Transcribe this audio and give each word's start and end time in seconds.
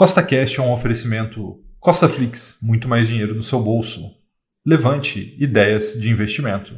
Costa 0.00 0.22
Cash 0.22 0.58
é 0.58 0.62
um 0.62 0.72
oferecimento 0.72 1.62
Costa 1.78 2.08
Flix, 2.08 2.58
muito 2.62 2.88
mais 2.88 3.06
dinheiro 3.06 3.34
no 3.34 3.42
seu 3.42 3.60
bolso. 3.60 4.16
Levante 4.64 5.36
ideias 5.38 5.92
de 5.92 6.08
investimento. 6.08 6.72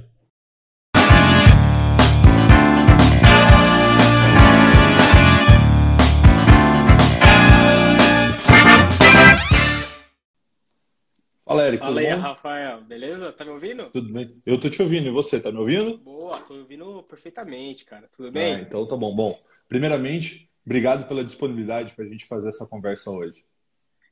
Fala, 11.45 11.69
Eric. 11.69 11.79
Fala 11.79 12.01
aí, 12.01 12.07
bom? 12.13 12.19
Rafael. 12.19 12.81
Beleza? 12.83 13.31
Tá 13.31 13.45
me 13.45 13.53
ouvindo? 13.53 13.89
Tudo 13.91 14.13
bem. 14.13 14.43
Eu 14.45 14.59
tô 14.59 14.69
te 14.69 14.83
ouvindo. 14.83 15.07
E 15.07 15.13
você, 15.13 15.39
tá 15.39 15.53
me 15.53 15.59
ouvindo? 15.59 15.97
Boa, 15.99 16.39
tô 16.39 16.55
ouvindo 16.55 17.05
perfeitamente, 17.05 17.85
cara. 17.85 18.09
Tudo 18.09 18.33
bem? 18.33 18.57
Ah, 18.57 18.61
então 18.63 18.85
tá 18.85 18.97
bom. 18.97 19.15
Bom, 19.15 19.41
primeiramente, 19.69 20.51
obrigado 20.65 21.07
pela 21.07 21.25
disponibilidade 21.25 21.95
pra 21.95 22.05
gente 22.05 22.27
fazer 22.27 22.49
essa 22.49 22.67
conversa 22.67 23.11
hoje. 23.11 23.45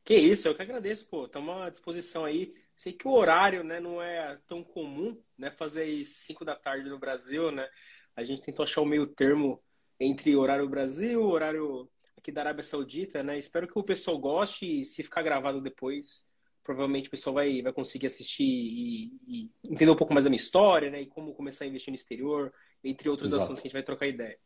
Que 0.05 0.15
isso, 0.15 0.49
eu 0.49 0.55
que 0.55 0.63
agradeço, 0.63 1.07
pô. 1.09 1.27
Estamos 1.27 1.63
à 1.63 1.71
disposição 1.71 2.25
aí. 2.25 2.55
Sei 2.75 2.93
que 2.93 3.07
o 3.07 3.13
horário, 3.13 3.63
né, 3.63 3.79
não 3.79 4.01
é 4.01 4.39
tão 4.49 4.65
comum, 4.65 5.17
né, 5.37 5.51
fazer 5.51 6.05
5 6.05 6.45
da 6.45 6.57
tarde 6.57 6.89
no 6.89 6.99
Brasil, 6.99 7.51
né? 7.51 7.69
A 8.17 8.25
gente 8.25 8.43
tentou 8.43 8.65
achar 8.65 8.81
o 8.81 8.87
meio 8.87 9.07
termo 9.07 9.63
entre 9.99 10.35
horário 10.35 10.69
Brasil, 10.69 11.23
horário 11.23 11.89
aqui 12.17 12.33
da 12.33 12.41
Arábia 12.41 12.65
Saudita, 12.65 13.23
né? 13.23 13.39
Espero 13.39 13.69
que 13.69 13.79
o 13.79 13.83
pessoal 13.83 14.19
goste 14.19 14.81
e 14.81 14.85
se 14.85 15.03
ficar 15.03 15.23
gravado 15.23 15.61
depois, 15.61 16.25
provavelmente 16.65 17.09
o 17.09 17.11
pessoal 17.11 17.35
vai, 17.35 17.63
vai 17.63 17.73
conseguir 17.73 18.07
assistir 18.07 18.45
e, 18.45 19.13
e 19.27 19.51
entender 19.65 19.91
um 19.91 19.97
pouco 19.97 20.13
mais 20.13 20.25
da 20.25 20.31
minha 20.31 20.41
história, 20.41 20.91
né? 20.91 21.03
E 21.03 21.07
como 21.07 21.35
começar 21.35 21.65
a 21.65 21.69
investir 21.69 21.91
no 21.91 21.97
exterior, 21.97 22.53
entre 22.83 23.09
outros 23.09 23.29
Exato. 23.29 23.43
assuntos 23.43 23.63
que 23.63 23.69
a 23.69 23.69
gente 23.69 23.75
vai 23.75 23.83
trocar 23.83 24.07
ideia. 24.07 24.39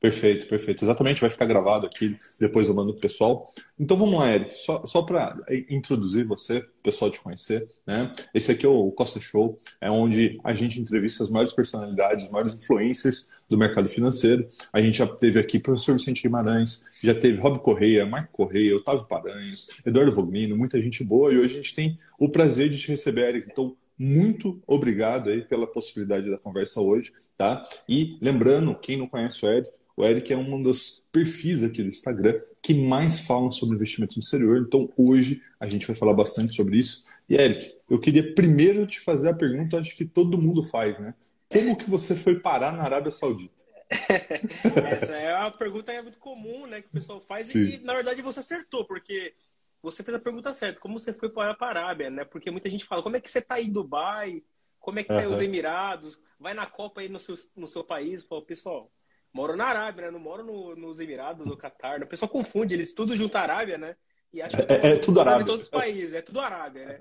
Perfeito, 0.00 0.46
perfeito. 0.46 0.82
Exatamente, 0.82 1.20
vai 1.20 1.28
ficar 1.28 1.44
gravado 1.44 1.86
aqui, 1.86 2.16
depois 2.38 2.66
eu 2.66 2.74
mando 2.74 2.92
pro 2.92 3.02
pessoal. 3.02 3.46
Então 3.78 3.98
vamos 3.98 4.18
lá, 4.18 4.32
Eric, 4.32 4.54
só, 4.54 4.86
só 4.86 5.02
para 5.02 5.36
introduzir 5.68 6.24
você, 6.24 6.58
o 6.58 6.82
pessoal 6.82 7.10
te 7.10 7.20
conhecer, 7.20 7.66
né? 7.86 8.10
Esse 8.32 8.50
aqui 8.50 8.64
é 8.64 8.68
o 8.68 8.90
Costa 8.92 9.20
Show, 9.20 9.58
é 9.78 9.90
onde 9.90 10.40
a 10.42 10.54
gente 10.54 10.80
entrevista 10.80 11.22
as 11.22 11.28
maiores 11.28 11.52
personalidades, 11.52 12.24
os 12.24 12.30
maiores 12.30 12.54
influencers 12.54 13.28
do 13.46 13.58
mercado 13.58 13.90
financeiro. 13.90 14.48
A 14.72 14.80
gente 14.80 14.96
já 14.96 15.06
teve 15.06 15.38
aqui 15.38 15.58
professor 15.58 15.92
Vicente 15.92 16.22
Guimarães, 16.22 16.82
já 17.02 17.14
teve 17.14 17.38
Rob 17.38 17.58
Correia, 17.58 18.06
Marco 18.06 18.32
Correia, 18.32 18.74
Otávio 18.74 19.06
Paranhos, 19.06 19.68
Eduardo 19.84 20.12
Voglino, 20.12 20.56
muita 20.56 20.80
gente 20.80 21.04
boa, 21.04 21.30
e 21.30 21.36
hoje 21.36 21.54
a 21.54 21.56
gente 21.56 21.74
tem 21.74 21.98
o 22.18 22.30
prazer 22.30 22.70
de 22.70 22.78
te 22.78 22.88
receber, 22.88 23.28
Eric. 23.28 23.48
Então, 23.52 23.76
muito 23.98 24.62
obrigado 24.66 25.28
aí 25.28 25.42
pela 25.42 25.66
possibilidade 25.66 26.30
da 26.30 26.38
conversa 26.38 26.80
hoje, 26.80 27.12
tá? 27.36 27.66
E 27.86 28.16
lembrando, 28.22 28.74
quem 28.74 28.96
não 28.96 29.06
conhece 29.06 29.44
o 29.44 29.48
Eric, 29.50 29.70
o 29.96 30.04
Eric 30.04 30.32
é 30.32 30.36
um 30.36 30.62
dos 30.62 31.04
perfis 31.12 31.62
aqui 31.62 31.82
do 31.82 31.88
Instagram 31.88 32.40
que 32.62 32.74
mais 32.74 33.20
falam 33.20 33.50
sobre 33.50 33.76
investimento 33.76 34.16
no 34.16 34.22
exterior. 34.22 34.58
Então, 34.58 34.92
hoje 34.96 35.42
a 35.58 35.66
gente 35.66 35.86
vai 35.86 35.96
falar 35.96 36.12
bastante 36.12 36.54
sobre 36.54 36.78
isso. 36.78 37.06
E, 37.28 37.34
Eric, 37.34 37.74
eu 37.88 37.98
queria 37.98 38.34
primeiro 38.34 38.86
te 38.86 39.00
fazer 39.00 39.30
a 39.30 39.34
pergunta, 39.34 39.78
acho 39.78 39.96
que 39.96 40.04
todo 40.04 40.40
mundo 40.40 40.62
faz, 40.62 40.98
né? 40.98 41.14
Como 41.48 41.76
que 41.76 41.88
você 41.88 42.14
foi 42.14 42.38
parar 42.38 42.72
na 42.72 42.84
Arábia 42.84 43.10
Saudita? 43.10 43.64
Essa 44.88 45.16
é 45.16 45.34
uma 45.36 45.50
pergunta 45.50 45.90
é 45.90 46.00
muito 46.00 46.18
comum, 46.18 46.66
né? 46.66 46.80
Que 46.80 46.88
o 46.88 46.92
pessoal 46.92 47.20
faz 47.20 47.48
Sim. 47.48 47.66
e, 47.66 47.78
na 47.78 47.94
verdade, 47.94 48.22
você 48.22 48.40
acertou, 48.40 48.84
porque 48.84 49.34
você 49.82 50.02
fez 50.02 50.14
a 50.14 50.20
pergunta 50.20 50.52
certa. 50.52 50.80
Como 50.80 50.98
você 50.98 51.12
foi 51.12 51.30
para 51.30 51.56
a 51.58 51.66
Arábia, 51.66 52.10
né? 52.10 52.24
Porque 52.24 52.50
muita 52.50 52.70
gente 52.70 52.84
fala, 52.84 53.02
como 53.02 53.16
é 53.16 53.20
que 53.20 53.30
você 53.30 53.38
está 53.38 53.56
aí 53.56 53.66
em 53.66 53.72
Dubai? 53.72 54.42
Como 54.78 54.98
é 54.98 55.02
que 55.02 55.08
tá 55.08 55.26
uhum. 55.26 55.30
os 55.30 55.40
Emirados? 55.40 56.18
Vai 56.38 56.54
na 56.54 56.66
Copa 56.66 57.00
aí 57.00 57.08
no 57.08 57.18
seu, 57.18 57.34
no 57.56 57.66
seu 57.66 57.82
país? 57.82 58.22
Fala, 58.24 58.42
pessoal, 58.42 58.90
moro 59.32 59.56
na 59.56 59.66
Arábia, 59.66 60.06
né? 60.06 60.10
Não 60.10 60.20
moro 60.20 60.44
no, 60.44 60.76
nos 60.76 61.00
Emirados, 61.00 61.46
no 61.46 61.56
Catar. 61.56 61.98
Né? 61.98 62.04
O 62.04 62.08
pessoal 62.08 62.28
confunde, 62.28 62.74
eles 62.74 62.92
tudo 62.92 63.16
junto 63.16 63.36
à 63.36 63.40
Arábia, 63.40 63.78
né? 63.78 63.96
E 64.32 64.40
acho 64.40 64.56
que 64.56 64.62
é, 64.62 64.92
é 64.92 64.96
tudo 64.96 65.20
Arábia. 65.20 65.46
Todos 65.46 65.64
os 65.64 65.70
países, 65.70 66.12
é 66.12 66.22
tudo 66.22 66.40
Arábia, 66.40 66.86
né? 66.86 67.00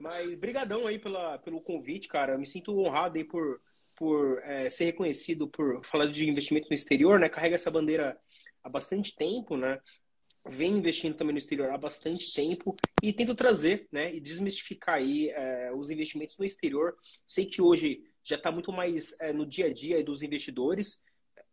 Mas 0.00 0.34
brigadão 0.36 0.86
aí 0.86 0.98
pela, 0.98 1.38
pelo 1.38 1.60
convite, 1.60 2.08
cara. 2.08 2.34
Eu 2.34 2.38
me 2.38 2.46
sinto 2.46 2.78
honrado 2.78 3.18
aí 3.18 3.24
por, 3.24 3.60
por 3.96 4.40
é, 4.44 4.70
ser 4.70 4.84
reconhecido 4.84 5.48
por 5.48 5.84
falar 5.84 6.06
de 6.06 6.28
investimento 6.28 6.68
no 6.70 6.74
exterior, 6.74 7.18
né? 7.18 7.28
Carrega 7.28 7.56
essa 7.56 7.70
bandeira 7.70 8.16
há 8.62 8.68
bastante 8.68 9.16
tempo, 9.16 9.56
né? 9.56 9.80
Vem 10.48 10.78
investindo 10.78 11.16
também 11.16 11.32
no 11.32 11.38
exterior 11.38 11.70
há 11.70 11.76
bastante 11.76 12.32
tempo 12.32 12.76
e 13.02 13.12
tento 13.12 13.34
trazer, 13.34 13.88
né? 13.90 14.14
E 14.14 14.20
desmistificar 14.20 14.94
aí 14.96 15.30
é, 15.30 15.72
os 15.74 15.90
investimentos 15.90 16.38
no 16.38 16.44
exterior. 16.44 16.94
Sei 17.26 17.44
que 17.44 17.60
hoje 17.60 18.04
já 18.22 18.36
está 18.36 18.52
muito 18.52 18.70
mais 18.70 19.16
é, 19.20 19.32
no 19.32 19.44
dia 19.44 19.66
a 19.66 19.72
dia 19.72 20.02
dos 20.04 20.22
investidores, 20.22 21.02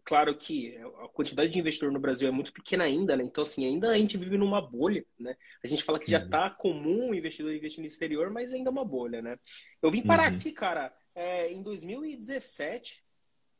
Claro 0.05 0.37
que 0.37 0.77
a 1.03 1.07
quantidade 1.07 1.51
de 1.51 1.59
investidor 1.59 1.91
no 1.91 1.99
Brasil 1.99 2.27
é 2.27 2.31
muito 2.31 2.53
pequena 2.53 2.83
ainda, 2.83 3.17
né? 3.17 3.23
Então, 3.23 3.41
assim, 3.41 3.65
ainda 3.65 3.89
a 3.89 3.97
gente 3.97 4.17
vive 4.17 4.37
numa 4.37 4.61
bolha, 4.61 5.03
né? 5.19 5.35
A 5.63 5.67
gente 5.67 5.83
fala 5.83 5.99
que 5.99 6.11
já 6.11 6.19
está 6.19 6.45
uhum. 6.45 6.55
comum 6.57 7.09
o 7.09 7.15
investidor 7.15 7.51
investir 7.51 7.81
no 7.81 7.87
exterior, 7.87 8.29
mas 8.29 8.53
ainda 8.53 8.69
é 8.69 8.71
uma 8.71 8.85
bolha, 8.85 9.19
né? 9.19 9.39
Eu 9.81 9.89
vim 9.89 10.03
parar 10.03 10.29
uhum. 10.29 10.37
aqui, 10.37 10.51
cara, 10.51 10.95
é, 11.15 11.51
em 11.51 11.63
2017, 11.63 13.03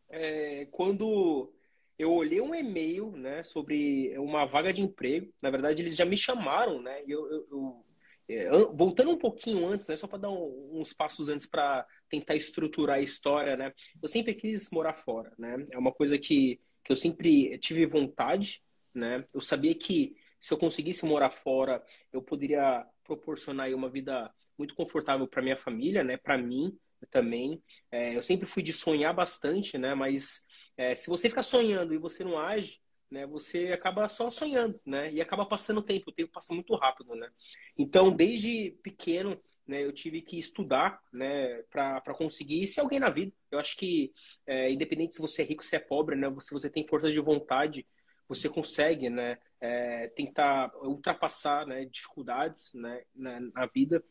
é, 0.08 0.68
quando 0.70 1.52
eu 1.98 2.14
olhei 2.14 2.40
um 2.42 2.54
e-mail, 2.54 3.12
né, 3.12 3.42
sobre 3.44 4.16
uma 4.20 4.46
vaga 4.46 4.72
de 4.72 4.84
emprego. 4.84 5.34
Na 5.42 5.50
verdade, 5.50 5.82
eles 5.82 5.96
já 5.96 6.06
me 6.06 6.18
chamaram, 6.18 6.80
né? 6.80 7.02
Eu, 7.08 7.26
eu, 7.32 7.48
eu 7.50 7.86
é, 8.28 8.50
voltando 8.74 9.12
um 9.12 9.18
pouquinho 9.18 9.68
antes, 9.68 9.88
né, 9.88 9.96
só 9.96 10.08
para 10.08 10.20
dar 10.20 10.30
um, 10.30 10.80
uns 10.80 10.94
passos 10.94 11.30
antes 11.30 11.46
para 11.46 11.88
tentar 12.10 12.36
estruturar 12.36 12.98
a 12.98 13.02
história, 13.02 13.56
né? 13.58 13.74
Eu 14.02 14.08
sempre 14.08 14.34
quis 14.34 14.70
morar 14.70 14.94
fora, 14.94 15.34
né? 15.38 15.66
É 15.72 15.78
uma 15.78 15.92
coisa 15.92 16.18
que, 16.18 16.60
que 16.84 16.92
eu 16.92 16.96
sempre 16.96 17.58
tive 17.60 17.86
vontade, 17.86 18.62
né? 18.94 19.26
Eu 19.34 19.42
sabia 19.42 19.76
que 19.76 20.16
se 20.40 20.54
eu 20.54 20.58
conseguisse 20.58 21.06
morar 21.06 21.32
fora, 21.32 21.84
eu 22.14 22.22
poderia 22.22 22.86
proporcionar 23.04 23.74
uma 23.74 23.90
vida 23.90 24.32
muito 24.58 24.76
confortável 24.76 25.28
para 25.28 25.42
minha 25.42 25.58
família, 25.58 26.04
né? 26.04 26.18
Para 26.18 26.38
mim 26.38 26.78
também. 27.10 27.62
É, 27.92 28.16
eu 28.16 28.22
sempre 28.22 28.48
fui 28.48 28.64
de 28.64 28.74
sonhar 28.74 29.14
bastante, 29.14 29.78
né? 29.78 29.94
Mas 29.94 30.44
é, 30.78 30.94
se 30.96 31.10
você 31.10 31.30
ficar 31.30 31.44
sonhando 31.44 31.94
e 31.94 31.98
você 31.98 32.24
não 32.24 32.38
age, 32.38 32.80
né? 33.10 33.26
Você 33.28 33.72
acaba 33.72 34.08
só 34.08 34.30
sonhando, 34.30 34.80
né? 34.86 35.12
E 35.12 35.22
acaba 35.22 35.46
passando 35.46 35.78
o 35.78 35.84
tempo, 35.84 36.10
o 36.10 36.14
tempo 36.14 36.32
passa 36.32 36.54
muito 36.54 36.76
rápido, 36.76 37.16
né? 37.16 37.30
Então, 37.78 38.12
desde 38.12 38.72
pequeno, 38.84 39.40
né, 39.68 39.84
eu 39.84 39.92
tive 39.92 40.22
que 40.22 40.38
estudar, 40.38 41.02
né, 41.14 41.64
para 41.72 42.14
conseguir 42.14 42.68
ser 42.68 42.82
alguém 42.82 43.00
na 43.00 43.10
vida. 43.10 43.32
Eu 43.52 43.60
acho 43.60 43.76
que, 43.78 44.14
é, 44.46 44.72
independente 44.72 45.16
se 45.16 45.22
você 45.22 45.42
é 45.42 45.46
rico, 45.46 45.66
se 45.66 45.76
é 45.76 45.80
pobre, 45.80 46.16
né, 46.16 46.34
se 46.40 46.54
você 46.54 46.70
tem 46.70 46.88
força 46.88 47.10
de 47.10 47.20
vontade, 47.20 47.86
você 48.28 48.50
consegue, 48.50 49.10
né, 49.10 49.38
é, 49.60 50.08
tentar 50.10 50.72
ultrapassar, 50.84 51.66
né, 51.66 51.86
dificuldades, 51.86 52.72
né, 52.74 53.04
na, 53.16 53.40
na 53.40 53.66
vida. 53.66 54.04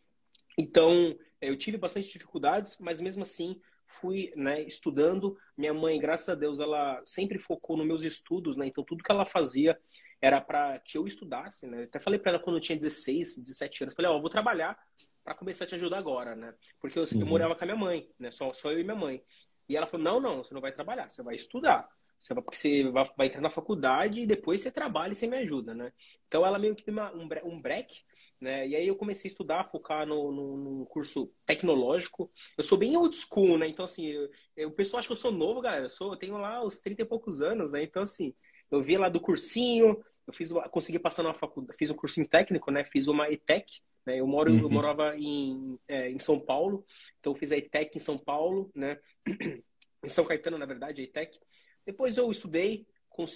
Então, 0.58 1.16
eu 1.40 1.56
tive 1.56 1.76
bastante 1.76 2.10
dificuldades, 2.10 2.78
mas 2.78 3.00
mesmo 3.00 3.22
assim 3.22 3.60
fui 3.86 4.32
né, 4.36 4.62
estudando. 4.62 5.36
Minha 5.56 5.74
mãe, 5.74 5.98
graças 5.98 6.28
a 6.28 6.34
Deus, 6.34 6.58
ela 6.58 7.00
sempre 7.04 7.38
focou 7.38 7.76
nos 7.76 7.86
meus 7.86 8.02
estudos, 8.02 8.56
né? 8.56 8.66
Então 8.66 8.84
tudo 8.84 9.02
que 9.02 9.10
ela 9.10 9.24
fazia 9.24 9.78
era 10.20 10.40
para 10.40 10.78
que 10.78 10.96
eu 10.96 11.06
estudasse, 11.06 11.66
né? 11.66 11.80
Eu 11.80 11.84
até 11.84 11.98
falei 11.98 12.18
para 12.18 12.32
ela 12.32 12.40
quando 12.40 12.56
eu 12.56 12.60
tinha 12.60 12.78
16, 12.78 13.36
17 13.36 13.84
anos, 13.84 13.94
falei, 13.94 14.10
ó, 14.10 14.16
oh, 14.16 14.20
vou 14.20 14.30
trabalhar 14.30 14.78
para 15.24 15.34
começar 15.34 15.64
a 15.64 15.66
te 15.66 15.74
ajudar 15.74 15.98
agora, 15.98 16.36
né? 16.36 16.54
Porque 16.80 16.98
eu, 16.98 17.04
uhum. 17.04 17.20
eu, 17.20 17.26
morava 17.26 17.56
com 17.56 17.64
a 17.64 17.66
minha 17.66 17.78
mãe, 17.78 18.08
né? 18.18 18.30
Só, 18.30 18.52
só 18.52 18.70
eu 18.70 18.80
e 18.80 18.84
minha 18.84 18.94
mãe. 18.94 19.22
E 19.68 19.76
ela 19.76 19.86
falou, 19.86 20.04
não, 20.04 20.20
não, 20.20 20.44
você 20.44 20.52
não 20.52 20.60
vai 20.60 20.72
trabalhar, 20.72 21.08
você 21.08 21.22
vai 21.22 21.34
estudar. 21.34 21.88
Você 22.18 22.34
vai, 22.34 22.42
porque 22.42 22.56
você 22.56 22.84
vai, 22.90 23.10
vai 23.16 23.26
entrar 23.26 23.40
na 23.40 23.50
faculdade 23.50 24.20
e 24.20 24.26
depois 24.26 24.60
você 24.60 24.70
trabalha 24.70 25.12
e 25.12 25.14
você 25.14 25.26
me 25.26 25.38
ajuda, 25.38 25.74
né? 25.74 25.92
Então 26.28 26.44
ela 26.44 26.58
meio 26.58 26.76
que 26.76 26.84
deu 26.84 26.92
uma, 26.92 27.12
um, 27.12 27.28
um 27.44 27.60
break 27.60 28.04
né? 28.44 28.68
E 28.68 28.76
aí 28.76 28.86
eu 28.86 28.94
comecei 28.94 29.28
a 29.28 29.32
estudar, 29.32 29.64
focar 29.64 30.06
no, 30.06 30.30
no, 30.30 30.56
no, 30.56 30.86
curso 30.86 31.32
tecnológico. 31.46 32.30
Eu 32.58 32.62
sou 32.62 32.76
bem 32.76 32.94
old 32.96 33.16
school, 33.16 33.56
né? 33.56 33.66
Então, 33.66 33.86
assim, 33.86 34.06
eu, 34.06 34.30
eu, 34.54 34.68
o 34.68 34.72
pessoal 34.72 34.98
acha 34.98 35.08
que 35.08 35.12
eu 35.12 35.16
sou 35.16 35.32
novo, 35.32 35.62
galera. 35.62 35.86
Eu, 35.86 35.90
sou, 35.90 36.12
eu 36.12 36.18
tenho 36.18 36.36
lá 36.36 36.62
os 36.62 36.78
30 36.78 37.02
e 37.02 37.04
poucos 37.06 37.40
anos, 37.40 37.72
né? 37.72 37.82
Então, 37.82 38.02
assim, 38.02 38.34
eu 38.70 38.82
vi 38.82 38.98
lá 38.98 39.08
do 39.08 39.18
cursinho, 39.18 39.98
eu 40.26 40.32
fiz, 40.32 40.52
consegui 40.70 40.98
passar 40.98 41.22
na 41.22 41.32
faculdade, 41.32 41.78
fiz 41.78 41.90
um 41.90 41.94
cursinho 41.94 42.28
técnico, 42.28 42.70
né? 42.70 42.84
Fiz 42.84 43.08
uma 43.08 43.30
ETEC, 43.30 43.80
né? 44.06 44.20
Eu, 44.20 44.26
moro, 44.26 44.52
uhum. 44.52 44.60
eu 44.60 44.70
morava 44.70 45.16
em, 45.16 45.78
é, 45.88 46.10
em 46.10 46.18
São 46.18 46.38
Paulo, 46.38 46.84
então 47.18 47.32
eu 47.32 47.36
fiz 47.36 47.52
a 47.52 47.56
ETEC 47.56 47.96
em 47.96 48.00
São 48.00 48.18
Paulo, 48.18 48.70
né? 48.74 48.98
em 50.04 50.08
São 50.08 50.24
Caetano, 50.24 50.58
na 50.58 50.66
verdade, 50.66 51.00
a 51.00 51.04
ETEC. 51.04 51.38
Depois 51.84 52.16
eu 52.16 52.30
estudei, 52.30 52.86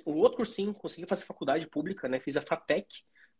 o 0.04 0.12
outro 0.12 0.36
cursinho, 0.36 0.74
consegui 0.74 1.06
fazer 1.06 1.24
faculdade 1.24 1.66
pública, 1.68 2.08
né? 2.08 2.18
Fiz 2.20 2.36
a 2.36 2.42
FATEC, 2.42 2.86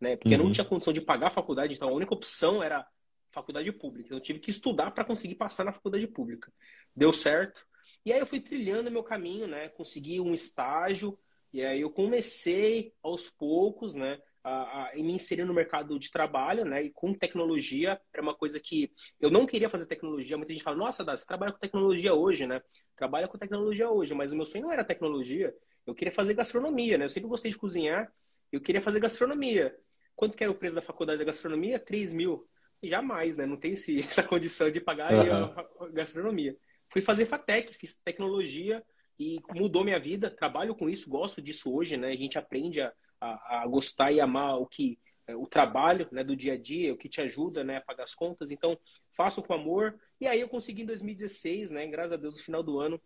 né? 0.01 0.17
Porque 0.17 0.35
uhum. 0.35 0.41
eu 0.41 0.45
não 0.45 0.53
tinha 0.53 0.65
condição 0.65 0.93
de 0.93 1.01
pagar 1.01 1.29
a 1.29 1.31
faculdade, 1.31 1.75
então 1.75 1.89
a 1.89 1.93
única 1.93 2.15
opção 2.15 2.63
era 2.63 2.87
faculdade 3.31 3.71
pública. 3.73 4.15
Eu 4.15 4.21
tive 4.21 4.39
que 4.39 4.51
estudar 4.51 4.91
para 4.91 5.05
conseguir 5.05 5.35
passar 5.35 5.65
na 5.65 5.73
faculdade 5.73 6.07
pública. 6.07 6.53
Deu 6.95 7.13
certo. 7.13 7.67
E 8.05 8.13
aí 8.13 8.19
eu 8.19 8.27
fui 8.27 8.41
trilhando 8.41 8.91
meu 8.91 9.03
caminho, 9.03 9.47
né? 9.47 9.69
Consegui 9.69 10.21
um 10.21 10.33
estágio 10.33 11.19
e 11.53 11.63
aí 11.63 11.81
eu 11.81 11.91
comecei 11.91 12.93
aos 13.03 13.29
poucos, 13.31 13.95
né? 13.95 14.19
A, 14.49 14.91
a, 14.91 14.95
me 14.97 15.13
inserir 15.13 15.45
no 15.45 15.53
mercado 15.53 15.99
de 15.99 16.11
trabalho, 16.11 16.65
né? 16.65 16.83
E 16.83 16.91
com 16.91 17.13
tecnologia 17.13 18.01
era 18.13 18.23
uma 18.23 18.35
coisa 18.35 18.59
que 18.59 18.91
eu 19.21 19.31
não 19.31 19.47
queria 19.47 19.69
fazer 19.69 19.87
tecnologia. 19.87 20.37
Muita 20.37 20.53
gente 20.53 20.63
fala, 20.63 20.77
nossa, 20.77 21.05
Dá, 21.05 21.17
você 21.17 21.27
trabalha 21.27 21.53
com 21.53 21.59
tecnologia 21.59 22.15
hoje, 22.15 22.47
né? 22.47 22.63
Trabalha 22.97 23.29
com 23.29 23.37
tecnologia 23.37 23.91
hoje, 23.91 24.15
mas 24.15 24.33
o 24.33 24.37
meu 24.37 24.45
sonho 24.45 24.65
não 24.65 24.73
era 24.73 24.85
tecnologia. 24.85 25.55
Eu 25.87 25.95
queria 25.95 26.13
fazer 26.13 26.35
gastronomia, 26.35 26.99
né? 26.99 27.05
Eu 27.05 27.09
sempre 27.09 27.29
gostei 27.29 27.51
de 27.51 27.59
cozinhar. 27.59 28.13
Eu 28.51 28.61
queria 28.61 28.81
fazer 28.81 29.01
gastronomia. 29.01 29.77
quanto 30.17 30.37
que 30.37 30.43
era 30.43 30.51
o 30.51 30.55
preço 30.55 30.75
da 30.75 30.83
faculdade 30.83 31.19
da 31.19 31.25
gastronomia? 31.25 31.79
3 31.79 32.13
mil. 32.13 32.49
Jamais, 32.83 33.37
né? 33.37 33.47
Não 33.47 33.57
tem 33.57 33.73
esse, 33.73 33.99
essa 34.01 34.23
condição 34.23 34.71
de 34.71 34.81
pagar 34.81 35.13
uhum. 35.13 35.93
gastronomia. 35.93 36.57
Fui 36.91 37.03
fazer 37.03 37.27
FATEC, 37.27 37.75
fiz 37.75 37.97
tecnologia 37.97 38.83
e 39.19 39.41
mudou 39.55 39.85
minha 39.85 39.99
vida. 39.99 40.31
Trabalho 40.31 40.75
com 40.75 40.89
isso, 40.89 41.11
gosto 41.11 41.43
disso 41.43 41.75
hoje, 41.75 41.97
né? 41.97 42.09
A 42.09 42.17
gente 42.17 42.39
aprende 42.39 42.81
a, 42.81 42.93
a, 43.21 43.63
a 43.63 43.67
gostar 43.67 44.13
e 44.13 44.21
amar 44.21 44.61
o 44.61 44.67
que 44.67 44.99
é, 45.27 45.37
o 45.37 45.47
trabalho 45.47 46.09
né, 46.11 46.25
do 46.25 46.35
dia 46.35 46.55
a 46.55 46.57
dia, 46.57 46.93
o 46.93 46.97
que 46.97 47.09
te 47.09 47.21
ajuda 47.21 47.63
né, 47.63 47.77
a 47.77 47.81
pagar 47.81 48.05
as 48.05 48.15
contas. 48.15 48.51
Então, 48.51 48.79
faço 49.13 49.43
com 49.43 49.53
amor. 49.53 49.99
E 50.21 50.27
aí 50.27 50.41
eu 50.41 50.49
consegui 50.49 50.83
em 50.83 50.87
2016, 50.87 51.71
né? 51.71 51.87
Graças 51.87 52.13
a 52.13 52.17
Deus, 52.17 52.37
no 52.37 52.43
final 52.43 52.63
do 52.63 52.81
ano, 52.81 53.01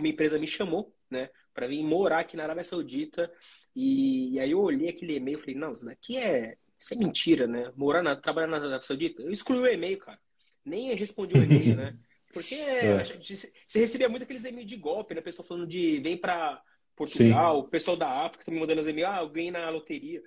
minha 0.00 0.12
empresa 0.12 0.38
me 0.38 0.46
chamou, 0.46 0.94
né? 1.10 1.28
Para 1.52 1.66
vir 1.66 1.82
morar 1.82 2.20
aqui 2.20 2.36
na 2.36 2.44
Arábia 2.44 2.64
Saudita. 2.64 3.30
E, 3.76 4.32
e 4.32 4.40
aí 4.40 4.50
eu 4.50 4.60
olhei 4.60 4.88
aquele 4.88 5.16
e-mail 5.16 5.36
e 5.36 5.40
falei, 5.40 5.54
não, 5.54 5.74
isso 5.74 5.84
daqui 5.84 6.16
é 6.16 6.56
isso 6.78 6.94
é 6.94 6.96
mentira, 6.96 7.46
né? 7.46 7.72
Morar 7.76 8.02
na, 8.02 8.14
trabalhar 8.16 8.46
na 8.46 8.56
Arábia 8.56 8.82
Saudita. 8.82 9.20
Eu 9.20 9.32
excluí 9.32 9.58
o 9.58 9.66
e-mail, 9.66 9.98
cara. 9.98 10.18
Nem 10.64 10.94
respondi 10.94 11.34
o 11.34 11.42
e-mail, 11.42 11.76
né? 11.76 11.98
Porque 12.32 12.54
é. 12.54 13.02
você 13.04 13.78
recebia 13.78 14.08
muito 14.08 14.22
aqueles 14.22 14.44
e-mails 14.44 14.68
de 14.68 14.76
golpe, 14.76 15.14
né? 15.14 15.20
Pessoal 15.20 15.46
falando 15.46 15.66
de 15.66 15.98
vem 15.98 16.16
para 16.16 16.62
Portugal, 16.98 17.54
Sim. 17.54 17.60
o 17.60 17.68
pessoal 17.68 17.96
da 17.96 18.08
África 18.26 18.50
me 18.50 18.58
mandando 18.58 18.80
os 18.80 18.88
e-mails, 18.88 19.14
ah, 19.14 19.20
eu 19.20 19.28
ganhei 19.28 19.52
na 19.52 19.70
loteria, 19.70 20.20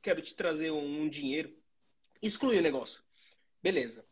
quero 0.00 0.22
te 0.22 0.34
trazer 0.34 0.70
um, 0.70 1.02
um 1.02 1.08
dinheiro. 1.08 1.54
Excluí 2.22 2.58
o 2.58 2.62
negócio. 2.62 3.02
Beleza. 3.62 4.06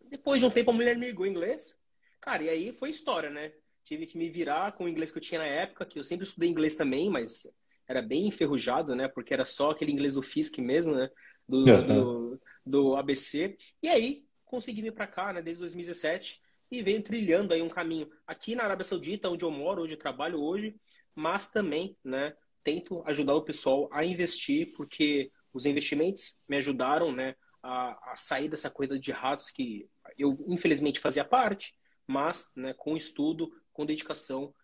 Depois 0.00 0.38
de 0.38 0.46
um 0.46 0.50
tempo 0.50 0.70
a 0.70 0.72
mulher 0.72 0.96
me 0.96 1.06
ligou 1.06 1.26
em 1.26 1.30
inglês. 1.30 1.76
Cara, 2.20 2.44
e 2.44 2.48
aí 2.48 2.72
foi 2.72 2.90
história, 2.90 3.30
né? 3.30 3.52
Tive 3.84 4.06
que 4.06 4.16
me 4.16 4.30
virar 4.30 4.72
com 4.72 4.84
o 4.84 4.88
inglês 4.88 5.10
que 5.10 5.18
eu 5.18 5.22
tinha 5.22 5.40
na 5.40 5.46
época, 5.46 5.84
que 5.84 5.98
eu 5.98 6.04
sempre 6.04 6.24
estudei 6.24 6.48
inglês 6.48 6.76
também, 6.76 7.10
mas 7.10 7.48
era 7.88 8.00
bem 8.00 8.28
enferrujado, 8.28 8.94
né? 8.94 9.08
Porque 9.08 9.34
era 9.34 9.44
só 9.44 9.72
aquele 9.72 9.90
inglês 9.90 10.14
do 10.14 10.22
FISC 10.22 10.60
mesmo, 10.60 10.94
né? 10.94 11.10
Do, 11.48 11.58
uhum. 11.58 11.86
do, 11.86 12.40
do, 12.64 12.96
ABC. 12.96 13.58
E 13.82 13.88
aí, 13.88 14.24
consegui 14.44 14.82
vir 14.82 14.92
para 14.92 15.08
cá, 15.08 15.32
né? 15.32 15.42
Desde 15.42 15.58
2017 15.58 16.40
e 16.70 16.80
venho 16.82 17.02
trilhando 17.02 17.52
aí 17.52 17.60
um 17.60 17.68
caminho 17.68 18.08
aqui 18.24 18.54
na 18.54 18.62
Arábia 18.62 18.84
Saudita, 18.84 19.28
onde 19.28 19.44
eu 19.44 19.50
moro, 19.50 19.82
onde 19.82 19.94
eu 19.94 19.98
trabalho 19.98 20.40
hoje, 20.40 20.76
mas 21.20 21.48
também, 21.48 21.96
né? 22.02 22.34
Tento 22.64 23.02
ajudar 23.06 23.34
o 23.34 23.42
pessoal 23.42 23.88
a 23.92 24.04
investir, 24.04 24.72
porque 24.74 25.30
os 25.52 25.66
investimentos 25.66 26.34
me 26.48 26.56
ajudaram, 26.56 27.12
né? 27.12 27.34
A, 27.62 28.12
a 28.12 28.16
sair 28.16 28.48
dessa 28.48 28.70
corrida 28.70 28.98
de 28.98 29.12
ratos 29.12 29.50
que 29.50 29.86
eu 30.16 30.42
infelizmente 30.48 30.98
fazia 30.98 31.24
parte, 31.24 31.74
mas, 32.06 32.48
né? 32.56 32.72
Com 32.72 32.96
estudo, 32.96 33.52
com 33.72 33.84
dedicação, 33.84 34.54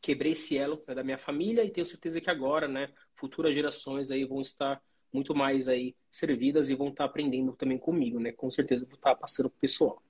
quebrei 0.00 0.32
esse 0.32 0.56
elo 0.56 0.78
né, 0.88 0.94
da 0.94 1.04
minha 1.04 1.18
família 1.18 1.62
e 1.62 1.70
tenho 1.70 1.86
certeza 1.86 2.20
que 2.20 2.30
agora, 2.30 2.68
né, 2.68 2.88
futuras 3.16 3.52
gerações 3.52 4.10
aí 4.10 4.24
vão 4.24 4.40
estar 4.40 4.80
muito 5.12 5.34
mais 5.34 5.68
aí 5.68 5.94
servidas 6.08 6.70
e 6.70 6.74
vão 6.74 6.88
estar 6.88 7.04
aprendendo 7.04 7.52
também 7.52 7.78
comigo, 7.78 8.18
né? 8.18 8.32
Com 8.32 8.50
certeza 8.50 8.86
vou 8.86 8.94
estar 8.94 9.14
passando 9.14 9.50
pro 9.50 9.60
pessoal. 9.60 10.02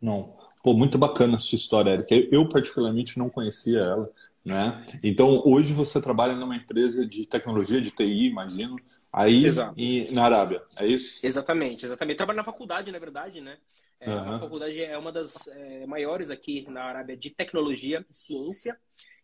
Não. 0.00 0.36
Pô, 0.62 0.74
muito 0.74 0.98
bacana 0.98 1.36
a 1.36 1.38
sua 1.38 1.56
história, 1.56 1.90
Erika. 1.90 2.14
Eu, 2.14 2.48
particularmente, 2.48 3.18
não 3.18 3.30
conhecia 3.30 3.78
ela, 3.78 4.12
né? 4.46 4.86
Então, 5.02 5.42
hoje 5.44 5.72
você 5.72 6.00
trabalha 6.00 6.36
numa 6.36 6.54
empresa 6.54 7.04
de 7.04 7.26
tecnologia, 7.26 7.80
de 7.80 7.90
TI, 7.90 8.28
imagino, 8.28 8.76
aí 9.12 9.44
e, 9.76 10.08
na 10.12 10.24
Arábia, 10.24 10.62
é 10.78 10.86
isso? 10.86 11.26
Exatamente, 11.26 11.84
exatamente. 11.84 12.16
Trabalho 12.16 12.36
na 12.36 12.44
faculdade, 12.44 12.92
na 12.92 12.98
verdade, 13.00 13.40
né? 13.40 13.58
É, 13.98 14.08
uhum. 14.08 14.34
A 14.36 14.38
faculdade 14.38 14.80
é 14.80 14.96
uma 14.96 15.10
das 15.10 15.48
é, 15.48 15.84
maiores 15.86 16.30
aqui 16.30 16.64
na 16.70 16.84
Arábia 16.84 17.16
de 17.16 17.30
tecnologia 17.30 18.06
e 18.08 18.14
ciência. 18.14 18.78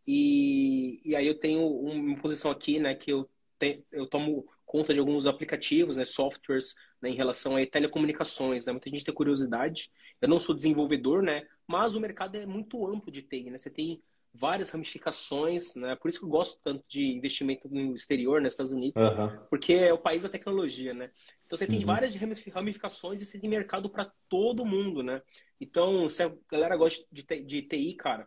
E, 0.05 1.01
e 1.05 1.15
aí 1.15 1.29
eu 1.29 1.39
tenho 1.39 1.65
uma 1.69 2.19
posição 2.19 2.51
aqui, 2.51 2.81
né, 2.81 2.93
que 2.97 3.13
eu, 3.13 3.31
te, 3.57 3.85
eu 3.93 4.09
tomo 4.09 4.45
conta 4.67 4.93
de 4.93 4.99
alguns 4.99 5.29
aplicativos, 5.29 5.97
né, 5.97 6.05
softwares, 6.05 6.75
né, 7.01 7.11
em 7.11 7.15
relação 7.15 7.57
a 7.57 7.65
telecomunicações, 7.65 8.67
né? 8.67 8.73
Muita 8.73 8.91
gente 8.91 9.05
tem 9.05 9.15
curiosidade. 9.15 9.93
Eu 10.21 10.29
não 10.29 10.41
sou 10.41 10.53
desenvolvedor, 10.53 11.23
né, 11.23 11.47
mas 11.65 11.95
o 11.95 12.01
mercado 12.01 12.35
é 12.37 12.45
muito 12.45 12.85
amplo 12.89 13.13
de 13.13 13.23
TI, 13.23 13.51
né? 13.51 13.59
Você 13.59 13.71
tem 13.71 14.03
várias 14.35 14.71
ramificações, 14.71 15.75
né? 15.75 15.95
Por 15.97 16.09
isso 16.09 16.21
que 16.21 16.25
eu 16.25 16.31
gosto 16.31 16.59
tanto 16.63 16.83
de 16.89 17.13
investimento 17.13 17.69
no 17.69 17.95
exterior, 17.95 18.41
nos 18.41 18.55
Estados 18.55 18.73
Unidos, 18.73 19.03
uhum. 19.03 19.47
porque 19.51 19.75
é 19.75 19.93
o 19.93 19.99
país 19.99 20.23
da 20.23 20.29
tecnologia, 20.29 20.95
né? 20.95 21.11
Então 21.45 21.59
você 21.59 21.67
tem 21.67 21.81
uhum. 21.81 21.87
várias 21.87 22.15
ramificações 22.15 23.21
e 23.21 23.27
você 23.27 23.39
tem 23.39 23.49
mercado 23.49 23.91
para 23.91 24.11
todo 24.29 24.65
mundo, 24.65 25.03
né? 25.03 25.21
Então, 25.61 26.09
se 26.09 26.23
a 26.23 26.33
galera 26.51 26.77
gosta 26.77 27.05
de, 27.13 27.23
de 27.23 27.63
TI, 27.63 27.95
cara, 27.95 28.27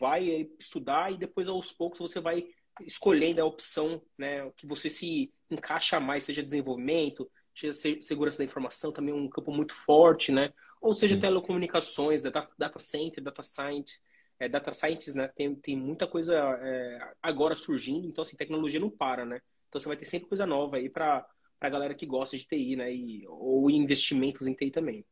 vai 0.00 0.48
estudar 0.58 1.12
e 1.12 1.18
depois 1.18 1.48
aos 1.48 1.72
poucos 1.72 2.00
você 2.00 2.18
vai 2.18 2.46
escolhendo 2.80 3.42
a 3.42 3.44
opção 3.44 4.02
né, 4.16 4.50
que 4.56 4.66
você 4.66 4.88
se 4.88 5.32
encaixa 5.50 6.00
mais, 6.00 6.24
seja 6.24 6.42
desenvolvimento, 6.42 7.30
seja 7.54 8.00
segurança 8.00 8.38
da 8.38 8.44
informação, 8.44 8.90
também 8.90 9.12
um 9.12 9.28
campo 9.28 9.52
muito 9.52 9.74
forte, 9.74 10.32
né? 10.32 10.52
Ou 10.80 10.94
seja, 10.94 11.14
Sim. 11.14 11.20
telecomunicações, 11.20 12.22
data, 12.22 12.48
data 12.58 12.78
center, 12.78 13.22
data 13.22 13.42
science, 13.42 14.00
é, 14.42 14.48
data 14.48 14.72
science, 14.72 15.16
né? 15.16 15.28
Tem, 15.28 15.54
tem 15.54 15.76
muita 15.76 16.04
coisa 16.04 16.34
é, 16.60 17.12
agora 17.22 17.54
surgindo, 17.54 18.08
então 18.08 18.22
assim, 18.22 18.36
tecnologia 18.36 18.80
não 18.80 18.90
para, 18.90 19.24
né? 19.24 19.40
Então 19.68 19.80
você 19.80 19.86
vai 19.86 19.96
ter 19.96 20.04
sempre 20.04 20.28
coisa 20.28 20.44
nova 20.44 20.78
aí 20.78 20.88
para 20.88 21.24
a 21.60 21.68
galera 21.68 21.94
que 21.94 22.04
gosta 22.04 22.36
de 22.36 22.44
TI, 22.44 22.74
né? 22.74 22.92
E, 22.92 23.24
ou 23.28 23.70
investimentos 23.70 24.48
em 24.48 24.54
TI 24.54 24.72
também. 24.72 25.04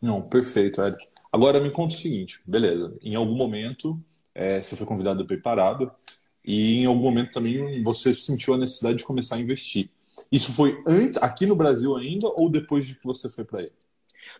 Não, 0.00 0.20
perfeito, 0.20 0.82
Eric. 0.82 1.06
Agora 1.30 1.60
me 1.60 1.70
conta 1.70 1.94
o 1.94 1.98
seguinte, 1.98 2.42
beleza, 2.44 2.98
em 3.00 3.14
algum 3.14 3.36
momento 3.36 3.98
é, 4.34 4.60
você 4.60 4.74
foi 4.74 4.86
convidado 4.86 5.24
para 5.24 5.36
ir 5.36 5.40
parado 5.40 5.92
e 6.44 6.78
em 6.78 6.86
algum 6.86 7.02
momento 7.02 7.32
também 7.32 7.80
você 7.84 8.12
sentiu 8.12 8.54
a 8.54 8.58
necessidade 8.58 8.98
de 8.98 9.04
começar 9.04 9.36
a 9.36 9.40
investir. 9.40 9.88
Isso 10.32 10.52
foi 10.52 10.82
antes, 10.84 11.22
aqui 11.22 11.46
no 11.46 11.54
Brasil 11.54 11.96
ainda 11.96 12.26
ou 12.26 12.50
depois 12.50 12.86
de 12.86 12.96
que 12.96 13.04
você 13.04 13.30
foi 13.30 13.44
para 13.44 13.62
ele? 13.62 13.72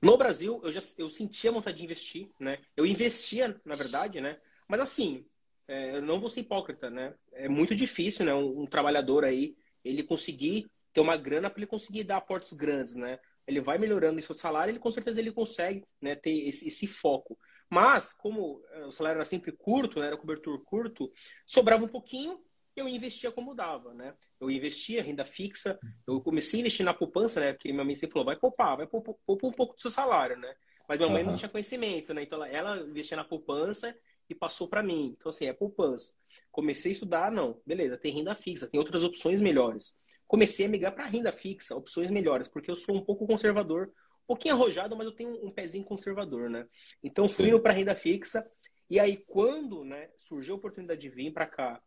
No 0.01 0.17
Brasil, 0.17 0.61
eu 0.65 0.73
já 0.73 0.81
eu 0.99 1.11
sentia 1.11 1.53
vontade 1.53 1.79
de 1.79 1.85
investir, 1.85 2.31
né? 2.39 2.59
Eu 2.77 2.87
investia, 2.87 3.61
na 3.65 3.75
verdade, 3.75 4.21
né? 4.21 4.39
Mas 4.69 4.81
assim, 4.81 5.27
é, 5.69 5.97
eu 5.97 6.03
não 6.03 6.21
vou 6.21 6.29
ser 6.29 6.41
hipócrita, 6.41 6.91
né? 6.91 7.15
É 7.33 7.49
muito 7.49 7.75
difícil, 7.75 8.25
né? 8.25 8.35
Um, 8.35 8.63
um 8.63 8.67
trabalhador 8.67 9.25
aí, 9.25 9.57
ele 9.85 10.03
conseguir 10.03 10.71
ter 10.93 11.01
uma 11.01 11.17
grana 11.17 11.49
para 11.51 11.61
ele 11.61 11.67
conseguir 11.67 12.05
dar 12.05 12.19
aportes 12.19 12.53
grandes, 12.53 12.95
né? 12.95 13.19
ele 13.47 13.61
vai 13.61 13.79
melhorando 13.79 14.19
em 14.19 14.23
seu 14.23 14.35
salário, 14.35 14.71
ele 14.71 14.79
com 14.79 14.91
certeza 14.91 15.21
ele 15.21 15.33
consegue 15.33 15.85
né, 16.01 16.15
ter 16.15 16.49
esse, 16.49 16.69
esse, 16.69 16.87
foco. 16.87 17.39
Mas, 17.69 18.13
como 18.13 18.63
eh, 18.71 18.87
o 18.87 18.93
salário 18.93 19.17
era 19.19 19.25
sempre 19.25 19.53
curto, 19.53 19.99
né, 19.99 20.09
era 20.09 20.17
cobertor 20.17 20.63
curto, 20.65 21.11
sobrava 21.47 21.85
um 21.85 21.89
pouquinho, 21.89 22.39
eu 22.75 22.89
investia 22.89 23.31
como 23.31 23.55
dava, 23.55 23.93
né? 23.95 24.15
Eu 24.41 24.51
investia 24.51 25.03
renda 25.03 25.25
fixa, 25.25 25.79
eu 26.07 26.21
comecei 26.21 26.59
a 26.59 26.63
investir 26.63 26.85
na 26.85 26.95
poupança, 26.95 27.41
né? 27.41 27.53
Porque 27.53 27.73
minha 27.73 27.85
mãe 27.85 27.95
sempre 27.95 28.15
falou, 28.15 28.27
vai 28.27 28.37
poupar, 28.37 28.77
vai 28.77 28.87
poupar, 28.87 29.15
poupar 29.27 29.51
um 29.51 29.55
pouco 29.55 29.75
do 29.75 29.81
seu 29.81 29.91
salário, 29.91 30.37
né? 30.37 30.55
Mas 30.89 30.99
minha 30.99 31.11
mãe 31.11 31.23
uhum. 31.23 31.31
não 31.31 31.37
tinha 31.37 31.49
conhecimento, 31.49 32.13
né? 32.13 32.23
Então 32.23 32.45
ela, 32.45 32.79
investia 32.79 33.17
na 33.17 33.25
poupança 33.25 33.97
e 34.29 34.35
passou 34.35 34.69
para 34.69 34.83
mim. 34.83 35.15
Então, 35.17 35.31
assim, 35.31 35.47
é 35.47 35.53
poupança. 35.53 36.15
Comecei 36.51 36.91
a 36.91 36.93
estudar, 36.93 37.31
não. 37.31 37.61
Beleza, 37.67 37.97
tem 37.97 38.15
renda 38.15 38.35
fixa, 38.35 38.67
tem 38.67 38.79
outras 38.79 39.05
opções 39.05 39.41
melhores 39.41 39.97
comecei 40.33 40.65
a 40.65 40.69
migrar 40.69 40.95
para 40.95 41.05
renda 41.05 41.31
fixa, 41.31 41.77
opções 41.77 42.11
melhores, 42.11 42.49
porque 42.49 42.71
eu 42.71 42.75
sou 42.75 42.97
um 42.97 43.05
pouco 43.05 43.27
conservador, 43.27 43.93
um 44.23 44.27
pouquinho 44.29 44.55
arrojado, 44.55 44.97
mas 44.97 45.07
eu 45.07 45.13
tenho 45.13 45.47
um 45.47 45.51
pezinho 45.51 45.85
conservador, 45.85 46.49
né? 46.49 46.67
Então 47.05 47.29
fui 47.29 47.49
indo 47.49 47.61
para 47.61 47.75
renda 47.75 47.95
fixa 47.95 48.43
e 48.89 48.99
aí 48.99 49.19
quando, 49.19 49.85
né, 49.85 50.09
surgiu 50.17 50.55
a 50.55 50.57
oportunidade 50.57 51.03
de 51.03 51.11
vir 51.11 51.35
para 51.35 51.45
cá, 51.45 51.83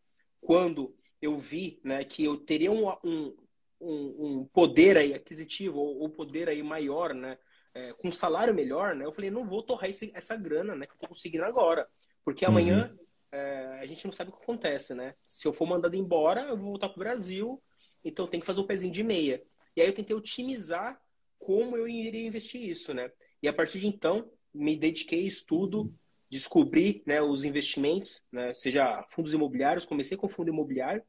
quando 0.45 0.95
eu 1.21 1.37
vi, 1.37 1.79
né, 1.83 2.03
que 2.03 2.23
eu 2.23 2.37
teria 2.37 2.71
um, 2.71 2.87
um, 3.03 3.35
um 3.81 4.45
poder 4.53 4.97
aí 4.97 5.13
aquisitivo 5.13 5.79
ou, 5.79 6.05
um 6.05 6.09
poder 6.09 6.47
aí 6.49 6.61
maior, 6.61 7.13
né, 7.13 7.37
é, 7.73 7.93
com 7.93 8.09
um 8.09 8.13
salário 8.13 8.53
melhor, 8.53 8.95
né, 8.95 9.05
eu 9.05 9.11
falei 9.11 9.31
não 9.31 9.45
vou 9.45 9.63
torrar 9.63 9.89
esse, 9.89 10.11
essa 10.13 10.35
grana, 10.35 10.75
né, 10.75 10.85
que 10.85 10.93
eu 10.93 10.97
tô 10.97 11.07
conseguindo 11.07 11.45
agora, 11.45 11.87
porque 12.23 12.45
amanhã 12.45 12.91
uhum. 12.91 13.05
é, 13.31 13.79
a 13.81 13.85
gente 13.85 14.05
não 14.05 14.13
sabe 14.13 14.29
o 14.29 14.33
que 14.33 14.43
acontece, 14.43 14.95
né? 14.95 15.13
Se 15.25 15.47
eu 15.47 15.53
for 15.53 15.67
mandado 15.67 15.95
embora, 15.95 16.41
eu 16.41 16.57
vou 16.57 16.69
voltar 16.69 16.89
pro 16.89 16.99
Brasil 16.99 17.61
então 18.05 18.27
tem 18.27 18.39
que 18.39 18.45
fazer 18.45 18.61
um 18.61 18.67
pezinho 18.67 18.93
de 18.93 19.03
meia. 19.03 19.43
E 19.75 19.81
aí 19.81 19.87
eu 19.87 19.93
tentei 19.93 20.15
otimizar 20.15 21.01
como 21.39 21.75
eu 21.75 21.87
iria 21.87 22.25
investir 22.25 22.61
isso, 22.61 22.93
né? 22.93 23.11
E 23.41 23.47
a 23.47 23.53
partir 23.53 23.79
de 23.79 23.87
então, 23.87 24.31
me 24.53 24.77
dediquei 24.77 25.25
a 25.25 25.27
estudo, 25.27 25.93
descobri 26.29 27.03
né, 27.05 27.21
os 27.21 27.43
investimentos, 27.43 28.21
né, 28.31 28.53
seja 28.53 29.03
fundos 29.09 29.33
imobiliários, 29.33 29.85
comecei 29.85 30.17
com 30.17 30.27
fundo 30.27 30.49
imobiliário. 30.49 31.03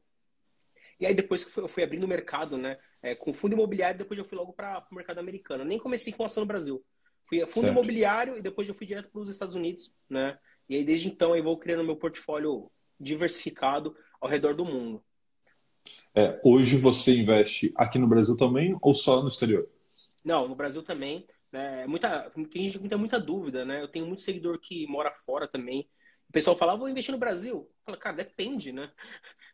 E 0.99 1.05
aí 1.05 1.13
depois 1.13 1.47
eu 1.57 1.67
fui 1.67 1.83
abrindo 1.83 2.05
o 2.05 2.07
mercado, 2.07 2.57
né? 2.57 2.77
É, 3.03 3.13
com 3.13 3.31
fundo 3.31 3.53
imobiliário, 3.53 3.99
depois 3.99 4.17
eu 4.17 4.25
fui 4.25 4.35
logo 4.35 4.51
para 4.51 4.85
o 4.91 4.95
mercado 4.95 5.19
americano. 5.19 5.63
Nem 5.63 5.77
comecei 5.77 6.11
com 6.11 6.23
ação 6.23 6.41
no 6.41 6.47
Brasil. 6.47 6.83
Fui 7.27 7.41
a 7.41 7.45
fundo 7.45 7.65
certo. 7.65 7.71
imobiliário 7.71 8.37
e 8.37 8.41
depois 8.41 8.67
eu 8.67 8.73
fui 8.73 8.87
direto 8.87 9.09
para 9.09 9.21
os 9.21 9.29
Estados 9.29 9.53
Unidos, 9.53 9.93
né? 10.09 10.39
E 10.67 10.75
aí 10.75 10.83
desde 10.83 11.07
então 11.07 11.35
eu 11.35 11.43
vou 11.43 11.57
criando 11.57 11.83
meu 11.83 11.95
portfólio 11.95 12.71
diversificado 12.99 13.95
ao 14.19 14.27
redor 14.27 14.55
do 14.55 14.65
mundo. 14.65 15.03
É, 16.15 16.39
hoje 16.43 16.77
você 16.77 17.15
investe 17.15 17.71
aqui 17.75 17.99
no 17.99 18.07
Brasil 18.07 18.35
também 18.35 18.75
ou 18.81 18.95
só 18.95 19.21
no 19.21 19.27
exterior? 19.27 19.69
Não, 20.23 20.47
no 20.47 20.55
Brasil 20.55 20.81
também. 20.81 21.27
Né? 21.51 21.87
Muita, 21.87 22.29
tem 22.51 22.65
gente 22.65 22.79
que 22.79 22.89
tem 22.89 22.97
muita 22.97 23.19
dúvida, 23.19 23.63
né? 23.65 23.81
Eu 23.81 23.87
tenho 23.87 24.05
muito 24.05 24.21
seguidor 24.21 24.59
que 24.59 24.85
mora 24.87 25.11
fora 25.11 25.47
também. 25.47 25.89
O 26.29 26.31
pessoal 26.31 26.57
fala, 26.57 26.73
ah, 26.73 26.75
vou 26.75 26.89
investir 26.89 27.13
no 27.13 27.19
Brasil. 27.19 27.69
Fala, 27.85 27.97
cara, 27.97 28.17
depende, 28.17 28.71
né? 28.71 28.91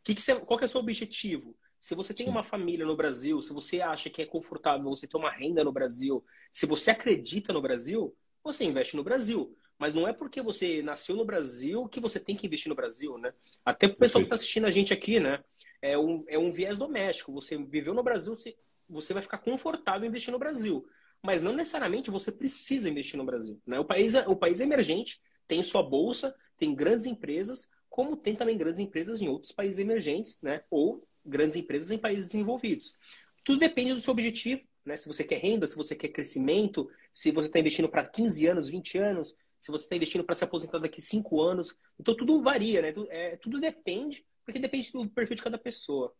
Que 0.03 0.13
que 0.13 0.21
você, 0.21 0.35
qual 0.35 0.57
que 0.57 0.65
é 0.65 0.67
o 0.67 0.69
seu 0.69 0.81
objetivo? 0.81 1.55
Se 1.79 1.95
você 1.95 2.13
tem 2.13 2.25
Sim. 2.25 2.31
uma 2.31 2.43
família 2.43 2.85
no 2.85 2.95
Brasil, 2.95 3.41
se 3.41 3.53
você 3.53 3.81
acha 3.81 4.09
que 4.09 4.21
é 4.21 4.25
confortável 4.25 4.89
você 4.89 5.07
ter 5.07 5.17
uma 5.17 5.29
renda 5.29 5.63
no 5.63 5.71
Brasil, 5.71 6.23
se 6.51 6.65
você 6.65 6.91
acredita 6.91 7.53
no 7.53 7.61
Brasil, 7.61 8.15
você 8.43 8.63
investe 8.65 8.95
no 8.95 9.03
Brasil. 9.03 9.55
Mas 9.77 9.93
não 9.93 10.07
é 10.07 10.13
porque 10.13 10.41
você 10.41 10.81
nasceu 10.81 11.15
no 11.15 11.25
Brasil 11.25 11.87
que 11.89 11.99
você 11.99 12.19
tem 12.19 12.35
que 12.35 12.47
investir 12.47 12.69
no 12.69 12.75
Brasil, 12.75 13.17
né? 13.17 13.33
Até 13.65 13.87
o 13.87 13.95
pessoal 13.95 14.21
que 14.21 14.27
está 14.27 14.35
assistindo 14.35 14.65
a 14.65 14.71
gente 14.71 14.93
aqui, 14.93 15.19
né? 15.19 15.43
É 15.81 15.97
um, 15.97 16.23
é 16.27 16.39
um 16.39 16.51
viés 16.51 16.77
doméstico. 16.77 17.33
Você 17.33 17.57
viveu 17.57 17.93
no 17.93 18.03
Brasil, 18.03 18.35
você, 18.35 18.55
você 18.87 19.13
vai 19.13 19.21
ficar 19.21 19.39
confortável 19.39 20.07
investir 20.07 20.31
no 20.31 20.39
Brasil. 20.39 20.85
Mas 21.25 21.41
não 21.41 21.53
necessariamente 21.53 22.11
você 22.11 22.31
precisa 22.31 22.89
investir 22.89 23.17
no 23.17 23.25
Brasil. 23.25 23.59
Né? 23.65 23.79
O, 23.79 23.85
país 23.85 24.13
é, 24.13 24.27
o 24.27 24.35
país 24.35 24.59
é 24.59 24.65
emergente, 24.65 25.21
tem 25.47 25.63
sua 25.63 25.81
bolsa, 25.81 26.35
tem 26.57 26.75
grandes 26.75 27.05
empresas, 27.05 27.69
como 27.89 28.17
tem 28.17 28.35
também 28.35 28.57
grandes 28.57 28.79
empresas 28.79 29.21
em 29.21 29.27
outros 29.27 29.51
países 29.51 29.79
emergentes, 29.79 30.37
né? 30.41 30.63
Ou 30.69 31.07
grandes 31.25 31.55
empresas 31.55 31.91
em 31.91 31.97
países 31.97 32.27
desenvolvidos. 32.27 32.95
Tudo 33.43 33.59
depende 33.59 33.93
do 33.93 34.01
seu 34.01 34.11
objetivo, 34.11 34.63
né? 34.83 34.95
Se 34.95 35.07
você 35.07 35.23
quer 35.23 35.37
renda, 35.37 35.67
se 35.67 35.75
você 35.75 35.95
quer 35.95 36.07
crescimento, 36.09 36.89
se 37.11 37.31
você 37.31 37.47
está 37.47 37.59
investindo 37.59 37.87
para 37.87 38.05
15 38.05 38.47
anos, 38.47 38.67
20 38.67 38.97
anos, 38.97 39.35
se 39.57 39.71
você 39.71 39.85
está 39.85 39.95
investindo 39.95 40.23
para 40.23 40.35
se 40.35 40.43
aposentar 40.43 40.79
daqui 40.79 41.01
5 41.01 41.39
anos. 41.41 41.77
Então 41.99 42.15
tudo 42.15 42.41
varia, 42.41 42.81
né? 42.81 42.91
Tudo, 42.91 43.07
é, 43.11 43.37
tudo 43.37 43.61
depende, 43.61 44.25
porque 44.43 44.59
depende 44.59 44.91
do 44.91 45.07
perfil 45.09 45.35
de 45.35 45.43
cada 45.43 45.57
pessoa. 45.57 46.13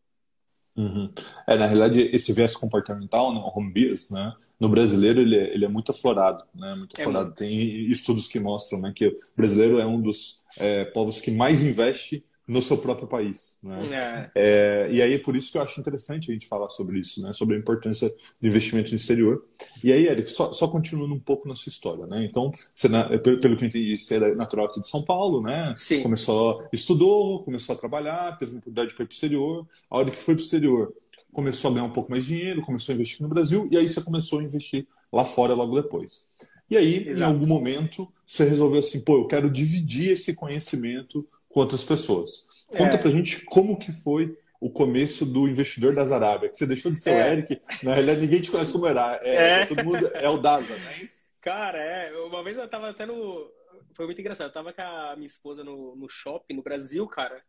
Uhum. 0.76 1.12
É, 1.48 1.58
na 1.58 1.68
realidade, 1.68 2.02
esse 2.16 2.32
viés 2.34 2.56
comportamental, 2.56 3.34
o 3.34 3.58
home 3.58 3.74
né, 4.12 4.36
no 4.64 4.70
brasileiro 4.70 5.20
ele 5.20 5.36
é, 5.36 5.54
ele 5.54 5.66
é 5.66 5.68
muito 5.68 5.92
aflorado, 5.92 6.46
né, 6.56 6.74
muito 6.74 6.98
é 6.98 7.02
aflorado. 7.02 7.32
É. 7.32 7.34
Tem 7.34 7.60
estudos 7.92 8.30
que 8.30 8.40
mostram 8.40 8.80
né, 8.80 8.94
que 8.96 9.08
o 9.08 9.18
brasileiro 9.36 9.78
é 9.78 9.86
um 9.86 10.02
dos 10.02 10.42
é, 10.58 10.86
povos 10.86 11.20
que 11.20 11.32
mais 11.32 11.64
investe 11.64 12.24
no 12.48 12.62
seu 12.62 12.78
próprio 12.78 13.08
país. 13.08 13.58
Né? 13.62 13.82
É. 13.92 14.32
É, 14.36 14.92
e 14.92 15.02
aí 15.02 15.14
é 15.14 15.18
por 15.18 15.36
isso 15.36 15.52
que 15.52 15.58
eu 15.58 15.62
acho 15.62 15.80
interessante 15.80 16.30
a 16.30 16.34
gente 16.34 16.48
falar 16.48 16.70
sobre 16.70 17.00
isso, 17.00 17.22
né? 17.22 17.34
sobre 17.34 17.56
a 17.56 17.60
importância 17.60 18.10
do 18.10 18.48
investimento 18.48 18.92
no 18.92 18.96
exterior. 18.96 19.46
E 19.84 19.92
aí, 19.92 20.08
Eric, 20.08 20.32
só, 20.32 20.52
só 20.52 20.68
continuando 20.68 21.14
um 21.14 21.20
pouco 21.20 21.48
na 21.48 21.56
sua 21.56 21.70
história. 21.70 22.06
Né? 22.06 22.26
Então, 22.26 22.52
você, 22.74 22.90
pelo 23.20 23.58
que 23.58 23.64
eu 23.64 23.68
entendi, 23.68 23.98
você 23.98 24.16
é 24.16 24.36
natural 24.36 24.68
aqui 24.68 24.80
de 24.80 24.88
São 24.88 25.02
Paulo, 25.02 25.42
né? 25.42 25.74
Sim. 25.78 26.04
Começou, 26.04 26.66
estudou, 26.72 27.44
começou 27.44 27.76
a 27.76 27.78
trabalhar, 27.78 28.38
teve 28.38 28.52
uma 28.52 28.60
oportunidade 28.60 28.94
para 28.94 29.04
ir 29.04 29.08
para 29.08 29.14
o 29.14 29.16
exterior. 29.16 29.68
A 29.90 29.98
hora 29.98 30.12
que 30.12 30.22
foi 30.22 30.36
para 30.36 30.42
o 30.42 30.44
exterior, 30.44 30.94
começou 31.34 31.72
a 31.72 31.74
ganhar 31.74 31.86
um 31.86 31.92
pouco 31.92 32.10
mais 32.10 32.26
de 32.26 32.36
dinheiro, 32.36 32.62
começou 32.62 32.94
a 32.94 32.96
investir 32.96 33.22
no 33.22 33.28
Brasil, 33.28 33.68
e 33.72 33.78
aí 33.78 33.88
você 33.88 34.02
começou 34.02 34.40
a 34.40 34.44
investir 34.44 34.88
lá 35.12 35.26
fora 35.26 35.54
logo 35.54 35.82
depois. 35.82 36.26
E 36.70 36.78
aí, 36.78 37.10
Exato. 37.10 37.20
em 37.20 37.24
algum 37.24 37.46
momento, 37.46 38.12
você 38.26 38.46
resolveu 38.46 38.80
assim, 38.80 39.00
pô, 39.00 39.18
eu 39.18 39.28
quero 39.28 39.50
dividir 39.50 40.12
esse 40.12 40.34
conhecimento 40.34 41.28
com 41.50 41.60
outras 41.60 41.84
pessoas. 41.84 42.48
Conta 42.68 42.96
é. 42.96 42.98
pra 42.98 43.12
gente 43.12 43.44
como 43.46 43.78
que 43.78 43.92
foi 43.92 44.38
o 44.60 44.70
começo 44.70 45.26
do 45.26 45.48
investidor 45.48 45.94
das 45.94 46.12
Arábia, 46.12 46.50
que 46.50 46.58
você 46.58 46.66
deixou 46.66 46.92
de 46.92 47.00
ser 47.00 47.12
é. 47.12 47.14
o 47.16 47.34
Eric, 47.34 47.62
na 47.84 47.94
realidade 47.94 48.22
ninguém 48.22 48.42
te 48.42 48.50
conhece 48.50 48.72
como 48.72 48.88
era, 48.88 49.20
é, 49.22 49.62
é. 49.62 49.66
todo 49.66 49.84
mundo 49.84 50.08
é 50.14 50.30
o 50.30 50.38
Daza, 50.38 50.76
né? 50.76 51.08
Cara, 51.42 51.78
é, 51.78 52.18
uma 52.20 52.42
vez 52.42 52.58
eu 52.58 52.68
tava 52.70 52.90
até 52.90 53.06
no, 53.06 53.52
foi 53.94 54.06
muito 54.06 54.20
engraçado, 54.22 54.48
eu 54.48 54.54
tava 54.54 54.74
com 54.74 54.82
a 54.82 55.16
minha 55.16 55.28
esposa 55.28 55.64
no, 55.64 55.96
no 55.96 56.10
shopping 56.10 56.56
no 56.56 56.64
Brasil, 56.64 57.06
cara, 57.08 57.42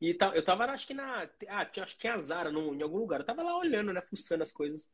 e 0.00 0.12
tá, 0.14 0.32
eu 0.34 0.44
tava 0.44 0.64
acho 0.66 0.86
que 0.86 0.94
na, 0.94 1.28
ah, 1.48 1.70
acho 1.82 1.94
que 1.94 2.00
tinha 2.00 2.14
a 2.14 2.18
Zara 2.18 2.50
no, 2.50 2.74
em 2.74 2.82
algum 2.82 2.98
lugar, 2.98 3.20
eu 3.20 3.26
tava 3.26 3.42
lá 3.42 3.56
olhando, 3.56 3.92
né, 3.92 4.02
fuçando 4.02 4.42
as 4.42 4.52
coisas. 4.52 4.88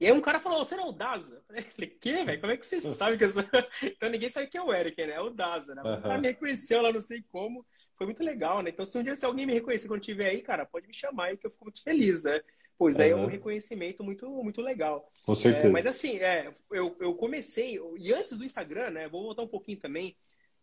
E 0.00 0.06
aí 0.06 0.12
um 0.12 0.20
cara 0.20 0.38
falou, 0.38 0.64
você 0.64 0.76
não 0.76 0.84
é 0.84 0.88
o 0.88 0.92
Daza? 0.92 1.42
Eu 1.50 1.62
falei, 1.62 1.90
que, 1.90 2.24
velho? 2.24 2.40
Como 2.40 2.52
é 2.52 2.56
que 2.56 2.64
você 2.64 2.80
sabe 2.80 3.18
que 3.18 3.24
eu 3.24 3.28
sou... 3.28 3.42
Então 3.82 4.08
ninguém 4.08 4.28
sabe 4.28 4.46
que 4.46 4.56
é 4.56 4.62
o 4.62 4.72
Eric, 4.72 4.96
né? 5.04 5.14
É 5.14 5.20
o 5.20 5.30
Daza, 5.30 5.74
né? 5.74 5.82
O 5.82 6.02
cara 6.02 6.18
me 6.18 6.28
reconheceu 6.28 6.80
lá, 6.82 6.92
não 6.92 7.00
sei 7.00 7.22
como. 7.32 7.66
Foi 7.96 8.06
muito 8.06 8.22
legal, 8.22 8.62
né? 8.62 8.70
Então 8.70 8.84
se 8.84 8.96
um 8.96 9.02
dia 9.02 9.16
se 9.16 9.24
alguém 9.24 9.44
me 9.44 9.54
reconhecer 9.54 9.88
quando 9.88 10.00
estiver 10.00 10.30
aí, 10.30 10.40
cara, 10.40 10.64
pode 10.64 10.86
me 10.86 10.94
chamar 10.94 11.26
aí 11.26 11.36
que 11.36 11.46
eu 11.46 11.50
fico 11.50 11.64
muito 11.64 11.82
feliz, 11.82 12.22
né? 12.22 12.40
Pois 12.78 12.94
daí 12.94 13.12
uhum. 13.12 13.22
é 13.22 13.22
um 13.24 13.28
reconhecimento 13.28 14.04
muito, 14.04 14.28
muito 14.30 14.62
legal. 14.62 15.10
Com 15.24 15.34
certeza. 15.34 15.66
É, 15.66 15.70
mas 15.70 15.84
assim, 15.84 16.18
é, 16.18 16.54
eu, 16.70 16.96
eu 17.00 17.12
comecei, 17.16 17.80
e 17.98 18.14
antes 18.14 18.38
do 18.38 18.44
Instagram, 18.44 18.90
né? 18.90 19.08
Vou 19.08 19.24
voltar 19.24 19.42
um 19.42 19.48
pouquinho 19.48 19.80
também. 19.80 20.16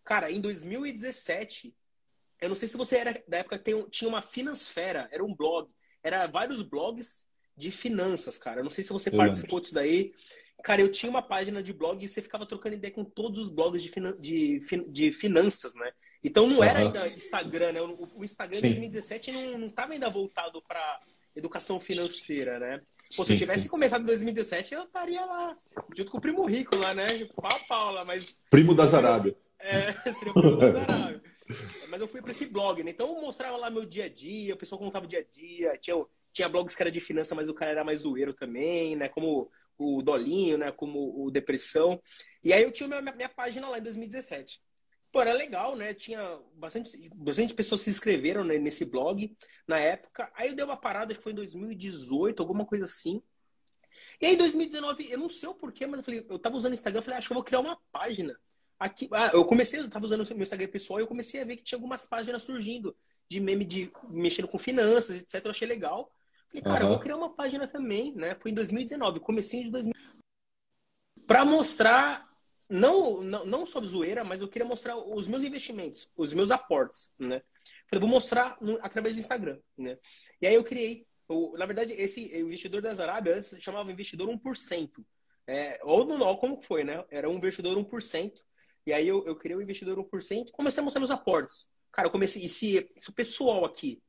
Cara, 0.05 0.31
em 0.31 0.39
2017, 0.39 1.75
eu 2.45 2.49
não 2.49 2.55
sei 2.55 2.67
se 2.67 2.77
você 2.77 2.97
era 2.97 3.23
da 3.27 3.37
época 3.37 3.61
tinha 3.89 4.07
uma 4.07 4.21
Finansfera, 4.21 5.07
era 5.11 5.23
um 5.23 5.33
blog. 5.33 5.69
Era 6.03 6.27
vários 6.27 6.61
blogs 6.61 7.25
de 7.57 7.71
finanças, 7.71 8.37
cara. 8.37 8.59
Eu 8.59 8.63
não 8.63 8.71
sei 8.71 8.83
se 8.83 8.93
você 8.93 9.09
eu 9.09 9.17
participou 9.17 9.57
lembro. 9.57 9.61
disso 9.61 9.73
daí. 9.73 10.13
Cara, 10.63 10.81
eu 10.81 10.91
tinha 10.91 11.09
uma 11.09 11.21
página 11.21 11.61
de 11.61 11.73
blog 11.73 12.03
e 12.03 12.07
você 12.07 12.21
ficava 12.21 12.45
trocando 12.45 12.75
ideia 12.75 12.93
com 12.93 13.03
todos 13.03 13.39
os 13.39 13.51
blogs 13.51 13.81
de, 13.81 13.89
finan 13.89 14.15
de, 14.19 14.59
de 14.87 15.11
finanças, 15.11 15.75
né? 15.75 15.91
Então 16.23 16.47
não 16.47 16.63
era 16.63 16.79
ainda 16.79 17.07
Instagram, 17.07 17.71
né? 17.73 17.81
O, 17.81 18.23
Instagram 18.23 18.59
Sim. 18.59 18.67
em 18.67 18.69
2017 18.69 19.31
não, 19.31 19.57
não 19.59 19.69
tava 19.69 19.93
ainda 19.93 20.09
voltado 20.09 20.61
para 20.67 21.01
educação 21.35 21.79
financeira, 21.79 22.57
né? 22.57 22.81
Pô, 23.15 23.23
se 23.23 23.33
eu 23.33 23.37
tivesse 23.37 23.63
sim. 23.63 23.69
começado 23.69 24.01
em 24.01 24.07
2017, 24.07 24.73
eu 24.73 24.83
estaria 24.83 25.23
lá, 25.23 25.55
junto 25.95 26.09
com 26.09 26.17
o 26.17 26.21
primo 26.21 26.45
rico 26.45 26.75
lá, 26.75 26.93
né? 26.93 27.05
Pau 27.35 27.51
a 27.51 27.67
pau 27.67 27.91
lá, 27.91 28.05
mas. 28.05 28.39
Primo 28.49 28.73
das 28.73 28.93
Arábia. 28.93 29.35
É, 29.59 29.91
seria 30.13 30.31
o 30.31 30.33
primo 30.33 30.57
das 30.57 30.75
Arábia. 30.75 31.21
Mas 31.89 32.01
eu 32.01 32.07
fui 32.07 32.21
para 32.21 32.31
esse 32.31 32.47
blog, 32.47 32.83
né? 32.83 32.91
Então 32.91 33.15
eu 33.15 33.21
mostrava 33.21 33.57
lá 33.57 33.69
meu 33.69 33.85
dia 33.85 34.05
a 34.05 34.09
dia, 34.09 34.53
o 34.53 34.57
pessoal 34.57 34.79
contava 34.79 35.05
o 35.05 35.07
dia 35.07 35.19
a 35.19 35.23
dia, 35.23 35.77
tinha 35.77 35.95
tinha 36.35 36.49
blogs 36.49 36.75
que 36.75 36.83
era 36.83 36.91
de 36.91 36.99
finança, 36.99 37.33
mas 37.33 37.47
o 37.47 37.53
cara 37.53 37.71
era 37.71 37.83
mais 37.83 38.01
zoeiro 38.01 38.33
também, 38.33 38.95
né? 38.95 39.07
Como 39.07 39.49
o 39.77 40.01
Dolinho, 40.01 40.57
né? 40.57 40.71
Como 40.71 41.25
o 41.25 41.31
Depressão. 41.31 42.01
E 42.43 42.51
aí 42.51 42.61
eu 42.61 42.71
tinha 42.71 42.89
minha, 42.89 43.01
minha 43.01 43.29
página 43.29 43.69
lá 43.69 43.79
em 43.79 43.81
2017. 43.81 44.61
Pô, 45.13 45.21
era 45.21 45.31
legal, 45.31 45.77
né? 45.77 45.93
Tinha 45.93 46.37
bastante, 46.55 47.09
bastante 47.15 47.53
pessoas 47.53 47.81
se 47.81 47.89
inscreveram 47.89 48.43
né, 48.43 48.57
nesse 48.57 48.83
blog 48.83 49.33
na 49.65 49.79
época. 49.79 50.29
Aí 50.35 50.49
eu 50.49 50.55
dei 50.55 50.65
uma 50.65 50.75
parada, 50.75 51.13
acho 51.13 51.19
que 51.19 51.23
foi 51.23 51.31
em 51.31 51.35
2018, 51.35 52.41
alguma 52.41 52.65
coisa 52.65 52.83
assim. 52.83 53.23
E 54.19 54.25
aí, 54.25 54.33
em 54.33 54.37
2019, 54.37 55.09
eu 55.09 55.17
não 55.17 55.29
sei 55.29 55.47
o 55.47 55.55
porquê, 55.55 55.87
mas 55.87 55.99
eu 55.99 56.03
falei, 56.03 56.25
eu 56.29 56.37
tava 56.37 56.57
usando 56.57 56.71
o 56.71 56.75
Instagram, 56.75 56.99
eu 56.99 57.03
falei, 57.03 57.17
acho 57.17 57.27
que 57.27 57.33
eu 57.33 57.35
vou 57.35 57.43
criar 57.43 57.61
uma 57.61 57.79
página. 57.93 58.37
Aqui, 58.79 59.07
ah, 59.11 59.31
eu 59.33 59.45
comecei, 59.45 59.79
eu 59.79 59.89
tava 59.89 60.05
usando 60.05 60.21
o 60.21 60.33
meu 60.33 60.43
Instagram 60.43 60.67
pessoal 60.67 60.99
e 60.99 61.03
eu 61.03 61.07
comecei 61.07 61.41
a 61.41 61.45
ver 61.45 61.55
que 61.55 61.63
tinha 61.63 61.77
algumas 61.77 62.05
páginas 62.05 62.41
surgindo 62.41 62.95
de 63.29 63.39
meme 63.39 63.65
de 63.65 63.91
mexendo 64.09 64.47
com 64.47 64.57
finanças, 64.57 65.15
etc. 65.15 65.45
Eu 65.45 65.51
achei 65.51 65.67
legal. 65.67 66.11
Falei, 66.47 66.61
cara, 66.61 66.83
uhum. 66.83 66.91
eu 66.91 66.95
vou 66.95 66.99
criar 66.99 67.15
uma 67.15 67.33
página 67.33 67.67
também, 67.67 68.13
né? 68.15 68.35
Foi 68.39 68.51
em 68.51 68.53
2019, 68.53 69.19
comecinho 69.19 69.63
de 69.63 69.71
2019. 69.71 70.15
Pra 71.25 71.43
mostrar, 71.43 72.29
não, 72.69 73.21
não, 73.21 73.45
não 73.45 73.65
sobre 73.65 73.89
zoeira, 73.89 74.23
mas 74.23 74.41
eu 74.41 74.47
queria 74.47 74.67
mostrar 74.67 74.97
os 74.97 75.27
meus 75.27 75.43
investimentos, 75.43 76.09
os 76.15 76.33
meus 76.33 76.51
aportes, 76.51 77.11
né? 77.17 77.41
Falei, 77.87 78.01
vou 78.01 78.09
mostrar 78.09 78.57
no, 78.61 78.77
através 78.81 79.15
do 79.15 79.19
Instagram, 79.19 79.59
né? 79.77 79.97
E 80.41 80.47
aí 80.47 80.53
eu 80.53 80.63
criei, 80.63 81.07
o, 81.27 81.57
na 81.57 81.65
verdade, 81.65 81.93
esse 81.93 82.35
investidor 82.37 82.81
das 82.81 82.99
Arábia 82.99 83.37
antes 83.37 83.55
chamava 83.59 83.91
investidor 83.91 84.29
1%. 84.29 84.91
É, 85.47 85.79
ou 85.83 86.05
não, 86.05 86.35
como 86.35 86.61
foi, 86.61 86.83
né? 86.83 87.03
Era 87.09 87.29
um 87.29 87.35
investidor 87.35 87.77
1%. 87.77 88.33
E 88.85 88.93
aí 88.93 89.07
eu, 89.07 89.25
eu 89.25 89.35
criei 89.35 89.57
o 89.57 89.61
investidor 89.61 89.97
1% 89.97 90.49
e 90.49 90.51
comecei 90.51 90.81
a 90.81 90.83
mostrar 90.83 90.99
meus 90.99 91.11
aportes. 91.11 91.65
Cara, 91.91 92.07
eu 92.07 92.11
comecei. 92.11 92.43
E 92.43 92.49
se, 92.49 92.91
se 92.97 93.09
o 93.09 93.13
pessoal 93.13 93.65
aqui 93.65 94.01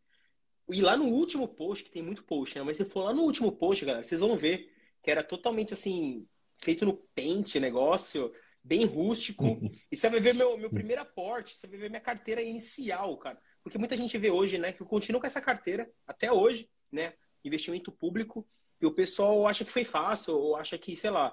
e 0.69 0.81
lá 0.81 0.97
no 0.97 1.07
último 1.07 1.47
post, 1.47 1.85
que 1.85 1.91
tem 1.91 2.03
muito 2.03 2.25
post, 2.25 2.59
né? 2.59 2.65
Mas 2.65 2.77
se 2.77 2.85
for 2.85 3.05
lá 3.05 3.15
no 3.15 3.23
último 3.23 3.53
post, 3.53 3.85
galera, 3.85 4.03
vocês 4.03 4.21
vão 4.21 4.37
ver 4.37 4.73
que 5.03 5.11
era 5.11 5.23
totalmente 5.23 5.73
assim, 5.73 6.27
feito 6.59 6.85
no 6.85 6.97
pente 7.15 7.61
negócio, 7.61 8.33
bem 8.63 8.85
rústico. 8.85 9.45
e 9.91 9.97
você 9.97 10.11
vai 10.11 10.19
ver 10.19 10.35
meu, 10.35 10.59
meu 10.59 10.71
primeiro 10.71 11.03
aporte, 11.03 11.57
você 11.57 11.67
vai 11.69 11.79
ver 11.79 11.91
minha 11.91 12.01
carteira 12.01 12.43
inicial, 12.43 13.17
cara. 13.17 13.41
Porque 13.63 13.79
muita 13.79 13.97
gente 13.97 14.19
vê 14.19 14.31
hoje, 14.31 14.59
né, 14.59 14.73
que 14.73 14.81
eu 14.83 14.87
continuo 14.87 15.21
com 15.21 15.27
essa 15.27 15.41
carteira 15.41 15.89
até 16.07 16.33
hoje, 16.33 16.69
né? 16.91 17.15
Investimento 17.45 17.93
público, 17.93 18.47
e 18.81 18.87
o 18.87 18.93
pessoal 18.93 19.47
acha 19.47 19.65
que 19.65 19.71
foi 19.71 19.85
fácil, 19.85 20.35
ou 20.35 20.57
acha 20.57 20.77
que, 20.77 20.97
sei 20.97 21.11
lá, 21.11 21.33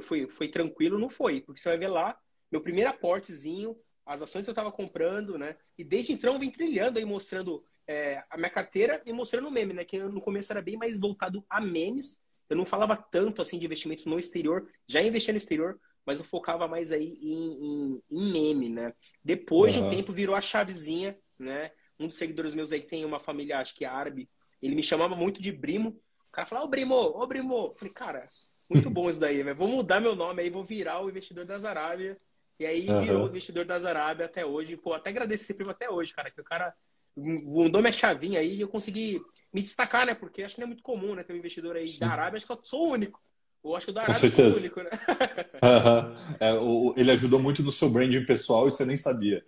foi, 0.00 0.28
foi 0.28 0.48
tranquilo, 0.48 0.98
não 0.98 1.10
foi. 1.10 1.40
Porque 1.40 1.60
você 1.60 1.68
vai 1.68 1.78
ver 1.78 1.88
lá, 1.88 2.18
meu 2.50 2.60
primeiro 2.60 2.90
aportezinho, 2.90 3.76
as 4.04 4.22
ações 4.22 4.44
que 4.44 4.50
eu 4.50 4.52
estava 4.52 4.72
comprando, 4.72 5.36
né? 5.36 5.56
E 5.76 5.84
desde 5.84 6.12
então 6.12 6.34
eu 6.34 6.40
vim 6.40 6.50
trilhando 6.50 6.98
aí, 6.98 7.04
mostrando 7.04 7.62
é, 7.86 8.22
a 8.30 8.36
minha 8.36 8.50
carteira 8.50 9.02
e 9.04 9.12
mostrando 9.12 9.48
o 9.48 9.50
meme, 9.50 9.74
né? 9.74 9.84
Que 9.84 9.98
no 9.98 10.20
começo 10.20 10.52
era 10.52 10.62
bem 10.62 10.76
mais 10.76 10.98
voltado 10.98 11.44
a 11.48 11.60
memes. 11.60 12.22
Eu 12.48 12.56
não 12.56 12.64
falava 12.64 12.96
tanto 12.96 13.42
assim 13.42 13.58
de 13.58 13.66
investimentos 13.66 14.06
no 14.06 14.18
exterior, 14.18 14.66
já 14.86 15.02
investia 15.02 15.32
no 15.32 15.36
exterior, 15.36 15.78
mas 16.06 16.18
eu 16.18 16.24
focava 16.24 16.66
mais 16.66 16.90
aí 16.90 17.18
em, 17.20 17.52
em, 17.66 18.02
em 18.10 18.32
meme, 18.32 18.68
né? 18.70 18.94
Depois 19.22 19.76
uhum. 19.76 19.82
de 19.82 19.86
um 19.86 19.90
tempo 19.98 20.12
virou 20.12 20.34
a 20.34 20.40
chavezinha, 20.40 21.18
né? 21.38 21.70
Um 22.00 22.06
dos 22.06 22.16
seguidores 22.16 22.54
meus 22.54 22.72
aí 22.72 22.80
que 22.80 22.88
tem 22.88 23.04
uma 23.04 23.20
família, 23.20 23.58
acho 23.58 23.74
que 23.74 23.84
é 23.84 23.88
árabe, 23.88 24.30
ele 24.62 24.74
me 24.74 24.82
chamava 24.82 25.14
muito 25.14 25.40
de 25.40 25.52
Brimo. 25.52 25.90
O 26.28 26.32
cara 26.32 26.46
falava, 26.46 26.66
ô 26.66 26.70
Brimo, 26.70 26.94
ô 26.94 27.26
Brimo. 27.26 27.54
Eu 27.54 27.74
falei, 27.76 27.92
cara, 27.92 28.26
muito 28.68 28.88
bom 28.90 29.08
isso 29.08 29.20
daí, 29.20 29.42
velho. 29.42 29.56
Vou 29.56 29.68
mudar 29.68 30.00
meu 30.00 30.14
nome 30.14 30.42
aí, 30.42 30.50
vou 30.50 30.64
virar 30.64 31.00
o 31.00 31.08
investidor 31.08 31.44
das 31.44 31.64
Arábia. 31.64 32.18
E 32.58 32.66
aí 32.66 32.88
uhum. 32.88 33.00
virou 33.02 33.28
investidor 33.28 33.64
das 33.64 33.84
Arábia 33.84 34.26
até 34.26 34.44
hoje. 34.44 34.76
Pô, 34.76 34.92
até 34.92 35.10
agradeço 35.10 35.44
esse 35.44 35.54
primo 35.54 35.70
até 35.70 35.88
hoje, 35.88 36.12
cara, 36.12 36.30
que 36.30 36.40
o 36.40 36.44
cara 36.44 36.74
mudou 37.16 37.80
minha 37.80 37.92
chavinha 37.92 38.40
aí 38.40 38.56
e 38.56 38.60
eu 38.60 38.68
consegui 38.68 39.20
me 39.52 39.62
destacar, 39.62 40.06
né? 40.06 40.14
Porque 40.14 40.42
acho 40.42 40.54
que 40.54 40.60
não 40.60 40.66
é 40.66 40.68
muito 40.68 40.82
comum, 40.82 41.14
né? 41.14 41.22
Ter 41.22 41.32
um 41.32 41.36
investidor 41.36 41.76
aí 41.76 41.88
Sim. 41.88 42.00
da 42.00 42.10
Arábia, 42.10 42.36
acho 42.36 42.46
que 42.46 42.52
eu 42.52 42.60
sou 42.62 42.88
o 42.88 42.92
único. 42.92 43.20
Eu 43.64 43.76
acho 43.76 43.86
que 43.86 43.90
o 43.90 43.94
da 43.94 44.02
Arábia 44.02 44.30
sou 44.30 44.44
o 44.44 44.56
único, 44.56 44.82
né? 44.82 44.90
uhum. 45.62 46.36
é, 46.40 46.52
o, 46.54 46.94
ele 46.96 47.10
ajudou 47.12 47.40
muito 47.40 47.62
no 47.62 47.72
seu 47.72 47.88
branding 47.88 48.24
pessoal 48.24 48.66
e 48.66 48.70
você 48.70 48.84
nem 48.84 48.96
sabia. 48.96 49.44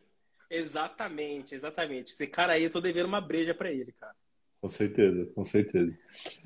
Exatamente, 0.48 1.54
exatamente. 1.54 2.12
Esse 2.12 2.26
cara 2.26 2.54
aí, 2.54 2.64
eu 2.64 2.70
tô 2.70 2.80
devendo 2.80 3.06
uma 3.06 3.20
breja 3.20 3.54
para 3.54 3.70
ele, 3.70 3.92
cara. 3.92 4.14
Com 4.60 4.68
certeza, 4.68 5.26
com 5.26 5.44
certeza. 5.44 5.96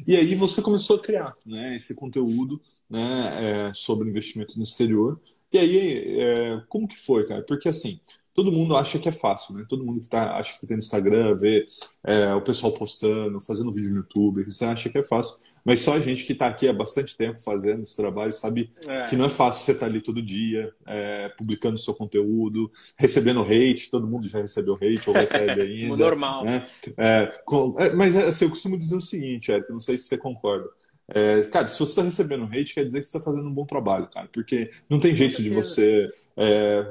E 0.07 0.17
aí 0.17 0.35
você 0.35 0.63
começou 0.63 0.97
a 0.97 1.03
criar 1.03 1.35
né, 1.45 1.75
esse 1.75 1.95
conteúdo 1.95 2.63
né, 2.89 3.69
é, 3.71 3.73
sobre 3.75 4.09
investimento 4.09 4.57
no 4.57 4.63
exterior. 4.63 5.21
E 5.55 5.59
aí, 5.59 6.21
é, 6.21 6.63
como 6.69 6.89
que 6.89 6.99
foi, 6.99 7.29
cara? 7.29 7.41
Porque 7.43 7.69
assim, 7.69 8.01
todo 8.35 8.51
mundo 8.51 8.77
acha 8.77 8.99
que 8.99 9.09
é 9.09 9.13
fácil, 9.13 9.55
né? 9.55 9.65
Todo 9.69 9.85
mundo 9.85 10.01
que 10.01 10.09
tá, 10.09 10.37
acha 10.37 10.59
que 10.59 10.67
tem 10.67 10.77
no 10.77 10.83
Instagram, 10.83 11.37
vê 11.37 11.65
é, 12.03 12.35
o 12.35 12.43
pessoal 12.43 12.73
postando, 12.73 13.41
fazendo 13.41 13.71
vídeo 13.71 13.91
no 13.91 13.99
YouTube, 13.99 14.43
você 14.43 14.65
acha 14.65 14.91
que 14.91 14.99
é 14.99 15.03
fácil. 15.05 15.39
Mas 15.65 15.81
só 15.81 15.95
a 15.95 16.01
gente 16.01 16.25
que 16.25 16.33
está 16.33 16.49
aqui 16.49 16.69
há 16.69 16.73
bastante 16.73 17.17
tempo 17.17 17.41
fazendo 17.41 17.85
esse 17.85 17.97
trabalho 17.97 18.33
sabe 18.33 18.73
é. 18.85 19.07
que 19.07 19.15
não 19.15 19.27
é 19.27 19.31
fácil 19.31 19.65
você 19.65 19.71
estar 19.71 19.87
tá 19.87 19.93
ali 19.93 20.01
todo 20.01 20.21
dia, 20.21 20.75
é, 20.87 21.29
publicando 21.39 21.79
seu 21.79 21.95
conteúdo, 21.95 22.69
recebendo 22.97 23.41
hate, 23.43 23.91
todo 23.91 24.09
mundo 24.09 24.29
já 24.29 24.41
recebeu 24.41 24.75
hate 24.75 25.09
ou 25.09 25.15
recebe 25.15 25.61
ainda. 25.63 25.97
Normal. 25.97 26.45
Né? 26.45 26.67
É, 26.97 27.27
com, 27.45 27.77
é, 27.79 27.93
mas 27.93 28.17
assim, 28.17 28.47
eu 28.47 28.51
costumo 28.51 28.77
dizer 28.77 28.97
o 28.97 29.01
seguinte, 29.01 29.53
Eric, 29.53 29.71
não 29.71 29.79
sei 29.79 29.97
se 29.97 30.09
você 30.09 30.19
concorda. 30.19 30.69
É, 31.09 31.43
cara, 31.43 31.69
se 31.69 31.79
você 31.79 31.93
está 31.93 32.03
recebendo 32.03 32.45
hate, 32.45 32.75
quer 32.75 32.85
dizer 32.85 33.01
que 33.01 33.07
você 33.07 33.17
está 33.17 33.21
fazendo 33.21 33.47
um 33.47 33.53
bom 33.53 33.67
trabalho, 33.67 34.09
cara, 34.09 34.29
porque 34.33 34.71
não 34.89 34.99
tem 34.99 35.15
jeito 35.15 35.43
de 35.43 35.51
você 35.51 36.11
é, 36.37 36.87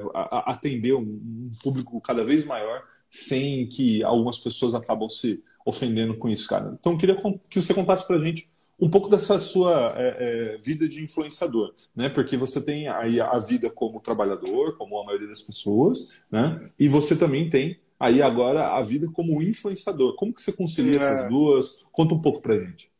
atender 0.46 0.94
um, 0.94 1.50
público 1.62 2.00
cada 2.00 2.22
vez 2.22 2.44
maior 2.44 2.82
sem 3.10 3.66
que 3.68 4.02
algumas 4.04 4.38
pessoas 4.38 4.74
acabam 4.74 5.08
se 5.08 5.42
ofendendo 5.64 6.16
com 6.16 6.28
isso, 6.28 6.48
cara. 6.48 6.76
Então, 6.78 6.92
eu 6.92 6.98
queria 6.98 7.16
que 7.48 7.60
você 7.60 7.72
contasse 7.74 8.06
para 8.06 8.16
a 8.16 8.24
gente 8.24 8.50
um 8.78 8.90
pouco 8.90 9.08
dessa 9.08 9.38
sua 9.38 9.94
é, 9.96 10.16
é, 10.54 10.58
vida 10.58 10.88
de 10.88 11.02
influenciador, 11.02 11.72
né? 11.94 12.08
Porque 12.08 12.36
você 12.36 12.60
tem 12.60 12.88
aí 12.88 13.20
a 13.20 13.38
vida 13.38 13.70
como 13.70 14.00
trabalhador, 14.00 14.76
como 14.76 14.98
a 14.98 15.04
maioria 15.04 15.28
das 15.28 15.42
pessoas, 15.42 16.20
né? 16.30 16.60
E 16.78 16.88
você 16.88 17.16
também 17.16 17.48
tem 17.48 17.78
aí 17.98 18.20
agora 18.20 18.76
a 18.76 18.82
vida 18.82 19.08
como 19.08 19.40
influenciador. 19.40 20.16
Como 20.16 20.34
que 20.34 20.42
você 20.42 20.52
concilia 20.52 20.92
é. 20.92 20.96
essas 20.96 21.28
duas? 21.30 21.84
Conta 21.92 22.14
um 22.14 22.20
pouco 22.20 22.42
pra 22.42 22.58
gente. 22.58 22.90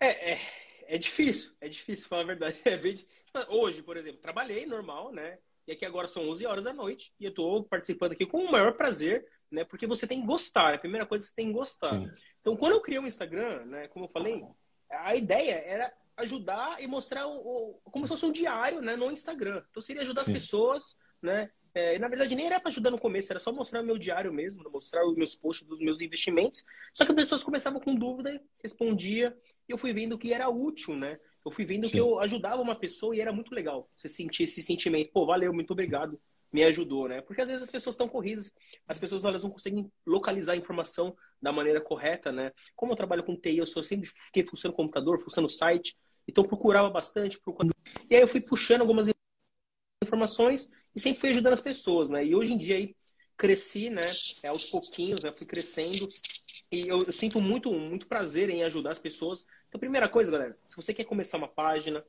É, 0.00 0.32
é, 0.32 0.40
é 0.86 0.98
difícil, 0.98 1.52
é 1.60 1.68
difícil 1.68 2.08
falar 2.08 2.22
a 2.22 2.26
verdade. 2.26 2.60
É 2.64 2.76
bem, 2.76 3.04
hoje, 3.48 3.82
por 3.82 3.96
exemplo, 3.96 4.20
trabalhei 4.20 4.66
normal, 4.66 5.12
né? 5.12 5.38
E 5.66 5.72
aqui 5.72 5.84
agora 5.84 6.06
são 6.06 6.28
11 6.28 6.46
horas 6.46 6.64
da 6.64 6.72
noite 6.72 7.12
e 7.18 7.24
eu 7.24 7.30
estou 7.30 7.64
participando 7.64 8.12
aqui 8.12 8.26
com 8.26 8.38
o 8.38 8.50
maior 8.50 8.74
prazer, 8.74 9.26
né? 9.50 9.64
Porque 9.64 9.86
você 9.86 10.06
tem 10.06 10.20
que 10.20 10.26
gostar, 10.26 10.74
a 10.74 10.78
primeira 10.78 11.06
coisa 11.06 11.24
é 11.24 11.28
você 11.28 11.34
tem 11.34 11.46
que 11.46 11.54
gostar. 11.54 11.90
Sim. 11.90 12.10
Então, 12.40 12.56
quando 12.56 12.72
eu 12.72 12.80
criei 12.80 13.00
um 13.00 13.06
Instagram, 13.06 13.64
né? 13.64 13.88
Como 13.88 14.04
eu 14.04 14.10
falei, 14.10 14.44
a 14.90 15.16
ideia 15.16 15.54
era 15.66 15.92
ajudar 16.16 16.80
e 16.82 16.86
mostrar 16.86 17.26
o, 17.26 17.36
o, 17.36 17.90
como 17.90 18.06
se 18.06 18.12
fosse 18.12 18.26
um 18.26 18.32
diário, 18.32 18.80
né, 18.80 18.96
no 18.96 19.10
Instagram. 19.10 19.62
Então 19.70 19.82
seria 19.82 20.02
ajudar 20.02 20.24
Sim. 20.24 20.32
as 20.32 20.40
pessoas, 20.40 20.96
né? 21.20 21.50
É, 21.74 21.98
na 21.98 22.06
verdade, 22.06 22.36
nem 22.36 22.46
era 22.46 22.60
para 22.60 22.68
ajudar 22.68 22.92
no 22.92 23.00
começo, 23.00 23.32
era 23.32 23.40
só 23.40 23.50
mostrar 23.50 23.82
o 23.82 23.84
meu 23.84 23.98
diário 23.98 24.32
mesmo, 24.32 24.70
mostrar 24.70 25.04
os 25.04 25.16
meus 25.16 25.34
posts 25.34 25.66
dos 25.66 25.80
meus 25.80 26.00
investimentos. 26.00 26.64
Só 26.92 27.04
que 27.04 27.10
as 27.10 27.16
pessoas 27.16 27.42
começavam 27.42 27.80
com 27.80 27.96
dúvida, 27.96 28.40
respondia, 28.62 29.36
e 29.68 29.72
eu 29.72 29.78
fui 29.78 29.92
vendo 29.92 30.18
que 30.18 30.32
era 30.32 30.48
útil, 30.48 30.96
né? 30.96 31.18
Eu 31.44 31.50
fui 31.50 31.64
vendo 31.64 31.86
Sim. 31.86 31.92
que 31.92 31.98
eu 31.98 32.18
ajudava 32.20 32.62
uma 32.62 32.74
pessoa 32.74 33.14
e 33.14 33.20
era 33.20 33.32
muito 33.32 33.54
legal. 33.54 33.88
Você 33.94 34.08
sentir 34.08 34.44
esse 34.44 34.62
sentimento, 34.62 35.12
pô, 35.12 35.26
valeu, 35.26 35.52
muito 35.52 35.72
obrigado 35.72 36.18
me 36.54 36.62
ajudou, 36.62 37.08
né? 37.08 37.20
Porque 37.20 37.42
às 37.42 37.48
vezes 37.48 37.64
as 37.64 37.70
pessoas 37.70 37.94
estão 37.94 38.08
corridas, 38.08 38.52
as 38.86 38.96
pessoas 38.96 39.24
elas 39.24 39.42
não 39.42 39.50
conseguem 39.50 39.90
localizar 40.06 40.52
a 40.52 40.56
informação 40.56 41.16
da 41.42 41.50
maneira 41.50 41.80
correta, 41.80 42.30
né? 42.30 42.52
Como 42.76 42.92
eu 42.92 42.96
trabalho 42.96 43.24
com 43.24 43.34
TI, 43.34 43.58
eu 43.58 43.66
sou, 43.66 43.82
sempre 43.82 44.08
fiquei 44.08 44.46
funcionando 44.46 44.76
computador, 44.76 45.18
funcionando 45.18 45.50
site, 45.50 45.96
então 46.28 46.44
procurava 46.44 46.88
bastante, 46.88 47.40
procurava... 47.40 47.74
e 48.08 48.14
aí 48.14 48.22
eu 48.22 48.28
fui 48.28 48.40
puxando 48.40 48.82
algumas 48.82 49.10
informações 50.00 50.70
e 50.94 51.00
sempre 51.00 51.18
fui 51.18 51.30
ajudando 51.30 51.54
as 51.54 51.60
pessoas, 51.60 52.08
né? 52.08 52.24
E 52.24 52.36
hoje 52.36 52.52
em 52.52 52.56
dia 52.56 52.76
aí 52.76 52.94
cresci, 53.36 53.90
né? 53.90 54.04
É, 54.44 54.46
aos 54.46 54.66
pouquinhos, 54.66 55.24
né? 55.24 55.32
Fui 55.32 55.48
crescendo 55.48 56.08
e 56.70 56.88
eu, 56.88 57.10
sinto 57.12 57.40
muito, 57.40 57.72
muito 57.72 58.06
prazer 58.06 58.50
em 58.50 58.64
ajudar 58.64 58.90
as 58.90 58.98
pessoas. 58.98 59.46
Então, 59.68 59.78
primeira 59.78 60.08
coisa, 60.08 60.30
galera, 60.30 60.58
se 60.66 60.76
você 60.76 60.92
quer 60.92 61.04
começar 61.04 61.36
uma 61.36 61.48
página, 61.48 62.04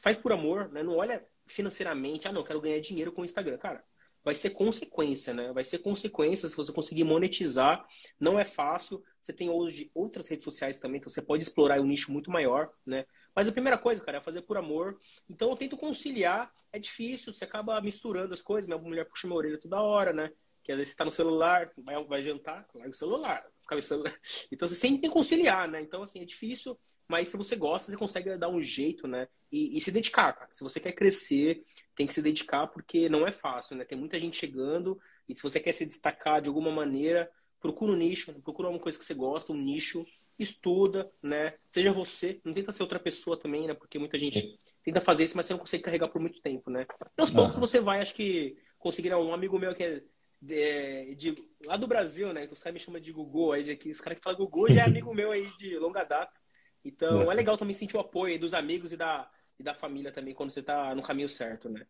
faz 0.00 0.16
por 0.16 0.32
amor, 0.32 0.70
né? 0.70 0.82
Não 0.82 0.96
olha 0.96 1.24
financeiramente, 1.46 2.26
ah, 2.26 2.32
não, 2.32 2.44
quero 2.44 2.60
ganhar 2.60 2.80
dinheiro 2.80 3.12
com 3.12 3.22
o 3.22 3.24
Instagram. 3.24 3.56
Cara, 3.58 3.84
vai 4.24 4.34
ser 4.34 4.50
consequência, 4.50 5.32
né? 5.32 5.52
Vai 5.52 5.64
ser 5.64 5.78
consequência 5.78 6.48
se 6.48 6.56
você 6.56 6.72
conseguir 6.72 7.04
monetizar. 7.04 7.86
Não 8.18 8.38
é 8.38 8.44
fácil. 8.44 9.02
Você 9.22 9.32
tem 9.32 9.48
hoje 9.48 9.90
outras 9.94 10.26
redes 10.28 10.44
sociais 10.44 10.78
também, 10.78 10.98
então 10.98 11.08
você 11.08 11.22
pode 11.22 11.44
explorar 11.44 11.80
um 11.80 11.86
nicho 11.86 12.10
muito 12.12 12.30
maior, 12.30 12.72
né? 12.84 13.06
Mas 13.34 13.48
a 13.48 13.52
primeira 13.52 13.78
coisa, 13.78 14.02
cara, 14.02 14.18
é 14.18 14.20
fazer 14.20 14.42
por 14.42 14.56
amor. 14.56 14.98
Então 15.28 15.50
eu 15.50 15.56
tento 15.56 15.76
conciliar. 15.76 16.52
É 16.72 16.78
difícil, 16.78 17.32
você 17.32 17.44
acaba 17.44 17.80
misturando 17.80 18.34
as 18.34 18.42
coisas. 18.42 18.66
Minha 18.66 18.80
mulher 18.80 19.04
puxa 19.06 19.26
minha 19.26 19.38
orelha 19.38 19.58
toda 19.58 19.80
hora, 19.80 20.12
né? 20.12 20.32
Que 20.62 20.72
às 20.72 20.78
vezes 20.78 20.92
você 20.92 20.96
tá 20.96 21.04
no 21.04 21.12
celular, 21.12 21.70
vai, 21.78 22.04
vai 22.04 22.22
jantar, 22.22 22.66
larga 22.74 22.90
o 22.90 22.92
celular. 22.92 23.46
Celular. 23.82 24.16
Então 24.50 24.68
você 24.68 24.74
sempre 24.74 25.00
tem 25.00 25.10
que 25.10 25.16
conciliar, 25.16 25.68
né? 25.68 25.80
Então, 25.80 26.02
assim, 26.02 26.20
é 26.20 26.24
difícil. 26.24 26.78
Mas 27.08 27.28
se 27.28 27.36
você 27.36 27.54
gosta, 27.54 27.90
você 27.90 27.96
consegue 27.96 28.36
dar 28.36 28.48
um 28.48 28.62
jeito, 28.62 29.06
né? 29.06 29.28
E, 29.50 29.78
e, 29.78 29.80
se 29.80 29.92
dedicar, 29.92 30.32
cara. 30.32 30.52
Se 30.52 30.64
você 30.64 30.80
quer 30.80 30.92
crescer, 30.92 31.64
tem 31.94 32.06
que 32.06 32.12
se 32.12 32.20
dedicar 32.20 32.66
porque 32.66 33.08
não 33.08 33.26
é 33.26 33.30
fácil, 33.30 33.76
né? 33.76 33.84
Tem 33.84 33.96
muita 33.96 34.18
gente 34.18 34.36
chegando 34.36 34.98
e 35.28 35.36
se 35.36 35.42
você 35.42 35.60
quer 35.60 35.72
se 35.72 35.86
destacar 35.86 36.42
de 36.42 36.48
alguma 36.48 36.70
maneira, 36.70 37.30
procura 37.60 37.92
um 37.92 37.96
nicho, 37.96 38.32
procura 38.42 38.68
uma 38.68 38.78
coisa 38.78 38.98
que 38.98 39.04
você 39.04 39.14
gosta, 39.14 39.52
um 39.52 39.56
nicho, 39.56 40.04
estuda, 40.38 41.10
né? 41.22 41.54
Seja 41.68 41.92
você, 41.92 42.40
não 42.44 42.52
tenta 42.52 42.72
ser 42.72 42.82
outra 42.82 42.98
pessoa 42.98 43.38
também, 43.38 43.66
né? 43.66 43.74
Porque 43.74 43.98
muita 43.98 44.18
gente 44.18 44.40
Sim. 44.40 44.58
tenta 44.82 45.00
fazer 45.00 45.24
isso, 45.24 45.36
mas 45.36 45.46
você 45.46 45.52
não 45.52 45.60
consegue 45.60 45.84
carregar 45.84 46.08
por 46.08 46.20
muito 46.20 46.40
tempo, 46.40 46.70
né? 46.70 46.86
E 47.16 47.20
aos 47.20 47.30
poucos 47.30 47.56
você 47.56 47.80
vai, 47.80 48.00
acho 48.00 48.14
que 48.14 48.56
conseguirá 48.78 49.18
um 49.18 49.32
amigo 49.32 49.58
meu 49.58 49.74
que 49.74 49.82
é 49.82 50.02
de, 50.40 51.14
de, 51.14 51.34
lá 51.64 51.76
do 51.76 51.86
Brasil, 51.86 52.32
né? 52.32 52.44
Então 52.44 52.56
caras 52.56 52.74
me 52.74 52.80
chamam 52.80 53.00
de 53.00 53.12
Gugu, 53.12 53.52
aí 53.52 53.64
já, 53.64 53.72
os 53.90 54.00
caras 54.00 54.18
que 54.18 54.24
falam 54.24 54.38
Gugu 54.38 54.72
já 54.72 54.82
é 54.82 54.84
amigo 54.84 55.14
meu 55.14 55.32
aí 55.32 55.48
de 55.58 55.78
longa 55.78 56.04
data. 56.04 56.40
Então 56.84 57.22
é, 57.22 57.32
é 57.32 57.34
legal 57.34 57.56
também 57.56 57.74
sentir 57.74 57.96
o 57.96 58.00
apoio 58.00 58.38
dos 58.38 58.54
amigos 58.54 58.92
e 58.92 58.96
da, 58.96 59.28
e 59.58 59.62
da 59.62 59.74
família 59.74 60.12
também 60.12 60.34
quando 60.34 60.50
você 60.50 60.60
está 60.60 60.94
no 60.94 61.02
caminho 61.02 61.28
certo, 61.28 61.68
né? 61.68 61.86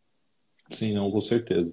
Sim, 0.70 0.94
não, 0.94 1.10
com 1.10 1.20
certeza. 1.20 1.72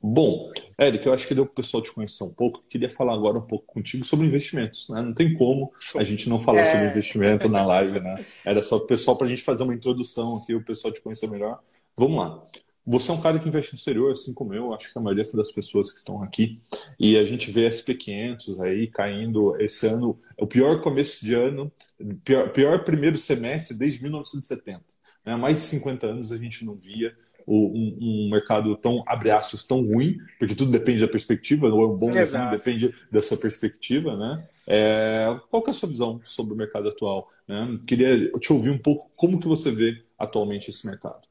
Bom, 0.00 0.50
Eric, 0.78 1.06
eu 1.06 1.12
acho 1.12 1.26
que 1.26 1.34
deu 1.34 1.46
para 1.46 1.52
o 1.52 1.54
pessoal 1.54 1.82
te 1.82 1.92
conhecer 1.92 2.22
um 2.22 2.32
pouco. 2.32 2.62
Queria 2.68 2.88
falar 2.88 3.14
agora 3.14 3.38
um 3.38 3.46
pouco 3.46 3.64
contigo 3.66 4.04
sobre 4.04 4.26
investimentos. 4.26 4.88
Né? 4.90 5.00
Não 5.00 5.14
tem 5.14 5.34
como 5.34 5.72
a 5.96 6.04
gente 6.04 6.28
não 6.28 6.38
falar 6.38 6.60
é... 6.60 6.66
sobre 6.66 6.86
investimento 6.88 7.48
na 7.48 7.64
live, 7.66 8.00
né? 8.00 8.24
Era 8.44 8.62
só 8.62 8.76
o 8.76 8.86
pessoal 8.86 9.16
para 9.16 9.26
a 9.26 9.30
gente 9.30 9.42
fazer 9.42 9.62
uma 9.62 9.74
introdução 9.74 10.36
aqui, 10.36 10.54
o 10.54 10.64
pessoal 10.64 10.92
te 10.92 11.00
conhecer 11.00 11.28
melhor. 11.28 11.60
Vamos 11.96 12.18
lá. 12.18 12.44
Você 12.86 13.10
é 13.10 13.14
um 13.14 13.20
cara 13.20 13.38
que 13.38 13.48
investe 13.48 13.72
no 13.72 13.76
exterior, 13.76 14.12
assim 14.12 14.32
como 14.32 14.54
eu, 14.54 14.72
acho 14.72 14.92
que 14.92 14.98
a 14.98 15.02
maioria 15.02 15.24
das 15.34 15.50
pessoas 15.50 15.90
que 15.90 15.98
estão 15.98 16.22
aqui. 16.22 16.60
E 17.00 17.18
a 17.18 17.24
gente 17.24 17.50
vê 17.50 17.68
SP500 17.68 18.60
aí 18.60 18.86
caindo 18.86 19.56
esse 19.60 19.86
ano, 19.88 20.18
é 20.38 20.44
o 20.44 20.46
pior 20.46 20.80
começo 20.80 21.24
de 21.24 21.34
ano, 21.34 21.72
pior, 22.24 22.50
pior 22.52 22.84
primeiro 22.84 23.18
semestre 23.18 23.76
desde 23.76 24.02
1970. 24.02 24.84
Né? 25.24 25.32
Há 25.32 25.36
mais 25.38 25.56
de 25.56 25.64
50 25.64 26.06
anos 26.06 26.30
a 26.30 26.38
gente 26.38 26.64
não 26.64 26.76
via 26.76 27.12
um, 27.46 27.96
um, 28.00 28.30
mercado 28.30 28.76
tão, 28.76 29.02
abre 29.06 29.30
aspas, 29.30 29.64
tão 29.64 29.84
ruim, 29.84 30.18
porque 30.38 30.54
tudo 30.54 30.70
depende 30.70 31.00
da 31.00 31.08
perspectiva, 31.08 31.68
ou 31.68 31.82
é 31.82 31.88
um 31.88 31.96
bom 31.96 32.10
desenho 32.10 32.50
depende 32.50 32.94
da 33.10 33.22
sua 33.22 33.36
perspectiva, 33.36 34.16
né? 34.16 34.48
É, 34.66 35.38
qual 35.48 35.62
é 35.66 35.70
a 35.70 35.72
sua 35.72 35.88
visão 35.88 36.20
sobre 36.24 36.54
o 36.54 36.56
mercado 36.56 36.88
atual? 36.88 37.28
Né? 37.46 37.78
Queria 37.86 38.30
te 38.32 38.52
ouvir 38.52 38.70
um 38.70 38.78
pouco 38.78 39.10
como 39.14 39.38
que 39.38 39.46
você 39.46 39.70
vê 39.70 40.04
atualmente 40.18 40.70
esse 40.70 40.86
mercado. 40.86 41.28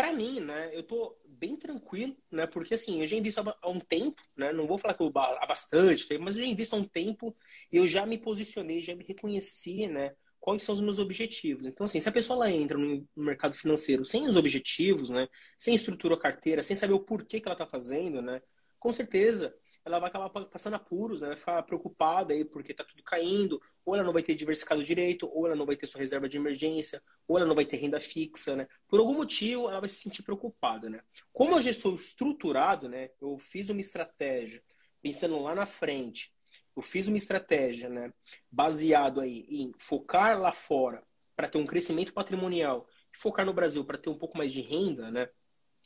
Para 0.00 0.14
mim, 0.14 0.40
né, 0.40 0.70
eu 0.72 0.82
tô 0.82 1.14
bem 1.26 1.56
tranquilo, 1.56 2.16
né, 2.32 2.46
porque 2.46 2.72
assim, 2.72 3.02
eu 3.02 3.06
já 3.06 3.16
invisto 3.16 3.42
há 3.60 3.68
um 3.68 3.78
tempo, 3.78 4.22
né, 4.34 4.50
não 4.50 4.66
vou 4.66 4.78
falar 4.78 4.94
que 4.94 5.02
eu 5.02 5.12
há 5.14 5.44
bastante 5.44 6.08
tempo, 6.08 6.24
mas 6.24 6.36
eu 6.36 6.42
já 6.42 6.48
invisto 6.48 6.74
há 6.74 6.78
um 6.78 6.86
tempo, 6.86 7.36
eu 7.70 7.86
já 7.86 8.06
me 8.06 8.16
posicionei, 8.16 8.80
já 8.80 8.94
me 8.94 9.04
reconheci, 9.04 9.86
né, 9.88 10.14
quais 10.40 10.62
são 10.62 10.74
os 10.74 10.80
meus 10.80 10.98
objetivos. 10.98 11.66
Então, 11.66 11.84
assim, 11.84 12.00
se 12.00 12.08
a 12.08 12.12
pessoa 12.12 12.46
ela 12.46 12.50
entra 12.50 12.78
no 12.78 13.06
mercado 13.14 13.54
financeiro 13.54 14.02
sem 14.02 14.26
os 14.26 14.36
objetivos, 14.38 15.10
né, 15.10 15.28
sem 15.58 15.74
estrutura 15.74 16.16
carteira, 16.16 16.62
sem 16.62 16.74
saber 16.74 16.94
o 16.94 17.00
porquê 17.00 17.38
que 17.38 17.46
ela 17.46 17.52
está 17.54 17.66
fazendo, 17.66 18.22
né, 18.22 18.40
com 18.78 18.94
certeza 18.94 19.54
ela 19.84 19.98
vai 19.98 20.08
acabar 20.08 20.28
passando 20.46 20.74
apuros, 20.74 21.22
né? 21.22 21.28
vai 21.28 21.36
ficar 21.36 21.62
preocupada 21.62 22.34
aí 22.34 22.44
porque 22.44 22.74
tá 22.74 22.84
tudo 22.84 23.02
caindo, 23.02 23.60
ou 23.84 23.94
ela 23.94 24.04
não 24.04 24.12
vai 24.12 24.22
ter 24.22 24.34
diversificado 24.34 24.84
direito, 24.84 25.28
ou 25.32 25.46
ela 25.46 25.56
não 25.56 25.66
vai 25.66 25.76
ter 25.76 25.86
sua 25.86 26.00
reserva 26.00 26.28
de 26.28 26.36
emergência, 26.36 27.02
ou 27.26 27.38
ela 27.38 27.46
não 27.46 27.54
vai 27.54 27.64
ter 27.64 27.76
renda 27.76 28.00
fixa, 28.00 28.54
né? 28.56 28.68
Por 28.86 29.00
algum 29.00 29.14
motivo 29.14 29.68
ela 29.68 29.80
vai 29.80 29.88
se 29.88 29.96
sentir 29.96 30.22
preocupada, 30.22 30.90
né? 30.90 31.00
Como 31.32 31.54
eu 31.54 31.62
já 31.62 31.72
sou 31.72 31.94
estruturado, 31.94 32.88
né? 32.88 33.10
Eu 33.20 33.38
fiz 33.38 33.70
uma 33.70 33.80
estratégia 33.80 34.62
pensando 35.02 35.38
lá 35.40 35.54
na 35.54 35.66
frente, 35.66 36.32
eu 36.76 36.82
fiz 36.82 37.08
uma 37.08 37.16
estratégia, 37.16 37.88
né? 37.88 38.12
Baseado 38.50 39.20
aí 39.20 39.46
em 39.48 39.72
focar 39.78 40.38
lá 40.38 40.52
fora 40.52 41.02
para 41.34 41.48
ter 41.48 41.58
um 41.58 41.66
crescimento 41.66 42.12
patrimonial, 42.12 42.86
focar 43.12 43.46
no 43.46 43.54
Brasil 43.54 43.84
para 43.84 43.96
ter 43.98 44.10
um 44.10 44.18
pouco 44.18 44.36
mais 44.36 44.52
de 44.52 44.60
renda, 44.60 45.10
né? 45.10 45.28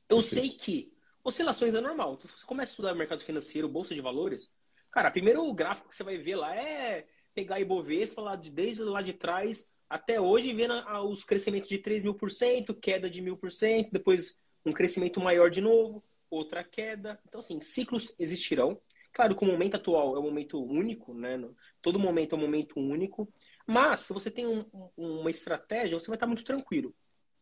Eu 0.08 0.20
sei 0.20 0.50
que 0.50 0.93
Oscilações 1.24 1.74
é 1.74 1.80
normal. 1.80 2.14
Então, 2.14 2.26
se 2.26 2.38
você 2.38 2.46
começa 2.46 2.70
a 2.70 2.74
estudar 2.74 2.94
mercado 2.94 3.22
financeiro, 3.22 3.66
bolsa 3.66 3.94
de 3.94 4.02
valores, 4.02 4.52
cara, 4.90 5.10
primeiro 5.10 5.42
o 5.42 5.54
gráfico 5.54 5.88
que 5.88 5.94
você 5.94 6.04
vai 6.04 6.18
ver 6.18 6.36
lá 6.36 6.54
é 6.54 7.06
pegar 7.34 7.58
Ibovespa 7.58 8.20
lá 8.20 8.36
de, 8.36 8.50
desde 8.50 8.82
lá 8.82 9.00
de 9.00 9.14
trás 9.14 9.72
até 9.88 10.20
hoje, 10.20 10.52
vendo 10.52 10.74
os 11.08 11.24
crescimentos 11.24 11.68
de 11.68 11.78
3 11.78 12.04
mil 12.04 12.14
por 12.14 12.30
cento, 12.30 12.74
queda 12.74 13.08
de 13.08 13.22
mil 13.22 13.36
por 13.36 13.50
cento, 13.50 13.90
depois 13.90 14.36
um 14.64 14.72
crescimento 14.72 15.20
maior 15.20 15.50
de 15.50 15.60
novo, 15.60 16.04
outra 16.30 16.62
queda. 16.62 17.18
Então, 17.26 17.40
assim, 17.40 17.60
ciclos 17.60 18.14
existirão. 18.18 18.80
Claro 19.12 19.36
que 19.36 19.44
o 19.44 19.46
momento 19.46 19.76
atual 19.76 20.16
é 20.16 20.18
um 20.18 20.24
momento 20.24 20.62
único, 20.62 21.14
né? 21.14 21.40
Todo 21.80 21.98
momento 21.98 22.34
é 22.34 22.38
um 22.38 22.40
momento 22.40 22.78
único. 22.78 23.32
Mas, 23.66 24.00
se 24.00 24.12
você 24.12 24.30
tem 24.30 24.46
um, 24.46 24.64
uma 24.96 25.30
estratégia, 25.30 25.98
você 25.98 26.08
vai 26.08 26.16
estar 26.16 26.26
muito 26.26 26.44
tranquilo. 26.44 26.94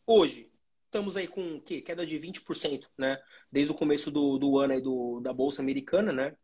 Hoje, 0.06 0.51
estamos 0.92 1.16
aí 1.16 1.26
com 1.26 1.58
que 1.58 1.80
queda 1.80 2.04
de 2.04 2.20
20%, 2.20 2.86
né? 2.98 3.18
Desde 3.50 3.72
o 3.72 3.74
começo 3.74 4.10
do, 4.10 4.36
do 4.36 4.58
ano 4.58 4.74
aí 4.74 4.80
do, 4.80 5.20
da 5.20 5.32
Bolsa 5.32 5.62
Americana, 5.62 6.12
né? 6.12 6.36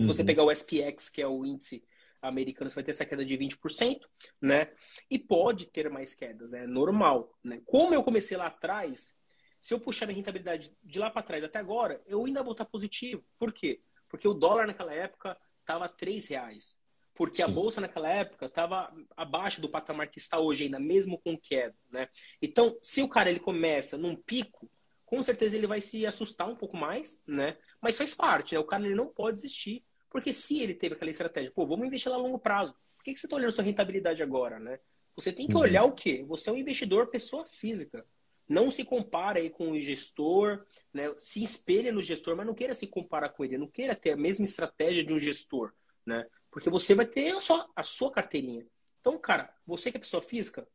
Se 0.00 0.06
você 0.06 0.22
uhum. 0.22 0.26
pegar 0.26 0.44
o 0.44 0.52
SPX, 0.52 1.10
que 1.10 1.20
é 1.20 1.26
o 1.26 1.44
índice 1.44 1.84
americano, 2.22 2.70
você 2.70 2.76
vai 2.76 2.84
ter 2.84 2.92
essa 2.92 3.04
queda 3.04 3.24
de 3.24 3.36
20%, 3.36 4.00
né? 4.40 4.70
E 5.10 5.18
pode 5.18 5.66
ter 5.66 5.90
mais 5.90 6.14
quedas, 6.14 6.54
é 6.54 6.64
normal, 6.64 7.36
né? 7.42 7.60
Como 7.66 7.92
eu 7.92 8.04
comecei 8.04 8.36
lá 8.36 8.46
atrás, 8.46 9.12
se 9.60 9.74
eu 9.74 9.80
puxar 9.80 10.06
minha 10.06 10.16
rentabilidade 10.16 10.72
de 10.80 10.98
lá 11.00 11.10
para 11.10 11.22
trás 11.22 11.42
até 11.42 11.58
agora, 11.58 12.00
eu 12.06 12.24
ainda 12.24 12.44
vou 12.44 12.52
estar 12.52 12.66
positivo. 12.66 13.24
Por 13.36 13.52
quê? 13.52 13.82
Porque 14.08 14.28
o 14.28 14.34
dólar 14.34 14.68
naquela 14.68 14.94
época 14.94 15.36
estava 15.60 15.86
R$ 15.86 16.20
reais. 16.30 16.78
Porque 17.18 17.42
Sim. 17.42 17.42
a 17.42 17.48
bolsa 17.48 17.80
naquela 17.80 18.08
época 18.08 18.46
estava 18.46 18.94
abaixo 19.16 19.60
do 19.60 19.68
patamar 19.68 20.06
que 20.08 20.20
está 20.20 20.38
hoje 20.38 20.62
ainda, 20.62 20.78
mesmo 20.78 21.18
com 21.18 21.36
queda, 21.36 21.74
né? 21.90 22.08
Então, 22.40 22.78
se 22.80 23.02
o 23.02 23.08
cara 23.08 23.28
ele 23.28 23.40
começa 23.40 23.98
num 23.98 24.14
pico, 24.14 24.70
com 25.04 25.20
certeza 25.20 25.56
ele 25.56 25.66
vai 25.66 25.80
se 25.80 26.06
assustar 26.06 26.48
um 26.48 26.54
pouco 26.54 26.76
mais, 26.76 27.20
né? 27.26 27.56
Mas 27.82 27.98
faz 27.98 28.14
parte, 28.14 28.54
né? 28.54 28.60
O 28.60 28.64
cara 28.64 28.86
ele 28.86 28.94
não 28.94 29.08
pode 29.08 29.34
desistir, 29.34 29.84
porque 30.08 30.32
se 30.32 30.62
ele 30.62 30.74
teve 30.74 30.94
aquela 30.94 31.10
estratégia, 31.10 31.50
pô, 31.50 31.66
vamos 31.66 31.88
investir 31.88 32.08
lá 32.08 32.16
a 32.16 32.20
longo 32.20 32.38
prazo. 32.38 32.72
Por 32.96 33.02
que, 33.02 33.12
que 33.12 33.18
você 33.18 33.26
está 33.26 33.34
olhando 33.34 33.50
sua 33.50 33.64
rentabilidade 33.64 34.22
agora, 34.22 34.60
né? 34.60 34.78
Você 35.16 35.32
tem 35.32 35.48
que 35.48 35.54
uhum. 35.54 35.62
olhar 35.62 35.82
o 35.82 35.92
quê? 35.92 36.24
Você 36.28 36.48
é 36.48 36.52
um 36.52 36.56
investidor 36.56 37.08
pessoa 37.08 37.44
física. 37.44 38.06
Não 38.48 38.70
se 38.70 38.84
compara 38.84 39.40
aí 39.40 39.50
com 39.50 39.72
o 39.72 39.80
gestor, 39.80 40.64
né? 40.94 41.12
se 41.16 41.42
espelha 41.42 41.90
no 41.90 42.00
gestor, 42.00 42.36
mas 42.36 42.46
não 42.46 42.54
queira 42.54 42.74
se 42.74 42.86
comparar 42.86 43.30
com 43.30 43.44
ele, 43.44 43.58
não 43.58 43.66
queira 43.66 43.96
ter 43.96 44.12
a 44.12 44.16
mesma 44.16 44.44
estratégia 44.44 45.02
de 45.02 45.12
um 45.12 45.18
gestor, 45.18 45.72
né? 46.06 46.24
Porque 46.50 46.70
você 46.70 46.94
vai 46.94 47.06
ter 47.06 47.40
sua, 47.42 47.68
a 47.74 47.82
sua 47.82 48.10
carteirinha. 48.10 48.66
Então, 49.00 49.18
cara, 49.18 49.52
você 49.66 49.90
que 49.90 49.96
é 49.96 50.00
pessoa 50.00 50.22
física, 50.22 50.66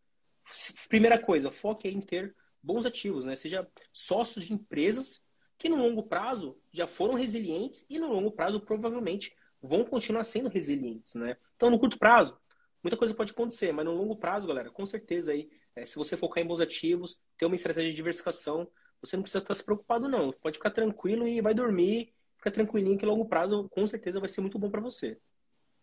primeira 0.87 1.19
coisa, 1.19 1.51
foque 1.51 1.87
em 1.87 2.01
ter 2.01 2.35
bons 2.61 2.85
ativos, 2.85 3.25
né? 3.25 3.35
Seja 3.35 3.67
sócios 3.91 4.45
de 4.45 4.53
empresas 4.53 5.21
que 5.57 5.69
no 5.69 5.75
longo 5.75 6.03
prazo 6.03 6.57
já 6.71 6.87
foram 6.87 7.13
resilientes 7.13 7.85
e 7.89 7.99
no 7.99 8.07
longo 8.07 8.31
prazo 8.31 8.59
provavelmente 8.59 9.35
vão 9.61 9.83
continuar 9.85 10.23
sendo 10.23 10.49
resilientes, 10.49 11.15
né? 11.15 11.37
Então, 11.55 11.69
no 11.69 11.79
curto 11.79 11.97
prazo, 11.97 12.37
muita 12.83 12.97
coisa 12.97 13.13
pode 13.13 13.31
acontecer, 13.31 13.71
mas 13.71 13.85
no 13.85 13.93
longo 13.93 14.15
prazo, 14.17 14.47
galera, 14.47 14.69
com 14.69 14.85
certeza 14.85 15.31
aí 15.31 15.49
é, 15.75 15.85
se 15.85 15.95
você 15.95 16.15
focar 16.15 16.43
em 16.43 16.47
bons 16.47 16.61
ativos, 16.61 17.19
ter 17.37 17.45
uma 17.45 17.55
estratégia 17.55 17.89
de 17.89 17.95
diversificação, 17.95 18.69
você 19.01 19.15
não 19.15 19.23
precisa 19.23 19.43
estar 19.43 19.55
se 19.55 19.63
preocupado, 19.63 20.07
não. 20.07 20.31
Pode 20.31 20.57
ficar 20.57 20.71
tranquilo 20.71 21.27
e 21.27 21.41
vai 21.41 21.53
dormir, 21.53 22.13
fica 22.37 22.51
tranquilinho 22.51 22.97
que 22.97 23.05
longo 23.05 23.25
prazo 23.25 23.67
com 23.69 23.85
certeza 23.87 24.19
vai 24.19 24.29
ser 24.29 24.41
muito 24.41 24.59
bom 24.59 24.69
para 24.69 24.81
você. 24.81 25.19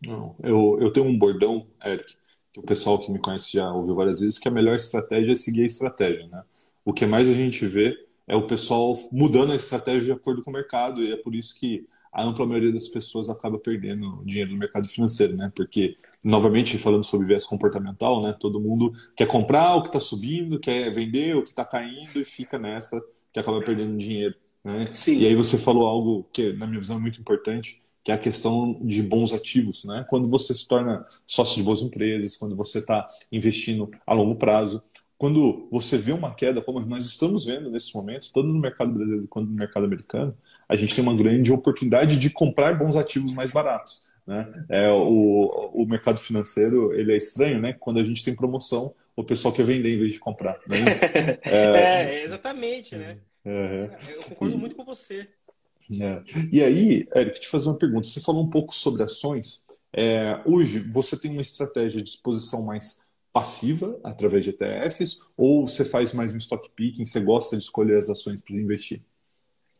Não, 0.03 0.35
eu, 0.43 0.79
eu 0.81 0.93
tenho 0.93 1.07
um 1.07 1.19
bordão, 1.19 1.67
Eric, 1.85 2.17
que 2.53 2.61
o 2.61 2.63
pessoal 2.63 2.99
que 2.99 3.11
me 3.11 3.19
conhece 3.19 3.53
já 3.53 3.73
ouviu 3.73 3.95
várias 3.95 4.21
vezes, 4.21 4.39
que 4.39 4.49
a 4.49 4.51
melhor 4.51 4.75
estratégia 4.75 5.33
é 5.33 5.37
seguir 5.37 5.63
a 5.63 5.67
estratégia, 5.67 6.27
né? 6.29 6.43
O 6.85 6.93
que 6.93 7.07
mais 7.07 7.29
a 7.29 7.35
gente 7.35 7.67
vê 7.67 7.95
é 8.27 8.35
o 8.35 8.47
pessoal 8.47 8.95
mudando 9.13 9.53
a 9.53 9.57
estratégia 9.57 10.03
de 10.03 10.13
acordo 10.13 10.43
com 10.43 10.51
o 10.51 10.55
mercado, 10.55 11.03
e 11.03 11.13
é 11.13 11.17
por 11.17 11.35
isso 11.35 11.55
que 11.59 11.87
a 12.13 12.25
ampla 12.25 12.45
maioria 12.45 12.73
das 12.73 12.89
pessoas 12.89 13.31
acaba 13.31 13.59
perdendo 13.59 14.23
dinheiro 14.25 14.51
no 14.51 14.59
mercado 14.59 14.89
financeiro, 14.89 15.37
né? 15.37 15.53
Porque, 15.55 15.97
novamente, 16.25 16.77
falando 16.77 17.05
sobre 17.05 17.27
viés 17.27 17.47
comportamental, 17.47 18.21
né? 18.23 18.35
Todo 18.39 18.61
mundo 18.61 18.93
quer 19.15 19.27
comprar 19.27 19.77
o 19.77 19.83
que 19.83 19.89
está 19.89 20.01
subindo, 20.01 20.59
quer 20.59 20.91
vender 20.91 21.37
o 21.37 21.43
que 21.43 21.51
está 21.51 21.65
caindo 21.65 22.21
e 22.21 22.25
fica 22.25 22.59
nessa 22.59 23.01
que 23.33 23.39
acaba 23.39 23.63
perdendo 23.63 23.97
dinheiro, 23.97 24.35
né? 24.65 24.89
Sim. 24.93 25.19
E 25.21 25.27
aí 25.27 25.37
você 25.37 25.57
falou 25.57 25.87
algo 25.87 26.29
que, 26.33 26.53
na 26.53 26.67
minha 26.67 26.81
visão, 26.81 26.97
é 26.97 27.01
muito 27.01 27.21
importante, 27.21 27.81
que 28.11 28.13
é 28.13 28.15
a 28.15 28.19
questão 28.19 28.77
de 28.83 29.03
bons 29.03 29.33
ativos, 29.33 29.85
né? 29.85 30.05
Quando 30.09 30.29
você 30.29 30.53
se 30.53 30.67
torna 30.67 31.07
sócio 31.27 31.57
de 31.57 31.63
boas 31.63 31.81
empresas, 31.81 32.37
quando 32.37 32.57
você 32.57 32.79
está 32.79 33.07
investindo 33.31 33.89
a 34.05 34.13
longo 34.13 34.35
prazo, 34.35 34.83
quando 35.17 35.69
você 35.71 35.97
vê 35.97 36.13
uma 36.13 36.35
queda, 36.35 36.61
como 36.61 36.81
nós 36.81 37.07
estamos 37.07 37.45
vendo 37.45 37.71
nesse 37.71 37.95
momento, 37.95 38.33
tanto 38.33 38.49
no 38.49 38.59
mercado 38.59 38.93
brasileiro 38.93 39.29
quanto 39.29 39.49
no 39.49 39.55
mercado 39.55 39.87
americano, 39.87 40.37
a 40.69 40.75
gente 40.75 40.95
tem 40.95 41.05
uma 41.05 41.15
grande 41.15 41.53
oportunidade 41.53 42.19
de 42.19 42.31
comprar 42.31 42.77
bons 42.77 42.97
ativos 42.97 43.33
mais 43.33 43.51
baratos. 43.51 44.09
Né? 44.27 44.65
É, 44.69 44.91
o, 44.91 45.71
o 45.73 45.87
mercado 45.87 46.19
financeiro 46.19 46.93
ele 46.93 47.13
é 47.13 47.17
estranho, 47.17 47.61
né? 47.61 47.75
Quando 47.79 48.01
a 48.01 48.05
gente 48.05 48.25
tem 48.25 48.35
promoção, 48.35 48.93
o 49.15 49.23
pessoal 49.23 49.55
quer 49.55 49.65
vender 49.65 49.95
em 49.95 49.99
vez 49.99 50.13
de 50.15 50.19
comprar. 50.19 50.59
Não 50.67 50.77
é, 50.77 51.39
é, 51.45 52.15
é 52.15 52.25
exatamente, 52.25 52.97
né? 52.97 53.19
É, 53.45 53.91
Eu 54.11 54.23
concordo 54.25 54.59
muito 54.59 54.75
com 54.75 54.85
você. 54.85 55.29
É. 55.91 56.23
E 56.53 56.63
aí, 56.63 57.09
Eric, 57.15 57.41
te 57.41 57.49
fazer 57.49 57.69
uma 57.69 57.79
pergunta. 57.79 58.07
Você 58.07 58.21
falou 58.21 58.45
um 58.45 58.51
pouco 58.51 58.75
sobre 58.75 59.03
ações. 59.03 59.65
É, 59.93 60.41
hoje, 60.47 60.79
você 60.79 61.17
tem 61.17 61.31
uma 61.31 61.41
estratégia 61.41 62.01
de 62.01 62.11
exposição 62.11 62.63
mais 62.63 63.05
passiva 63.33 63.99
através 64.03 64.45
de 64.45 64.51
ETFs 64.51 65.21
ou 65.37 65.67
você 65.67 65.85
faz 65.85 66.13
mais 66.13 66.33
um 66.35 66.37
stock 66.37 66.69
picking, 66.75 67.07
você 67.07 67.21
gosta 67.21 67.57
de 67.57 67.63
escolher 67.63 67.97
as 67.97 68.11
ações 68.11 68.43
para 68.43 68.57
investir? 68.57 69.03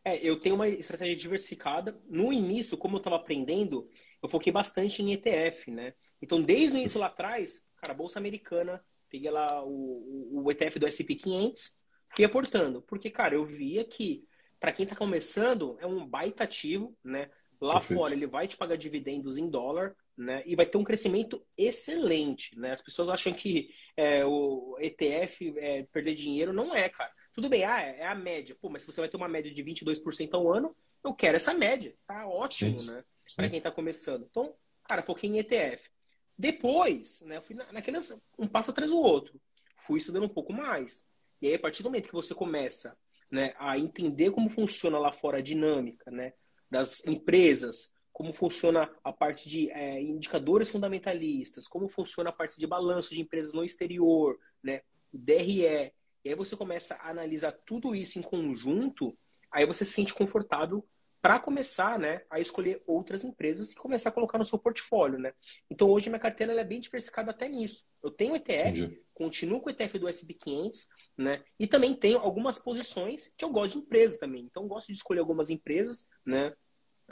É, 0.03 0.17
eu 0.17 0.39
tenho 0.39 0.55
uma 0.55 0.67
estratégia 0.67 1.15
diversificada. 1.15 1.99
No 2.09 2.33
início, 2.33 2.77
como 2.77 2.95
eu 2.95 2.99
estava 2.99 3.17
aprendendo, 3.17 3.87
eu 4.21 4.27
foquei 4.27 4.51
bastante 4.51 5.01
em 5.01 5.13
ETF, 5.13 5.69
né? 5.69 5.93
Então, 6.21 6.41
desde 6.41 6.75
o 6.75 6.79
início 6.79 6.99
lá 6.99 7.07
atrás, 7.07 7.61
cara, 7.77 7.93
Bolsa 7.93 8.17
Americana, 8.17 8.83
peguei 9.09 9.29
lá 9.29 9.63
o, 9.63 10.43
o 10.43 10.51
ETF 10.51 10.79
do 10.79 10.87
S&P 10.87 11.15
500, 11.15 11.75
fui 12.09 12.25
aportando. 12.25 12.81
Porque, 12.81 13.11
cara, 13.11 13.35
eu 13.35 13.45
via 13.45 13.83
que, 13.83 14.25
para 14.61 14.71
quem 14.71 14.83
está 14.83 14.95
começando, 14.95 15.75
é 15.79 15.87
um 15.87 16.05
baita 16.05 16.43
ativo, 16.43 16.95
né? 17.03 17.31
Lá 17.59 17.79
Perfeito. 17.79 17.99
fora, 17.99 18.13
ele 18.13 18.27
vai 18.27 18.47
te 18.47 18.55
pagar 18.55 18.75
dividendos 18.75 19.39
em 19.39 19.49
dólar, 19.49 19.95
né? 20.15 20.43
E 20.45 20.55
vai 20.55 20.67
ter 20.67 20.77
um 20.77 20.83
crescimento 20.83 21.43
excelente, 21.57 22.57
né? 22.57 22.71
As 22.71 22.81
pessoas 22.81 23.09
acham 23.09 23.33
que 23.33 23.73
é, 23.97 24.23
o 24.23 24.77
ETF 24.79 25.55
é, 25.57 25.83
perder 25.91 26.13
dinheiro, 26.13 26.53
não 26.53 26.75
é, 26.75 26.87
cara. 26.89 27.11
Tudo 27.33 27.49
bem, 27.49 27.63
ah, 27.63 27.81
é 27.81 28.05
a 28.05 28.13
média. 28.13 28.55
Pô, 28.61 28.69
mas 28.69 28.83
se 28.83 28.85
você 28.85 29.01
vai 29.01 29.09
ter 29.09 29.17
uma 29.17 29.27
média 29.27 29.51
de 29.51 29.63
22% 29.63 30.29
ao 30.33 30.53
ano, 30.53 30.75
eu 31.03 31.11
quero 31.11 31.37
essa 31.37 31.55
média. 31.55 31.95
Tá 32.05 32.27
ótimo, 32.27 32.77
sim, 32.77 32.91
né? 32.91 33.03
Para 33.35 33.49
quem 33.49 33.59
tá 33.59 33.71
começando. 33.71 34.27
Então, 34.29 34.53
cara, 34.83 35.01
foquei 35.01 35.27
em 35.27 35.39
ETF. 35.39 35.89
Depois, 36.37 37.21
né, 37.21 37.37
eu 37.37 37.41
fui 37.41 37.55
naqueles, 37.55 38.15
um 38.37 38.47
passo 38.47 38.69
atrás 38.69 38.91
do 38.91 38.97
outro. 38.97 39.41
Fui 39.77 39.97
estudando 39.97 40.25
um 40.25 40.29
pouco 40.29 40.53
mais. 40.53 41.03
E 41.41 41.47
aí, 41.47 41.55
a 41.55 41.59
partir 41.59 41.81
do 41.81 41.89
momento 41.89 42.07
que 42.07 42.13
você 42.13 42.35
começa 42.35 42.95
né, 43.31 43.53
a 43.57 43.77
entender 43.77 44.31
como 44.31 44.49
funciona 44.49 44.99
lá 44.99 45.11
fora 45.11 45.37
a 45.37 45.41
dinâmica 45.41 46.11
né, 46.11 46.33
das 46.69 47.05
empresas, 47.07 47.93
como 48.11 48.33
funciona 48.33 48.91
a 49.03 49.13
parte 49.13 49.49
de 49.49 49.71
é, 49.71 50.01
indicadores 50.01 50.69
fundamentalistas, 50.69 51.67
como 51.67 51.87
funciona 51.87 52.29
a 52.29 52.33
parte 52.33 52.59
de 52.59 52.67
balanço 52.67 53.13
de 53.13 53.21
empresas 53.21 53.53
no 53.53 53.63
exterior, 53.63 54.37
né, 54.61 54.81
o 55.13 55.17
DRE, 55.17 55.91
e 56.23 56.29
aí 56.29 56.35
você 56.35 56.55
começa 56.55 56.95
a 56.95 57.09
analisar 57.09 57.51
tudo 57.65 57.95
isso 57.95 58.19
em 58.19 58.21
conjunto, 58.21 59.17
aí 59.51 59.65
você 59.65 59.83
se 59.83 59.93
sente 59.93 60.13
confortável 60.13 60.85
para 61.21 61.39
começar 61.39 61.99
né, 61.99 62.23
a 62.29 62.39
escolher 62.39 62.81
outras 62.87 63.23
empresas 63.23 63.71
e 63.71 63.75
começar 63.75 64.09
a 64.09 64.11
colocar 64.11 64.37
no 64.37 64.45
seu 64.45 64.57
portfólio. 64.57 65.19
Né? 65.19 65.33
Então 65.69 65.89
hoje 65.89 66.09
minha 66.09 66.19
carteira 66.19 66.53
é 66.53 66.63
bem 66.63 66.79
diversificada 66.79 67.31
até 67.31 67.47
nisso. 67.47 67.85
Eu 68.03 68.09
tenho 68.09 68.35
ETF, 68.35 68.79
Entendi. 68.79 69.01
Continuo 69.21 69.61
com 69.61 69.69
o 69.69 69.71
ETF 69.71 69.99
do 69.99 70.07
SB500, 70.07 70.87
né? 71.15 71.43
e 71.59 71.67
também 71.67 71.93
tenho 71.93 72.17
algumas 72.17 72.57
posições 72.57 73.31
que 73.37 73.45
eu 73.45 73.51
gosto 73.51 73.73
de 73.73 73.77
empresa 73.77 74.17
também. 74.17 74.43
Então 74.43 74.67
gosto 74.67 74.87
de 74.87 74.93
escolher 74.93 75.19
algumas 75.19 75.51
empresas, 75.51 76.09
né? 76.25 76.51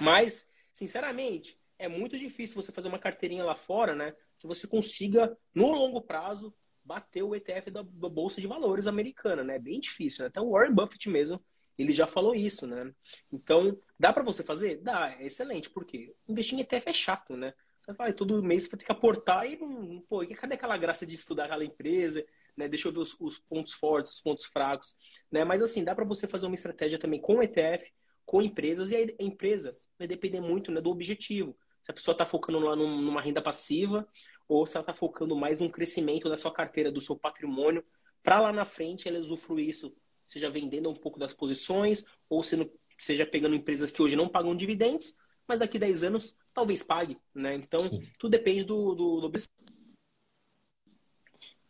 mas, 0.02 0.48
sinceramente, 0.74 1.60
é 1.78 1.88
muito 1.88 2.18
difícil 2.18 2.60
você 2.60 2.72
fazer 2.72 2.88
uma 2.88 2.98
carteirinha 2.98 3.44
lá 3.44 3.56
fora 3.56 3.94
né, 3.94 4.16
que 4.40 4.48
você 4.48 4.66
consiga, 4.66 5.38
no 5.54 5.72
longo 5.72 6.02
prazo, 6.02 6.52
bater 6.84 7.22
o 7.22 7.36
ETF 7.36 7.70
da, 7.70 7.84
Bolsa 7.84 8.42
de 8.42 8.48
Valores 8.48 8.88
americana, 8.88 9.44
né? 9.44 9.58
É 9.58 9.60
bem 9.60 9.80
difícil, 9.80 10.24
né? 10.24 10.30
Até 10.30 10.42
o 10.42 10.50
Warren 10.50 10.74
Buffett 10.74 11.08
mesmo, 11.08 11.40
ele 11.78 11.94
já 11.94 12.08
falou 12.08 12.34
isso, 12.34 12.66
né? 12.66 12.92
Então, 13.32 13.78
dá 14.00 14.12
para 14.12 14.24
você 14.24 14.42
fazer? 14.42 14.82
Dá, 14.82 15.16
é 15.20 15.28
excelente, 15.28 15.70
porque 15.70 16.16
investir 16.28 16.58
em 16.58 16.62
ETF 16.62 16.90
é 16.90 16.94
chato, 16.94 17.38
né? 17.38 17.54
Vai 17.98 18.14
todo 18.14 18.44
mês 18.44 18.64
você 18.64 18.70
vai 18.70 18.80
ter 18.80 18.86
que 18.86 18.92
aportar 18.92 19.50
e 19.50 19.58
não, 19.58 20.02
pô, 20.02 20.26
cadê 20.36 20.54
aquela 20.54 20.78
graça 20.78 21.06
de 21.06 21.16
estudar 21.16 21.46
aquela 21.46 21.66
empresa, 21.66 22.24
né? 22.56 22.68
Deixa 22.68 22.88
eu 22.88 22.92
ver 22.92 23.00
os, 23.00 23.16
os 23.20 23.40
pontos 23.40 23.74
fortes, 23.74 24.14
os 24.14 24.22
pontos 24.22 24.46
fracos, 24.46 24.96
né? 25.32 25.44
Mas 25.44 25.62
assim, 25.62 25.84
dá 25.84 25.96
para 25.96 26.06
você 26.06 26.28
fazer 26.28 26.46
uma 26.46 26.56
estratégia 26.56 27.00
também 27.00 27.20
com 27.20 27.42
ETF, 27.42 27.92
com 28.26 28.42
empresas 28.44 28.92
e 28.92 28.96
a 28.96 29.24
empresa 29.24 29.76
vai 29.98 30.08
depender 30.08 30.40
muito, 30.40 30.72
né, 30.72 30.80
do 30.80 30.92
objetivo. 30.92 31.58
Se 31.82 31.90
a 31.90 31.94
pessoa 31.94 32.14
está 32.14 32.26
focando 32.26 32.60
lá 32.60 32.76
numa 32.76 33.22
renda 33.22 33.42
passiva 33.42 34.08
ou 34.48 34.68
se 34.68 34.78
ela 34.78 34.84
está 34.84 34.94
focando 34.94 35.36
mais 35.36 35.58
num 35.58 35.70
crescimento 35.70 36.30
da 36.30 36.38
sua 36.38 36.52
carteira, 36.52 36.92
do 36.92 37.02
seu 37.02 37.16
patrimônio, 37.16 37.84
para 38.22 38.40
lá 38.40 38.54
na 38.54 38.66
frente 38.66 39.08
ela 39.08 39.18
usufruir 39.18 39.70
isso, 39.70 39.96
seja 40.28 40.50
vendendo 40.50 40.90
um 40.90 40.94
pouco 40.94 41.18
das 41.18 41.34
posições, 41.34 42.06
ou 42.30 42.44
sendo, 42.44 42.72
seja 43.00 43.26
pegando 43.26 43.56
empresas 43.56 43.90
que 43.90 44.02
hoje 44.02 44.16
não 44.16 44.30
pagam 44.30 44.56
dividendos, 44.56 45.16
mas 45.48 45.58
daqui 45.58 45.78
a 45.78 45.82
10 45.82 46.04
anos 46.04 46.38
talvez 46.60 46.84
pague, 46.84 47.18
né? 47.34 47.56
Então, 47.56 47.80
Sim. 47.80 48.04
tudo 48.20 48.32
depende 48.32 48.66
do, 48.66 48.94
do, 48.94 49.30
do... 49.30 49.32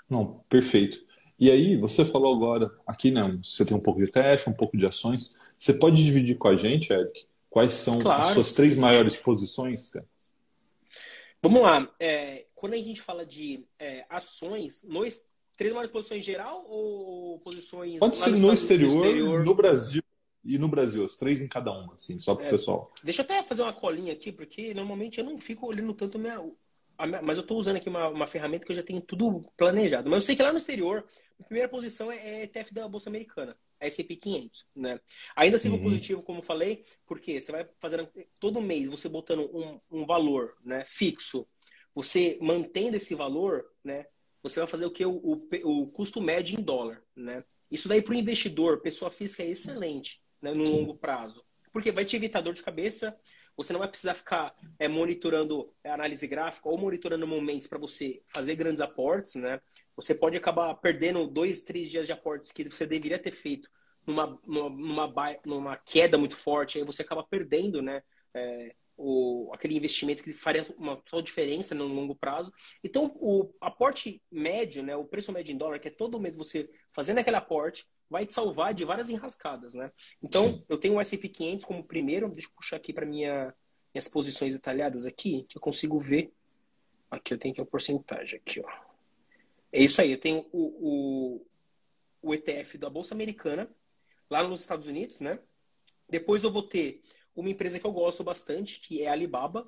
Não, 0.09 0.43
perfeito. 0.49 1.05
E 1.37 1.51
aí, 1.51 1.77
você 1.77 2.03
falou 2.03 2.35
agora, 2.35 2.75
aqui, 2.87 3.11
né, 3.11 3.21
você 3.43 3.63
tem 3.63 3.77
um 3.77 3.79
pouco 3.79 3.99
de 3.99 4.07
ETF, 4.07 4.49
um 4.49 4.53
pouco 4.53 4.75
de 4.75 4.85
ações. 4.87 5.37
Você 5.55 5.73
pode 5.73 6.03
dividir 6.03 6.37
com 6.37 6.47
a 6.47 6.57
gente, 6.57 6.91
Eric, 6.91 7.27
Quais 7.49 7.73
são 7.73 7.99
claro. 7.99 8.21
as 8.21 8.27
suas 8.33 8.51
três 8.51 8.77
maiores 8.77 9.17
posições, 9.17 9.89
cara? 9.89 10.07
Vamos 11.41 11.61
lá. 11.61 11.91
É, 11.99 12.45
quando 12.53 12.73
a 12.73 12.77
gente 12.77 13.01
fala 13.01 13.25
de 13.25 13.65
é, 13.79 14.05
ações, 14.07 14.83
nos, 14.83 15.23
três 15.55 15.73
maiores 15.73 15.91
posições 15.91 16.19
em 16.19 16.23
geral 16.23 16.63
ou 16.67 17.39
posições. 17.39 17.97
Pode 17.99 18.17
ser 18.17 18.31
no 18.31 18.53
exterior, 18.53 18.93
no 18.93 19.05
exterior, 19.05 19.43
no 19.43 19.55
Brasil 19.55 20.03
e 20.49 20.57
no 20.57 20.67
Brasil, 20.67 21.05
as 21.05 21.15
três 21.15 21.43
em 21.43 21.47
cada 21.47 21.71
uma, 21.71 21.93
assim, 21.93 22.17
só 22.17 22.33
para 22.33 22.45
o 22.45 22.47
é, 22.47 22.49
pessoal. 22.49 22.91
Deixa 23.03 23.21
eu 23.21 23.23
até 23.23 23.43
fazer 23.43 23.61
uma 23.61 23.71
colinha 23.71 24.11
aqui, 24.11 24.31
porque 24.31 24.73
normalmente 24.73 25.19
eu 25.19 25.23
não 25.23 25.37
fico 25.37 25.67
olhando 25.67 25.93
tanto 25.93 26.17
minha, 26.17 26.43
mas 27.21 27.37
eu 27.37 27.43
estou 27.43 27.59
usando 27.59 27.75
aqui 27.75 27.87
uma, 27.87 28.07
uma, 28.09 28.25
ferramenta 28.25 28.65
que 28.65 28.71
eu 28.71 28.75
já 28.75 28.81
tenho 28.81 28.99
tudo 28.99 29.41
planejado. 29.55 30.09
Mas 30.09 30.23
eu 30.23 30.25
sei 30.25 30.35
que 30.35 30.41
lá 30.41 30.51
no 30.51 30.57
exterior, 30.57 31.05
a 31.39 31.43
primeira 31.43 31.69
posição 31.69 32.11
é, 32.11 32.17
é 32.17 32.43
ETF 32.45 32.73
da 32.73 32.87
Bolsa 32.87 33.11
Americana, 33.11 33.55
a 33.79 33.85
S&P 33.85 34.15
500, 34.15 34.65
né? 34.75 34.99
Ainda 35.35 35.57
assim, 35.57 35.69
uhum. 35.69 35.83
positivo, 35.83 36.23
como 36.23 36.39
eu 36.39 36.43
falei, 36.43 36.83
porque 37.05 37.39
você 37.39 37.51
vai 37.51 37.67
fazendo 37.77 38.09
todo 38.39 38.59
mês, 38.59 38.89
você 38.89 39.07
botando 39.07 39.55
um, 39.55 39.79
um 39.91 40.03
valor 40.03 40.57
né, 40.65 40.83
fixo, 40.83 41.47
você 41.93 42.39
mantendo 42.41 42.97
esse 42.97 43.13
valor, 43.13 43.65
né? 43.83 44.07
Você 44.41 44.59
vai 44.59 44.67
fazer 44.67 44.87
o 44.87 44.91
que? 44.91 45.05
O, 45.05 45.11
o, 45.11 45.47
o 45.63 45.87
custo 45.91 46.19
médio 46.19 46.59
em 46.59 46.63
dólar, 46.63 47.03
né? 47.15 47.43
Isso 47.69 47.87
daí 47.87 48.01
para 48.01 48.15
o 48.15 48.17
investidor, 48.17 48.81
pessoa 48.81 49.11
física, 49.11 49.43
é 49.43 49.47
excelente 49.47 50.19
né, 50.41 50.53
no 50.53 50.63
longo 50.63 50.95
prazo. 50.95 51.43
Porque 51.71 51.91
vai 51.91 52.05
te 52.05 52.15
evitar 52.15 52.41
dor 52.41 52.53
de 52.53 52.63
cabeça, 52.63 53.15
você 53.55 53.73
não 53.73 53.79
vai 53.79 53.89
precisar 53.89 54.13
ficar 54.13 54.55
é, 54.79 54.87
monitorando 54.87 55.73
análise 55.83 56.25
gráfica 56.25 56.69
ou 56.69 56.77
monitorando 56.77 57.27
momentos 57.27 57.67
para 57.67 57.77
você 57.77 58.21
fazer 58.29 58.55
grandes 58.55 58.81
aportes, 58.81 59.35
né? 59.35 59.59
Você 59.95 60.15
pode 60.15 60.37
acabar 60.37 60.73
perdendo 60.75 61.27
dois, 61.27 61.61
três 61.61 61.89
dias 61.89 62.05
de 62.05 62.13
aportes 62.13 62.51
que 62.53 62.63
você 62.63 62.85
deveria 62.85 63.19
ter 63.19 63.31
feito 63.31 63.69
numa, 64.07 64.39
numa, 64.45 64.69
numa, 64.69 65.37
numa 65.45 65.77
queda 65.77 66.17
muito 66.17 66.35
forte, 66.35 66.77
aí 66.77 66.85
você 66.85 67.01
acaba 67.01 67.21
perdendo, 67.21 67.81
né? 67.81 68.01
É, 68.33 68.73
o, 68.95 69.49
aquele 69.53 69.75
investimento 69.75 70.21
que 70.21 70.33
faria 70.33 70.65
uma 70.77 70.97
total 70.97 71.21
diferença 71.21 71.73
no 71.73 71.87
longo 71.87 72.15
prazo. 72.15 72.51
Então, 72.83 73.15
o 73.15 73.53
aporte 73.61 74.21
médio, 74.29 74.83
né, 74.83 74.95
o 74.95 75.05
preço 75.05 75.31
médio 75.31 75.53
em 75.53 75.57
dólar, 75.57 75.79
que 75.79 75.87
é 75.87 75.91
todo 75.91 76.19
mês 76.19 76.35
você 76.35 76.69
fazendo 76.91 77.19
aquele 77.19 77.37
aporte, 77.37 77.85
vai 78.09 78.25
te 78.25 78.33
salvar 78.33 78.73
de 78.73 78.83
várias 78.83 79.09
enrascadas, 79.09 79.73
né? 79.73 79.91
Então, 80.21 80.63
eu 80.67 80.77
tenho 80.77 80.95
o 80.95 81.01
S&P 81.01 81.29
500 81.29 81.65
como 81.65 81.83
primeiro, 81.83 82.29
deixa 82.29 82.47
eu 82.47 82.53
puxar 82.53 82.77
aqui 82.77 82.91
para 82.91 83.05
minha 83.05 83.53
minhas 83.93 84.07
posições 84.07 84.53
detalhadas 84.53 85.05
aqui, 85.05 85.45
que 85.49 85.57
eu 85.57 85.61
consigo 85.61 85.99
ver. 85.99 86.31
Aqui 87.09 87.33
eu 87.33 87.39
tenho 87.39 87.51
aqui 87.51 87.61
a 87.61 87.65
porcentagem 87.65 88.39
aqui, 88.39 88.61
ó. 88.63 88.69
É 89.71 89.81
isso 89.81 90.01
aí, 90.01 90.11
eu 90.11 90.17
tenho 90.17 90.45
o, 90.51 91.41
o, 92.21 92.29
o 92.29 92.33
ETF 92.33 92.77
da 92.77 92.89
Bolsa 92.89 93.13
Americana, 93.13 93.69
lá 94.29 94.43
nos 94.43 94.61
Estados 94.61 94.87
Unidos, 94.87 95.19
né? 95.19 95.39
Depois 96.07 96.43
eu 96.43 96.51
vou 96.51 96.63
ter 96.63 97.01
uma 97.35 97.49
empresa 97.49 97.79
que 97.79 97.85
eu 97.85 97.91
gosto 97.91 98.23
bastante, 98.23 98.79
que 98.79 99.01
é 99.01 99.07
a 99.07 99.13
Alibaba. 99.13 99.67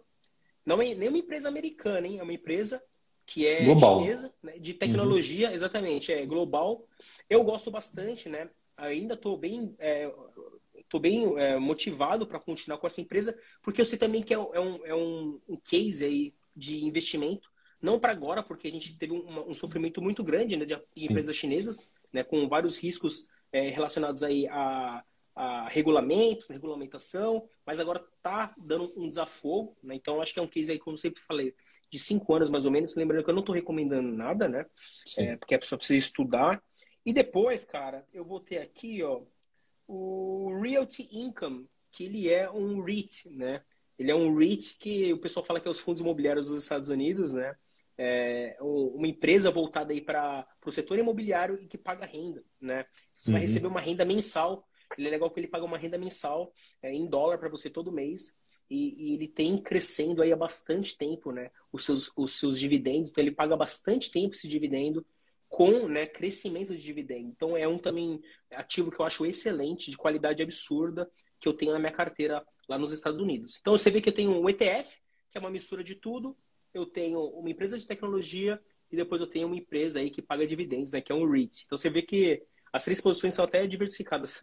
Não 0.65 0.82
é 0.82 0.93
nem 0.93 1.10
uma 1.10 1.17
empresa 1.17 1.47
americana, 1.47 2.08
hein? 2.08 2.19
É 2.19 2.23
uma 2.23 2.34
empresa 2.34 2.84
que 3.25 3.47
é 3.47 3.63
global. 3.63 4.01
chinesa, 4.01 4.34
né? 4.41 4.58
de 4.60 4.73
tecnologia, 4.73 5.49
uhum. 5.49 5.56
exatamente, 5.56 6.12
é 6.12 6.25
global. 6.25 6.86
Eu 7.32 7.46
gosto 7.46 7.72
bastante, 7.72 8.28
né? 8.28 8.50
Ainda 8.76 9.13
estou 9.13 9.38
bem, 9.38 9.74
é, 9.80 10.13
tô 10.89 11.00
bem 11.00 11.39
é, 11.39 11.58
motivado 11.58 12.28
para 12.28 12.41
continuar 12.41 12.78
com 12.78 12.86
essa 12.86 13.00
empresa, 13.00 13.34
porque 13.63 13.80
eu 13.80 13.86
sei 13.86 13.98
também 13.98 14.22
que 14.22 14.34
é, 14.34 14.38
é, 14.38 14.60
um, 14.60 14.86
é 14.86 14.94
um, 14.94 15.39
um 15.48 15.56
case 15.56 16.04
aí 16.04 16.34
de 16.54 16.84
investimento, 16.84 17.50
não 17.82 17.98
para 17.98 18.12
agora, 18.12 18.44
porque 18.44 18.67
a 18.67 18.72
gente 18.72 18.98
teve 18.98 19.13
um, 19.13 19.50
um 19.50 19.54
sofrimento 19.54 20.02
muito 20.02 20.22
grande 20.26 20.58
né, 20.58 20.65
de 20.65 20.76
Sim. 20.76 21.06
empresas 21.06 21.34
chinesas, 21.34 21.89
né, 22.12 22.22
com 22.22 22.50
vários 22.50 22.78
riscos 22.78 23.26
é, 23.54 23.70
relacionados 23.70 24.24
aí 24.24 24.46
a 24.50 25.02
a 25.36 25.67
regulamentos, 25.70 26.50
regulamentação, 26.50 27.48
mas 27.65 27.80
agora 27.80 28.04
está 28.17 28.54
dando 28.58 28.91
um 28.98 29.08
desafogo, 29.08 29.78
né? 29.82 29.96
Então 29.96 30.22
acho 30.22 30.34
que 30.34 30.39
é 30.39 30.44
um 30.44 30.48
case 30.48 30.72
aí, 30.72 30.80
como 30.80 30.96
eu 30.96 31.00
sempre 31.00 31.22
falei, 31.24 31.56
de 31.89 31.98
cinco 31.98 32.34
anos 32.36 32.50
mais 32.50 32.65
ou 32.65 32.72
menos. 32.72 32.96
Lembrando 32.96 33.24
que 33.24 33.30
eu 33.30 33.34
não 33.34 33.41
estou 33.41 33.56
recomendando 33.56 34.12
nada, 34.12 34.48
né? 34.48 34.65
É, 35.17 35.38
porque 35.38 35.56
a 35.56 35.60
pessoa 35.60 35.78
precisa 35.78 36.00
estudar. 36.00 36.62
E 37.06 37.14
depois, 37.14 37.66
cara, 37.66 38.06
eu 38.14 38.24
vou 38.24 38.40
ter 38.40 38.60
aqui, 38.60 39.02
ó, 39.04 39.22
o 39.88 40.60
Realty 40.62 41.10
Income, 41.12 41.68
que 41.92 42.06
ele 42.06 42.30
é 42.30 42.50
um 42.50 42.82
REIT, 42.82 43.30
né? 43.30 43.64
Ele 43.98 44.12
é 44.12 44.16
um 44.16 44.36
REIT 44.36 44.78
que 44.78 45.12
o 45.14 45.18
pessoal 45.18 45.46
fala 45.46 45.60
que 45.60 45.68
é 45.68 45.72
os 45.72 45.80
fundos 45.80 46.02
imobiliários 46.02 46.48
dos 46.48 46.64
Estados 46.64 46.90
Unidos, 46.90 47.34
né? 47.34 47.56
É 47.98 48.58
uma 48.62 49.08
empresa 49.08 49.52
voltada 49.52 49.94
aí 49.94 50.02
para 50.02 50.48
o 50.66 50.72
setor 50.72 50.98
imobiliário 50.98 51.60
e 51.62 51.68
que 51.68 51.78
paga 51.78 52.06
renda, 52.06 52.44
né? 52.60 52.86
Você 53.18 53.30
uhum. 53.30 53.34
vai 53.34 53.42
receber 53.42 53.68
uma 53.68 53.82
renda 53.82 54.06
mensal 54.06 54.68
ele 54.98 55.08
é 55.08 55.12
legal 55.12 55.30
porque 55.30 55.40
ele 55.40 55.48
paga 55.48 55.66
uma 55.66 55.78
renda 55.78 55.98
mensal 55.98 56.54
é, 56.82 56.94
em 56.94 57.08
dólar 57.08 57.38
para 57.38 57.50
você 57.50 57.70
todo 57.70 57.92
mês. 57.92 58.36
E, 58.70 59.10
e, 59.12 59.14
ele 59.14 59.28
tem 59.28 59.58
crescendo 59.58 60.22
aí 60.22 60.32
há 60.32 60.36
bastante 60.36 60.98
tempo, 60.98 61.32
né? 61.32 61.52
Os 61.72 61.84
seus, 61.84 62.12
os 62.16 62.40
seus 62.40 62.58
dividendos. 62.58 63.12
Então 63.12 63.24
ele 63.24 63.32
paga 63.32 63.56
bastante 63.56 64.10
tempo 64.10 64.34
esse 64.34 64.48
dividendo 64.48 65.06
com 65.52 65.86
né, 65.86 66.08
crescimento 66.08 66.74
de 66.74 66.82
dividendo. 66.82 67.28
Então 67.28 67.58
é 67.58 67.68
um 67.68 67.78
também 67.78 68.22
ativo 68.52 68.90
que 68.90 69.02
eu 69.02 69.06
acho 69.06 69.26
excelente, 69.26 69.92
de 69.92 69.98
qualidade 69.98 70.42
absurda, 70.42 71.12
que 71.42 71.48
eu 71.48 71.54
tenho 71.54 71.74
na 71.74 71.80
minha 71.80 71.92
carteira 71.92 72.42
lá 72.70 72.78
nos 72.78 72.94
Estados 72.94 73.20
Unidos. 73.20 73.58
Então 73.60 73.78
você 73.78 73.92
vê 73.92 74.00
que 74.00 74.08
eu 74.08 74.14
tenho 74.14 74.32
um 74.32 74.50
ETF, 74.50 74.90
que 75.30 75.38
é 75.38 75.42
uma 75.42 75.52
mistura 75.52 75.84
de 75.84 75.94
tudo. 75.94 76.38
Eu 76.74 76.86
tenho 76.86 77.22
uma 77.22 77.50
empresa 77.50 77.78
de 77.78 77.86
tecnologia 77.86 78.62
e 78.90 78.96
depois 78.96 79.20
eu 79.20 79.28
tenho 79.28 79.46
uma 79.46 79.58
empresa 79.58 80.00
aí 80.00 80.10
que 80.10 80.22
paga 80.22 80.48
dividendos, 80.48 80.94
né, 80.94 81.02
que 81.02 81.12
é 81.12 81.16
um 81.16 81.30
REIT. 81.30 81.64
Então 81.66 81.78
você 81.78 81.90
vê 81.90 82.02
que 82.02 82.42
as 82.72 82.86
três 82.86 83.02
posições 83.02 83.34
são 83.34 83.44
até 83.44 83.68
diversificadas. 83.68 84.42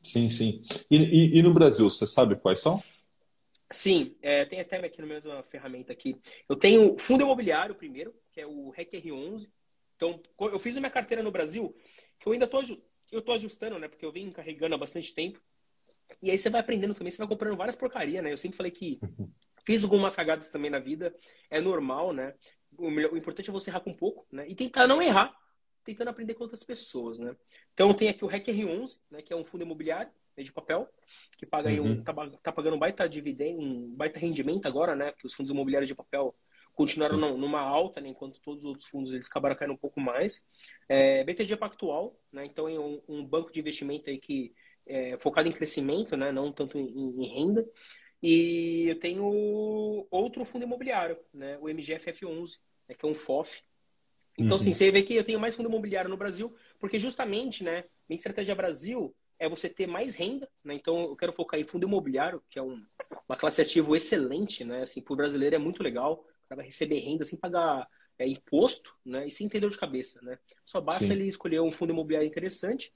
Sim, 0.00 0.30
sim. 0.30 0.62
E, 0.88 0.96
e, 0.98 1.38
e 1.38 1.42
no 1.42 1.52
Brasil, 1.52 1.90
você 1.90 2.06
sabe 2.06 2.36
quais 2.36 2.60
são? 2.60 2.80
Sim, 3.72 4.14
é, 4.22 4.44
tem 4.44 4.60
até 4.60 4.76
aqui 4.76 5.00
no 5.00 5.08
mesma 5.08 5.42
ferramenta 5.42 5.92
aqui. 5.92 6.16
Eu 6.48 6.54
tenho 6.54 6.96
fundo 6.96 7.24
imobiliário 7.24 7.74
primeiro, 7.74 8.14
que 8.30 8.40
é 8.40 8.46
o 8.46 8.70
REC 8.70 8.92
R11. 8.92 9.48
Então, 9.96 10.20
eu 10.38 10.58
fiz 10.58 10.76
a 10.76 10.80
minha 10.80 10.90
carteira 10.90 11.22
no 11.22 11.30
Brasil, 11.30 11.74
que 12.18 12.28
eu 12.28 12.32
ainda 12.32 12.46
tô, 12.46 12.62
eu 13.10 13.22
tô 13.22 13.32
ajustando, 13.32 13.78
né? 13.78 13.88
Porque 13.88 14.04
eu 14.04 14.12
venho 14.12 14.30
carregando 14.32 14.74
há 14.74 14.78
bastante 14.78 15.14
tempo. 15.14 15.40
E 16.22 16.30
aí 16.30 16.38
você 16.38 16.48
vai 16.48 16.60
aprendendo 16.60 16.94
também, 16.94 17.10
você 17.10 17.18
vai 17.18 17.26
comprando 17.26 17.56
várias 17.56 17.76
porcarias, 17.76 18.22
né? 18.22 18.32
Eu 18.32 18.38
sempre 18.38 18.56
falei 18.56 18.70
que 18.70 19.00
fiz 19.64 19.82
algumas 19.82 20.14
cagadas 20.14 20.50
também 20.50 20.70
na 20.70 20.78
vida, 20.78 21.14
é 21.50 21.60
normal, 21.60 22.12
né? 22.12 22.34
O, 22.78 22.90
melhor, 22.90 23.12
o 23.12 23.16
importante 23.16 23.50
é 23.50 23.52
você 23.52 23.70
errar 23.70 23.80
com 23.80 23.90
um 23.90 23.96
pouco, 23.96 24.26
né? 24.30 24.46
E 24.48 24.54
tentar 24.54 24.86
não 24.86 25.02
errar 25.02 25.34
tentando 25.84 26.08
aprender 26.08 26.34
com 26.34 26.42
outras 26.42 26.64
pessoas, 26.64 27.18
né? 27.18 27.34
Então 27.72 27.94
tem 27.94 28.08
aqui 28.08 28.24
o 28.24 28.28
REC 28.28 28.48
R11, 28.48 28.98
né, 29.08 29.22
que 29.22 29.32
é 29.32 29.36
um 29.36 29.44
fundo 29.44 29.62
imobiliário 29.62 30.10
né, 30.36 30.42
de 30.42 30.52
papel, 30.52 30.88
que 31.38 31.46
paga 31.46 31.68
aí 31.68 31.80
um, 31.80 31.90
uhum. 31.90 32.02
tá, 32.02 32.12
tá, 32.42 32.52
pagando 32.52 32.74
um 32.74 32.78
baita 32.78 33.08
dividendo, 33.08 33.60
um 33.60 33.94
baita 33.94 34.18
rendimento 34.18 34.66
agora, 34.66 34.96
né? 34.96 35.12
Que 35.12 35.26
os 35.26 35.32
fundos 35.32 35.52
imobiliários 35.52 35.88
de 35.88 35.94
papel 35.94 36.34
continuaram 36.76 37.18
Sim. 37.18 37.38
numa 37.38 37.60
alta, 37.60 38.00
né, 38.00 38.08
enquanto 38.08 38.40
todos 38.40 38.64
os 38.64 38.68
outros 38.68 38.86
fundos 38.86 39.12
eles 39.12 39.26
acabaram 39.26 39.56
caindo 39.56 39.74
um 39.74 39.78
pouco 39.78 40.00
mais. 40.00 40.46
É, 40.88 41.24
BTG 41.24 41.56
Pactual, 41.56 42.16
né? 42.30 42.44
Então 42.44 42.68
é 42.68 42.78
um, 42.78 43.02
um, 43.08 43.26
banco 43.26 43.50
de 43.50 43.58
investimento 43.58 44.08
aí 44.08 44.18
que 44.18 44.54
é 44.86 45.18
focado 45.18 45.48
em 45.48 45.52
crescimento, 45.52 46.16
né? 46.16 46.30
Não 46.30 46.52
tanto 46.52 46.78
em, 46.78 47.24
em 47.24 47.34
renda. 47.34 47.68
E 48.22 48.88
eu 48.88 49.00
tenho 49.00 50.06
outro 50.10 50.44
fundo 50.44 50.64
imobiliário, 50.64 51.18
né? 51.34 51.58
O 51.58 51.64
MGFF11, 51.64 52.58
né, 52.88 52.94
que 52.94 53.04
é 53.04 53.08
um 53.08 53.14
FOF, 53.14 53.60
então, 54.38 54.56
assim, 54.56 54.68
uhum. 54.68 54.74
você 54.74 54.90
vê 54.90 55.02
que 55.02 55.14
eu 55.14 55.24
tenho 55.24 55.40
mais 55.40 55.54
fundo 55.54 55.68
imobiliário 55.68 56.10
no 56.10 56.16
Brasil, 56.16 56.54
porque 56.78 56.98
justamente, 56.98 57.64
né, 57.64 57.84
minha 58.08 58.18
estratégia 58.18 58.54
Brasil 58.54 59.14
é 59.38 59.48
você 59.48 59.68
ter 59.68 59.86
mais 59.86 60.14
renda, 60.14 60.48
né? 60.62 60.74
Então, 60.74 61.04
eu 61.04 61.16
quero 61.16 61.32
focar 61.32 61.58
em 61.58 61.64
fundo 61.64 61.86
imobiliário, 61.86 62.42
que 62.50 62.58
é 62.58 62.62
um, 62.62 62.82
uma 63.28 63.36
classe 63.36 63.60
ativo 63.60 63.96
excelente, 63.96 64.64
né? 64.64 64.82
Assim, 64.82 65.00
para 65.00 65.12
o 65.12 65.16
brasileiro 65.16 65.56
é 65.56 65.58
muito 65.58 65.82
legal, 65.82 66.24
cara 66.48 66.56
vai 66.56 66.66
receber 66.66 67.00
renda 67.00 67.24
sem 67.24 67.38
pagar 67.38 67.88
é, 68.18 68.26
imposto, 68.26 68.94
né? 69.04 69.26
E 69.26 69.30
sem 69.30 69.48
ter 69.48 69.60
dor 69.60 69.70
de 69.70 69.78
cabeça, 69.78 70.20
né? 70.22 70.38
Só 70.64 70.80
basta 70.80 71.04
Sim. 71.04 71.12
ele 71.12 71.26
escolher 71.26 71.60
um 71.60 71.72
fundo 71.72 71.92
imobiliário 71.92 72.26
interessante 72.26 72.92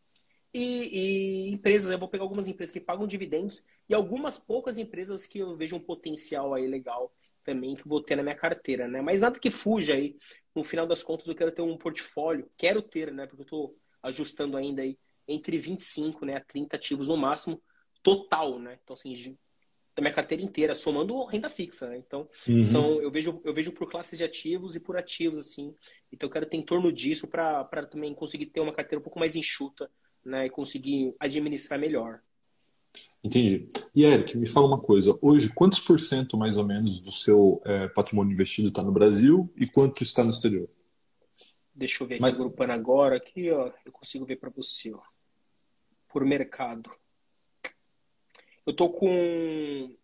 e, 0.52 1.46
e, 1.46 1.52
empresas, 1.52 1.90
eu 1.90 1.98
vou 1.98 2.08
pegar 2.08 2.24
algumas 2.24 2.48
empresas 2.48 2.72
que 2.72 2.80
pagam 2.80 3.06
dividendos 3.06 3.62
e 3.88 3.94
algumas 3.94 4.36
poucas 4.36 4.78
empresas 4.78 5.24
que 5.24 5.38
eu 5.38 5.56
vejo 5.56 5.76
um 5.76 5.80
potencial 5.80 6.54
aí 6.54 6.66
legal 6.66 7.12
também 7.44 7.74
que 7.74 7.88
vou 7.88 8.02
ter 8.02 8.16
na 8.16 8.22
minha 8.22 8.34
carteira, 8.34 8.86
né? 8.88 9.00
Mas 9.00 9.20
nada 9.20 9.38
que 9.38 9.50
fuja 9.50 9.94
aí. 9.94 10.16
No 10.54 10.64
final 10.64 10.86
das 10.86 11.02
contas, 11.02 11.26
eu 11.26 11.34
quero 11.34 11.52
ter 11.52 11.62
um 11.62 11.76
portfólio, 11.76 12.50
quero 12.56 12.82
ter, 12.82 13.12
né? 13.12 13.26
Porque 13.26 13.42
eu 13.42 13.44
estou 13.44 13.76
ajustando 14.02 14.56
ainda 14.56 14.82
aí 14.82 14.98
entre 15.26 15.58
25 15.58 16.24
né, 16.24 16.36
a 16.36 16.40
30 16.40 16.76
ativos 16.76 17.06
no 17.06 17.16
máximo, 17.16 17.62
total, 18.02 18.58
né? 18.58 18.78
Então, 18.82 18.94
assim, 18.94 19.14
da 20.00 20.02
minha 20.02 20.14
carteira 20.14 20.42
inteira, 20.42 20.74
somando 20.74 21.24
renda 21.26 21.50
fixa, 21.50 21.88
né? 21.88 21.98
Então, 21.98 22.28
uhum. 22.48 22.64
são, 22.64 23.00
eu, 23.00 23.10
vejo, 23.10 23.40
eu 23.44 23.52
vejo 23.52 23.70
por 23.72 23.88
classes 23.88 24.18
de 24.18 24.24
ativos 24.24 24.74
e 24.74 24.80
por 24.80 24.96
ativos, 24.96 25.38
assim. 25.38 25.74
Então, 26.10 26.26
eu 26.26 26.32
quero 26.32 26.46
ter 26.46 26.56
em 26.56 26.62
torno 26.62 26.90
disso 26.90 27.28
para 27.28 27.86
também 27.90 28.14
conseguir 28.14 28.46
ter 28.46 28.60
uma 28.60 28.72
carteira 28.72 28.98
um 28.98 29.02
pouco 29.02 29.18
mais 29.18 29.36
enxuta, 29.36 29.90
né? 30.24 30.46
E 30.46 30.50
conseguir 30.50 31.14
administrar 31.20 31.78
melhor. 31.78 32.20
Entendi. 33.22 33.68
E 33.94 34.04
Eric, 34.04 34.36
me 34.36 34.48
fala 34.48 34.66
uma 34.66 34.80
coisa. 34.80 35.16
Hoje, 35.20 35.50
quantos 35.50 35.78
por 35.78 36.00
cento 36.00 36.36
mais 36.36 36.56
ou 36.56 36.64
menos 36.64 37.00
do 37.00 37.12
seu 37.12 37.62
é, 37.64 37.86
patrimônio 37.88 38.32
investido 38.32 38.68
está 38.68 38.82
no 38.82 38.90
Brasil 38.90 39.52
e 39.56 39.68
quanto 39.68 40.02
está 40.02 40.24
no 40.24 40.30
exterior? 40.30 40.68
Deixa 41.74 42.02
eu 42.02 42.08
ver 42.08 42.14
aqui, 42.14 42.22
Mas... 42.22 42.34
agrupando 42.34 42.72
agora, 42.72 43.16
aqui, 43.16 43.50
ó, 43.50 43.70
eu 43.84 43.92
consigo 43.92 44.24
ver 44.24 44.36
para 44.36 44.50
você, 44.50 44.92
ó, 44.92 45.00
por 46.08 46.24
mercado. 46.24 46.90
Eu 48.70 48.76
tô 48.76 48.88
com 48.88 49.96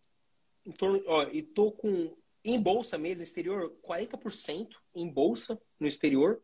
em 0.65 0.71
torno, 0.77 1.01
ó, 1.07 1.23
e 1.31 1.41
tô 1.41 1.71
com 1.71 2.13
em 2.43 2.59
bolsa 2.59 2.97
mesmo, 2.97 3.23
exterior, 3.23 3.73
40% 3.81 4.67
em 4.93 5.07
bolsa 5.07 5.57
no 5.79 5.87
exterior. 5.87 6.41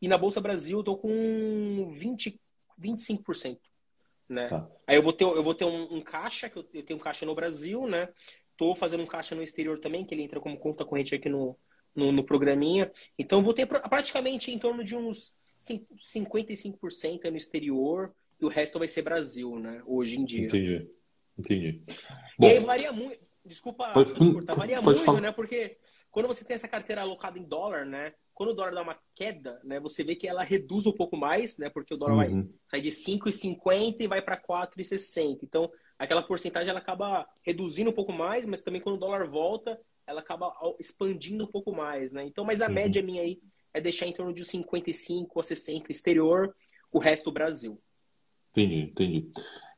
E 0.00 0.06
na 0.06 0.16
Bolsa 0.16 0.40
Brasil 0.40 0.78
eu 0.78 0.84
tô 0.84 0.96
com 0.96 1.90
20, 1.92 2.40
25%. 2.80 3.58
Né? 4.28 4.48
Tá. 4.48 4.70
Aí 4.86 4.96
eu 4.96 5.02
vou 5.02 5.12
ter, 5.12 5.24
eu 5.24 5.42
vou 5.42 5.54
ter 5.54 5.64
um, 5.64 5.96
um 5.96 6.00
caixa, 6.00 6.48
que 6.48 6.56
eu, 6.56 6.64
eu, 6.72 6.84
tenho 6.84 7.00
um 7.00 7.02
caixa 7.02 7.26
no 7.26 7.34
Brasil, 7.34 7.84
né? 7.88 8.10
Tô 8.56 8.76
fazendo 8.76 9.02
um 9.02 9.06
caixa 9.06 9.34
no 9.34 9.42
exterior 9.42 9.80
também, 9.80 10.04
que 10.04 10.14
ele 10.14 10.22
entra 10.22 10.40
como 10.40 10.56
conta 10.56 10.84
corrente 10.84 11.16
aqui 11.16 11.28
no, 11.28 11.58
no, 11.96 12.12
no 12.12 12.22
programinha. 12.22 12.92
Então 13.18 13.40
eu 13.40 13.44
vou 13.44 13.54
ter 13.54 13.66
praticamente 13.66 14.52
em 14.52 14.58
torno 14.58 14.84
de 14.84 14.94
uns 14.94 15.34
55% 15.58 17.28
no 17.28 17.36
exterior 17.36 18.14
e 18.40 18.44
o 18.44 18.48
resto 18.48 18.78
vai 18.78 18.86
ser 18.86 19.02
Brasil, 19.02 19.58
né? 19.58 19.82
Hoje 19.84 20.20
em 20.20 20.24
dia. 20.24 20.44
Entendi. 20.44 20.95
Entendi. 21.38 21.82
E 21.88 21.92
Bom, 22.38 22.48
aí 22.48 22.58
varia 22.60 22.92
muito. 22.92 23.26
Desculpa, 23.44 23.92
pode, 23.92 24.12
cortar, 24.14 24.54
varia 24.54 24.82
muito, 24.82 25.04
falar. 25.04 25.20
né? 25.20 25.30
Porque 25.30 25.78
quando 26.10 26.26
você 26.26 26.44
tem 26.44 26.54
essa 26.54 26.66
carteira 26.66 27.02
alocada 27.02 27.38
em 27.38 27.44
dólar, 27.44 27.86
né? 27.86 28.12
Quando 28.34 28.50
o 28.50 28.54
dólar 28.54 28.74
dá 28.74 28.82
uma 28.82 28.98
queda, 29.14 29.60
né? 29.62 29.78
Você 29.80 30.02
vê 30.02 30.16
que 30.16 30.26
ela 30.26 30.42
reduz 30.42 30.84
um 30.86 30.92
pouco 30.92 31.16
mais, 31.16 31.56
né? 31.56 31.70
Porque 31.70 31.94
o 31.94 31.96
dólar 31.96 32.28
uhum. 32.28 32.42
vai 32.42 32.50
sair 32.64 32.82
de 32.82 32.90
5,50 32.90 33.96
e 34.00 34.06
vai 34.08 34.20
para 34.20 34.36
4,60. 34.36 35.38
Então, 35.42 35.70
aquela 35.98 36.22
porcentagem 36.22 36.70
ela 36.70 36.80
acaba 36.80 37.26
reduzindo 37.42 37.90
um 37.90 37.94
pouco 37.94 38.12
mais, 38.12 38.46
mas 38.46 38.60
também 38.60 38.80
quando 38.80 38.96
o 38.96 38.98
dólar 38.98 39.28
volta, 39.28 39.80
ela 40.06 40.20
acaba 40.20 40.52
expandindo 40.80 41.44
um 41.44 41.50
pouco 41.50 41.72
mais, 41.72 42.12
né? 42.12 42.24
Então, 42.24 42.44
mas 42.44 42.60
a 42.60 42.66
uhum. 42.66 42.74
média 42.74 43.02
minha 43.02 43.22
aí 43.22 43.40
é 43.72 43.80
deixar 43.80 44.06
em 44.06 44.12
torno 44.12 44.32
de 44.32 44.44
55 44.44 45.38
a 45.38 45.42
60 45.42 45.92
exterior, 45.92 46.54
o 46.90 46.98
resto 46.98 47.30
Brasil. 47.30 47.80
Entendi, 48.50 48.80
entendi. 48.90 49.30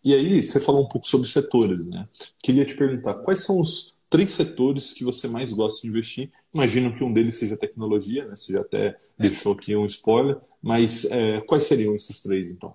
E 0.02 0.14
aí, 0.14 0.42
você 0.42 0.60
falou 0.60 0.84
um 0.84 0.88
pouco 0.88 1.06
sobre 1.06 1.28
setores, 1.28 1.84
né? 1.86 2.08
Queria 2.42 2.64
te 2.64 2.76
perguntar, 2.76 3.14
quais 3.14 3.44
são 3.44 3.60
os 3.60 3.96
três 4.08 4.30
setores 4.30 4.92
que 4.92 5.04
você 5.04 5.28
mais 5.28 5.52
gosta 5.52 5.82
de 5.82 5.88
investir? 5.88 6.30
Imagino 6.52 6.94
que 6.94 7.04
um 7.04 7.12
deles 7.12 7.36
seja 7.36 7.56
tecnologia, 7.56 8.24
né? 8.24 8.36
Você 8.36 8.52
já 8.52 8.60
até 8.60 8.98
deixou 9.18 9.52
aqui 9.52 9.74
um 9.76 9.86
spoiler, 9.86 10.38
mas 10.62 11.04
é, 11.06 11.40
quais 11.42 11.64
seriam 11.64 11.94
esses 11.94 12.22
três, 12.22 12.50
então? 12.50 12.74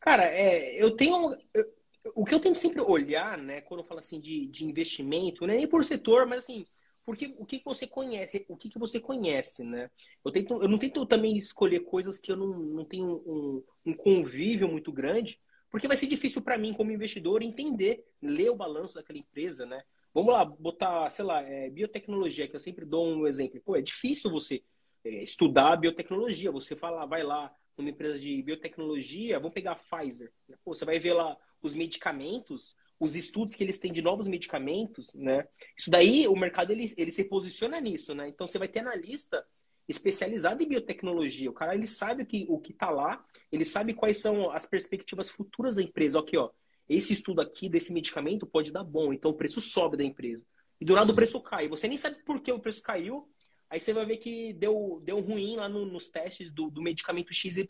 Cara, 0.00 0.24
é, 0.24 0.82
eu 0.82 0.90
tenho. 0.92 1.36
Eu, 1.52 1.74
o 2.14 2.24
que 2.24 2.34
eu 2.34 2.40
tento 2.40 2.58
sempre 2.58 2.82
olhar, 2.82 3.38
né, 3.38 3.62
quando 3.62 3.80
eu 3.80 3.86
falo 3.86 4.00
assim 4.00 4.20
de, 4.20 4.46
de 4.46 4.64
investimento, 4.64 5.46
não 5.46 5.54
é 5.54 5.56
nem 5.56 5.66
por 5.66 5.82
setor, 5.82 6.26
mas 6.26 6.44
assim, 6.44 6.66
porque 7.04 7.34
o 7.38 7.44
que, 7.44 7.58
que 7.58 7.64
você 7.64 7.86
conhece, 7.86 8.44
o 8.48 8.56
que, 8.56 8.68
que 8.68 8.78
você 8.78 9.00
conhece, 9.00 9.64
né? 9.64 9.90
Eu, 10.24 10.30
tento, 10.30 10.62
eu 10.62 10.68
não 10.68 10.78
tento 10.78 11.04
também 11.06 11.36
escolher 11.36 11.80
coisas 11.80 12.18
que 12.18 12.32
eu 12.32 12.36
não, 12.36 12.58
não 12.58 12.84
tenho 12.84 13.22
um, 13.26 13.62
um 13.86 13.94
convívio 13.94 14.68
muito 14.68 14.92
grande, 14.92 15.38
porque 15.74 15.88
vai 15.88 15.96
ser 15.96 16.06
difícil 16.06 16.40
para 16.40 16.56
mim, 16.56 16.72
como 16.72 16.92
investidor, 16.92 17.42
entender, 17.42 18.06
ler 18.22 18.48
o 18.48 18.54
balanço 18.54 18.94
daquela 18.94 19.18
empresa, 19.18 19.66
né? 19.66 19.82
Vamos 20.14 20.32
lá, 20.32 20.44
botar, 20.44 21.10
sei 21.10 21.24
lá, 21.24 21.42
é, 21.42 21.68
biotecnologia, 21.68 22.46
que 22.46 22.54
eu 22.54 22.60
sempre 22.60 22.84
dou 22.84 23.04
um 23.04 23.26
exemplo. 23.26 23.60
Pô, 23.60 23.74
é 23.74 23.82
difícil 23.82 24.30
você 24.30 24.62
é, 25.04 25.24
estudar 25.24 25.74
biotecnologia. 25.74 26.52
Você 26.52 26.76
fala, 26.76 27.04
vai 27.06 27.24
lá 27.24 27.52
numa 27.76 27.90
empresa 27.90 28.20
de 28.20 28.40
biotecnologia, 28.40 29.40
vamos 29.40 29.52
pegar 29.52 29.72
a 29.72 29.74
Pfizer. 29.74 30.32
Pô, 30.64 30.72
você 30.72 30.84
vai 30.84 31.00
ver 31.00 31.14
lá 31.14 31.36
os 31.60 31.74
medicamentos, 31.74 32.76
os 33.00 33.16
estudos 33.16 33.56
que 33.56 33.64
eles 33.64 33.76
têm 33.76 33.92
de 33.92 34.00
novos 34.00 34.28
medicamentos, 34.28 35.12
né? 35.12 35.44
Isso 35.76 35.90
daí, 35.90 36.28
o 36.28 36.36
mercado, 36.36 36.70
ele, 36.70 36.94
ele 36.96 37.10
se 37.10 37.24
posiciona 37.24 37.80
nisso, 37.80 38.14
né? 38.14 38.28
Então, 38.28 38.46
você 38.46 38.60
vai 38.60 38.68
ter 38.68 38.78
analista 38.78 39.44
especializado 39.88 40.62
em 40.62 40.68
biotecnologia. 40.68 41.50
O 41.50 41.54
cara, 41.54 41.74
ele 41.74 41.86
sabe 41.86 42.22
o 42.22 42.26
que 42.26 42.46
o 42.48 42.58
que 42.58 42.72
tá 42.72 42.90
lá, 42.90 43.24
ele 43.52 43.64
sabe 43.64 43.94
quais 43.94 44.18
são 44.18 44.50
as 44.50 44.66
perspectivas 44.66 45.30
futuras 45.30 45.74
da 45.74 45.82
empresa. 45.82 46.18
Aqui, 46.18 46.36
ó, 46.36 46.50
esse 46.88 47.12
estudo 47.12 47.40
aqui 47.40 47.68
desse 47.68 47.92
medicamento 47.92 48.46
pode 48.46 48.72
dar 48.72 48.84
bom, 48.84 49.12
então 49.12 49.30
o 49.30 49.36
preço 49.36 49.60
sobe 49.60 49.96
da 49.96 50.04
empresa. 50.04 50.44
E 50.80 50.84
do 50.84 50.94
lado 50.94 51.10
o 51.10 51.14
preço 51.14 51.40
cai. 51.40 51.68
Você 51.68 51.88
nem 51.88 51.96
sabe 51.96 52.22
por 52.24 52.40
que 52.40 52.52
o 52.52 52.58
preço 52.58 52.82
caiu, 52.82 53.28
aí 53.70 53.80
você 53.80 53.92
vai 53.92 54.04
ver 54.04 54.18
que 54.18 54.52
deu, 54.54 55.00
deu 55.04 55.20
ruim 55.20 55.56
lá 55.56 55.68
no, 55.68 55.86
nos 55.86 56.08
testes 56.08 56.50
do, 56.50 56.70
do 56.70 56.82
medicamento 56.82 57.32
XYZ 57.32 57.66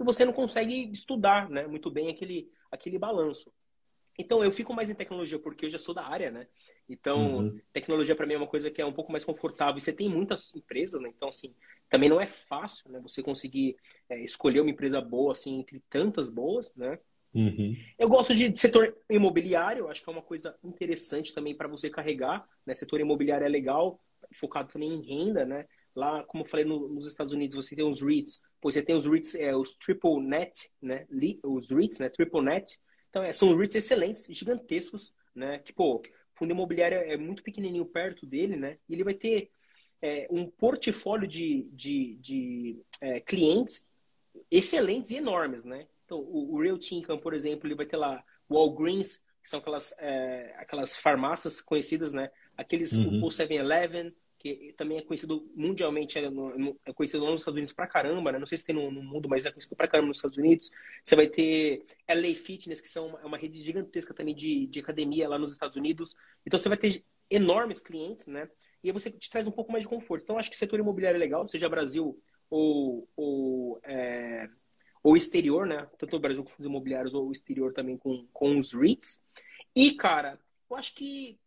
e 0.00 0.04
você 0.04 0.24
não 0.24 0.32
consegue 0.32 0.90
estudar 0.92 1.48
né, 1.48 1.66
muito 1.66 1.90
bem 1.90 2.10
aquele, 2.10 2.50
aquele 2.70 2.98
balanço. 2.98 3.52
Então, 4.18 4.44
eu 4.44 4.52
fico 4.52 4.74
mais 4.74 4.90
em 4.90 4.94
tecnologia 4.94 5.38
porque 5.38 5.66
eu 5.66 5.70
já 5.70 5.78
sou 5.78 5.94
da 5.94 6.04
área, 6.04 6.30
né? 6.30 6.46
Então, 6.88 7.36
uhum. 7.38 7.60
tecnologia 7.72 8.14
para 8.14 8.26
mim 8.26 8.34
é 8.34 8.36
uma 8.36 8.46
coisa 8.46 8.70
que 8.70 8.80
é 8.80 8.86
um 8.86 8.92
pouco 8.92 9.12
mais 9.12 9.24
confortável. 9.24 9.78
E 9.78 9.80
você 9.80 9.92
tem 9.92 10.08
muitas 10.08 10.54
empresas, 10.54 11.00
né? 11.00 11.10
Então, 11.14 11.28
assim, 11.28 11.54
também 11.88 12.08
não 12.08 12.20
é 12.20 12.26
fácil, 12.26 12.90
né? 12.90 13.00
Você 13.00 13.22
conseguir 13.22 13.76
é, 14.08 14.22
escolher 14.22 14.60
uma 14.60 14.70
empresa 14.70 15.00
boa, 15.00 15.32
assim, 15.32 15.60
entre 15.60 15.82
tantas 15.88 16.28
boas, 16.28 16.74
né? 16.74 16.98
Uhum. 17.34 17.74
Eu 17.98 18.08
gosto 18.08 18.34
de 18.34 18.54
setor 18.58 18.94
imobiliário, 19.08 19.88
acho 19.88 20.02
que 20.02 20.08
é 20.08 20.12
uma 20.12 20.22
coisa 20.22 20.54
interessante 20.62 21.34
também 21.34 21.56
para 21.56 21.68
você 21.68 21.88
carregar, 21.88 22.46
né? 22.66 22.74
Setor 22.74 23.00
imobiliário 23.00 23.46
é 23.46 23.48
legal, 23.48 23.98
focado 24.34 24.70
também 24.70 24.92
em 24.92 25.02
renda, 25.02 25.44
né? 25.44 25.66
Lá, 25.94 26.22
como 26.24 26.44
eu 26.44 26.48
falei, 26.48 26.64
no, 26.64 26.88
nos 26.88 27.06
Estados 27.06 27.32
Unidos 27.32 27.56
você 27.56 27.74
tem 27.74 27.86
os 27.86 28.00
REITs, 28.02 28.40
pois 28.60 28.74
você 28.74 28.82
tem 28.82 28.96
os 28.96 29.06
REITs, 29.06 29.34
é, 29.34 29.54
os 29.54 29.74
triple 29.74 30.20
net, 30.20 30.70
né? 30.80 31.06
Os 31.42 31.70
REITs, 31.70 31.98
né? 31.98 32.08
Triple 32.08 32.42
net, 32.42 32.78
então, 33.12 33.22
é, 33.22 33.30
são 33.30 33.54
REITs 33.54 33.74
excelentes, 33.74 34.26
gigantescos, 34.30 35.14
né? 35.34 35.58
Que, 35.58 35.70
pô, 35.70 36.00
fundo 36.42 36.50
imobiliário 36.50 36.98
é 36.98 37.16
muito 37.16 37.42
pequenininho 37.42 37.86
perto 37.86 38.26
dele, 38.26 38.56
né? 38.56 38.76
E 38.88 38.94
ele 38.94 39.04
vai 39.04 39.14
ter 39.14 39.52
é, 40.02 40.26
um 40.28 40.50
portfólio 40.50 41.28
de, 41.28 41.68
de, 41.72 42.16
de 42.16 42.82
é, 43.00 43.20
clientes 43.20 43.86
excelentes 44.50 45.12
e 45.12 45.16
enormes, 45.18 45.62
né? 45.62 45.86
Então, 46.04 46.18
o, 46.18 46.54
o 46.54 46.60
Realty 46.60 46.96
Income, 46.96 47.20
por 47.20 47.32
exemplo, 47.32 47.68
ele 47.68 47.76
vai 47.76 47.86
ter 47.86 47.96
lá 47.96 48.24
Walgreens, 48.50 49.22
que 49.40 49.48
são 49.48 49.60
aquelas, 49.60 49.94
é, 49.98 50.52
aquelas 50.58 50.96
farmácias 50.96 51.60
conhecidas, 51.60 52.12
né? 52.12 52.28
Aqueles, 52.56 52.92
uhum. 52.92 53.24
o 53.24 53.28
7-Eleven, 53.28 54.12
que 54.42 54.74
também 54.76 54.98
é 54.98 55.02
conhecido 55.02 55.48
mundialmente, 55.54 56.18
é, 56.18 56.24
é 56.84 56.92
conhecido 56.92 57.24
nos 57.24 57.42
Estados 57.42 57.56
Unidos 57.56 57.72
pra 57.72 57.86
caramba, 57.86 58.32
né? 58.32 58.38
Não 58.38 58.46
sei 58.46 58.58
se 58.58 58.66
tem 58.66 58.74
no, 58.74 58.90
no, 58.90 59.02
mundo, 59.02 59.28
mas 59.28 59.46
é 59.46 59.52
conhecido 59.52 59.76
pra 59.76 59.86
caramba 59.86 60.08
nos 60.08 60.18
Estados 60.18 60.36
Unidos. 60.36 60.70
Você 61.04 61.14
vai 61.14 61.28
ter 61.28 61.84
LA 62.08 62.34
Fitness, 62.34 62.80
que 62.80 62.88
são 62.88 63.08
uma, 63.08 63.20
é 63.20 63.24
uma 63.24 63.38
rede 63.38 63.62
gigantesca 63.64 64.12
também 64.12 64.34
de, 64.34 64.66
de 64.66 64.80
academia 64.80 65.28
lá 65.28 65.38
nos 65.38 65.52
Estados 65.52 65.76
Unidos. 65.76 66.16
Então 66.44 66.58
você 66.58 66.68
vai 66.68 66.76
ter 66.76 67.04
enormes 67.30 67.80
clientes, 67.80 68.26
né? 68.26 68.50
E 68.82 68.88
aí 68.88 68.92
você 68.92 69.10
te 69.10 69.30
traz 69.30 69.46
um 69.46 69.52
pouco 69.52 69.70
mais 69.70 69.84
de 69.84 69.88
conforto. 69.88 70.24
Então 70.24 70.38
acho 70.38 70.50
que 70.50 70.56
o 70.56 70.58
setor 70.58 70.80
imobiliário 70.80 71.16
é 71.16 71.20
legal, 71.20 71.46
seja 71.46 71.68
Brasil 71.68 72.20
ou, 72.50 73.08
ou, 73.14 73.80
é, 73.84 74.48
ou 75.04 75.16
exterior, 75.16 75.66
né? 75.66 75.88
Tanto 75.98 76.16
o 76.16 76.20
Brasil 76.20 76.42
com 76.42 76.50
fundos 76.50 76.66
imobiliários 76.66 77.14
ou 77.14 77.28
o 77.28 77.32
exterior 77.32 77.72
também 77.72 77.96
com, 77.96 78.26
com 78.32 78.58
os 78.58 78.72
REITs. 78.72 79.22
E, 79.74 79.92
cara, 79.92 80.38
eu 80.68 80.76
acho 80.76 80.94
que 80.94 81.38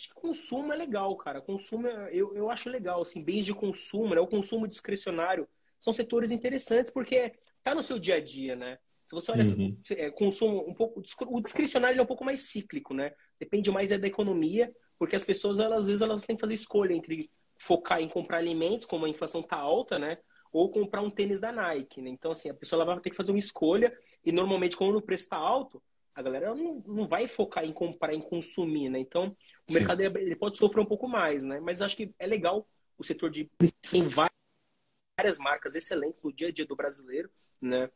Acho 0.00 0.08
que 0.08 0.14
consumo 0.14 0.72
é 0.72 0.76
legal, 0.76 1.14
cara. 1.16 1.42
Consumo 1.42 1.86
é, 1.86 2.08
eu, 2.10 2.34
eu 2.34 2.50
acho 2.50 2.70
legal, 2.70 3.02
assim, 3.02 3.22
bens 3.22 3.44
de 3.44 3.52
consumo, 3.52 4.14
né? 4.14 4.20
O 4.20 4.26
consumo 4.26 4.66
discricionário 4.66 5.46
são 5.78 5.92
setores 5.92 6.30
interessantes 6.30 6.90
porque 6.90 7.34
tá 7.62 7.74
no 7.74 7.82
seu 7.82 7.98
dia 7.98 8.14
a 8.14 8.20
dia, 8.20 8.56
né? 8.56 8.78
Se 9.04 9.14
você 9.14 9.30
olha 9.30 9.44
uhum. 9.44 9.76
é, 9.90 10.10
consumo 10.10 10.66
um 10.66 10.72
pouco, 10.72 11.02
o 11.26 11.40
discricionário 11.40 11.98
é 11.98 12.02
um 12.02 12.06
pouco 12.06 12.24
mais 12.24 12.40
cíclico, 12.40 12.94
né? 12.94 13.12
Depende 13.38 13.70
mais 13.70 13.92
é 13.92 13.98
da 13.98 14.06
economia, 14.06 14.74
porque 14.98 15.16
as 15.16 15.24
pessoas 15.24 15.58
elas, 15.58 15.80
às 15.80 15.86
vezes 15.88 16.00
elas 16.00 16.22
têm 16.22 16.34
que 16.34 16.40
fazer 16.40 16.54
escolha 16.54 16.94
entre 16.94 17.30
focar 17.58 18.00
em 18.00 18.08
comprar 18.08 18.38
alimentos, 18.38 18.86
como 18.86 19.04
a 19.04 19.08
inflação 19.08 19.42
tá 19.42 19.56
alta, 19.56 19.98
né? 19.98 20.16
Ou 20.50 20.70
comprar 20.70 21.02
um 21.02 21.10
tênis 21.10 21.40
da 21.40 21.52
Nike, 21.52 22.00
né? 22.00 22.08
Então 22.08 22.30
assim, 22.30 22.48
a 22.48 22.54
pessoa 22.54 22.78
ela 22.78 22.94
vai 22.94 23.02
ter 23.02 23.10
que 23.10 23.16
fazer 23.16 23.32
uma 23.32 23.38
escolha 23.38 23.94
e 24.24 24.32
normalmente 24.32 24.78
quando 24.78 24.96
o 24.96 25.02
preço 25.02 25.24
está 25.24 25.36
alto, 25.36 25.82
a 26.14 26.22
galera 26.22 26.54
não, 26.54 26.82
não 26.86 27.08
vai 27.08 27.28
focar 27.28 27.64
em 27.64 27.72
comprar, 27.72 28.14
em 28.14 28.20
consumir, 28.20 28.88
né? 28.88 28.98
Então, 28.98 29.36
o 29.68 29.72
Sim. 29.72 29.78
mercado 29.78 30.00
ele 30.00 30.36
pode 30.36 30.58
sofrer 30.58 30.82
um 30.82 30.86
pouco 30.86 31.08
mais, 31.08 31.44
né? 31.44 31.60
Mas 31.60 31.80
acho 31.80 31.96
que 31.96 32.14
é 32.18 32.26
legal 32.26 32.68
o 32.98 33.04
setor 33.04 33.30
de 33.30 33.50
tem 33.90 34.04
várias 34.06 35.38
marcas 35.38 35.74
excelentes 35.74 36.22
no 36.22 36.32
dia 36.32 36.48
a 36.48 36.52
dia 36.52 36.66
do 36.66 36.76
brasileiro, 36.76 37.30
né? 37.60 37.90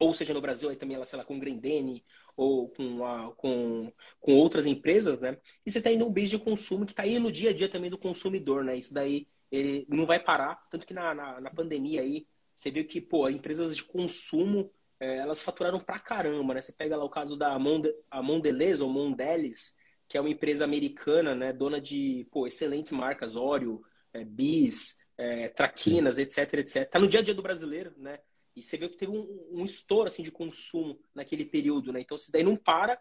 Ou 0.00 0.14
seja, 0.14 0.32
no 0.32 0.40
Brasil 0.40 0.68
aí 0.68 0.76
também 0.76 0.94
ela, 0.94 1.04
sei 1.04 1.18
lá, 1.18 1.24
com 1.24 1.38
Grendene 1.38 2.04
ou 2.36 2.68
com, 2.68 3.04
a, 3.04 3.32
com, 3.34 3.92
com 4.20 4.34
outras 4.34 4.64
empresas, 4.64 5.18
né? 5.18 5.36
E 5.66 5.70
você 5.70 5.78
está 5.78 5.90
indo 5.90 6.06
um 6.06 6.12
base 6.12 6.28
de 6.28 6.38
consumo 6.38 6.86
que 6.86 6.92
está 6.92 7.02
aí 7.02 7.18
no 7.18 7.32
dia 7.32 7.50
a 7.50 7.52
dia 7.52 7.68
também 7.68 7.90
do 7.90 7.98
consumidor, 7.98 8.62
né? 8.64 8.76
Isso 8.76 8.94
daí 8.94 9.26
ele 9.50 9.86
não 9.88 10.06
vai 10.06 10.20
parar, 10.20 10.66
tanto 10.70 10.86
que 10.86 10.94
na, 10.94 11.14
na, 11.14 11.40
na 11.40 11.50
pandemia 11.50 12.00
aí 12.00 12.26
você 12.54 12.70
viu 12.70 12.84
que, 12.86 13.00
pô, 13.00 13.28
empresas 13.28 13.76
de 13.76 13.84
consumo 13.84 14.70
é, 15.00 15.18
elas 15.18 15.42
faturaram 15.42 15.80
pra 15.80 15.98
caramba, 15.98 16.54
né? 16.54 16.60
Você 16.60 16.72
pega 16.72 16.96
lá 16.96 17.04
o 17.04 17.10
caso 17.10 17.36
da 17.36 17.58
Monde, 17.58 17.92
a 18.10 18.22
Mondelez 18.22 18.80
ou 18.80 18.90
Mondelez, 18.90 19.76
que 20.08 20.16
é 20.16 20.20
uma 20.20 20.30
empresa 20.30 20.64
americana, 20.64 21.34
né? 21.34 21.52
Dona 21.52 21.80
de 21.80 22.26
pô, 22.30 22.46
excelentes 22.46 22.92
marcas, 22.92 23.36
Oreo, 23.36 23.82
é, 24.12 24.24
Bis, 24.24 24.98
é, 25.16 25.48
Traquinas, 25.48 26.18
etc, 26.18 26.52
etc. 26.54 26.88
Tá 26.88 26.98
no 26.98 27.08
dia 27.08 27.20
a 27.20 27.22
dia 27.22 27.34
do 27.34 27.42
brasileiro, 27.42 27.92
né? 27.96 28.18
E 28.58 28.62
você 28.62 28.76
vê 28.76 28.88
que 28.88 28.96
teve 28.96 29.12
um, 29.12 29.46
um 29.52 29.64
estouro 29.64 30.08
assim, 30.08 30.22
de 30.22 30.32
consumo 30.32 30.98
naquele 31.14 31.44
período, 31.44 31.92
né? 31.92 32.00
Então, 32.00 32.18
se 32.18 32.32
daí 32.32 32.42
não 32.42 32.56
para, 32.56 33.00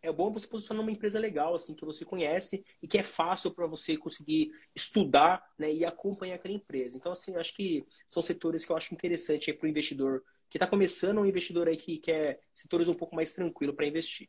é 0.00 0.10
bom 0.10 0.32
você 0.32 0.46
posicionar 0.46 0.82
numa 0.82 0.92
empresa 0.92 1.18
legal, 1.18 1.54
assim, 1.54 1.74
que 1.74 1.84
você 1.84 2.02
conhece 2.02 2.64
e 2.82 2.88
que 2.88 2.96
é 2.96 3.02
fácil 3.02 3.50
para 3.50 3.66
você 3.66 3.98
conseguir 3.98 4.52
estudar 4.74 5.44
né, 5.58 5.70
e 5.70 5.84
acompanhar 5.84 6.36
aquela 6.36 6.54
empresa. 6.54 6.96
Então, 6.96 7.12
assim, 7.12 7.36
acho 7.36 7.54
que 7.54 7.84
são 8.06 8.22
setores 8.22 8.64
que 8.64 8.72
eu 8.72 8.76
acho 8.76 8.94
interessante 8.94 9.52
para 9.52 9.66
o 9.66 9.68
investidor 9.68 10.24
que 10.48 10.56
está 10.56 10.66
começando, 10.66 11.18
um 11.18 11.26
investidor 11.26 11.68
aí 11.68 11.76
que 11.76 11.98
quer 11.98 12.40
setores 12.52 12.88
um 12.88 12.94
pouco 12.94 13.14
mais 13.14 13.32
tranquilo 13.32 13.74
para 13.74 13.86
investir. 13.86 14.28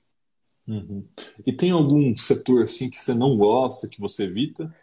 Uhum. 0.68 1.08
E 1.46 1.54
tem 1.54 1.72
algum 1.72 2.16
setor 2.18 2.64
assim 2.64 2.90
que 2.90 2.98
você 2.98 3.14
não 3.14 3.38
gosta, 3.38 3.88
que 3.88 4.02
você 4.02 4.24
evita? 4.24 4.74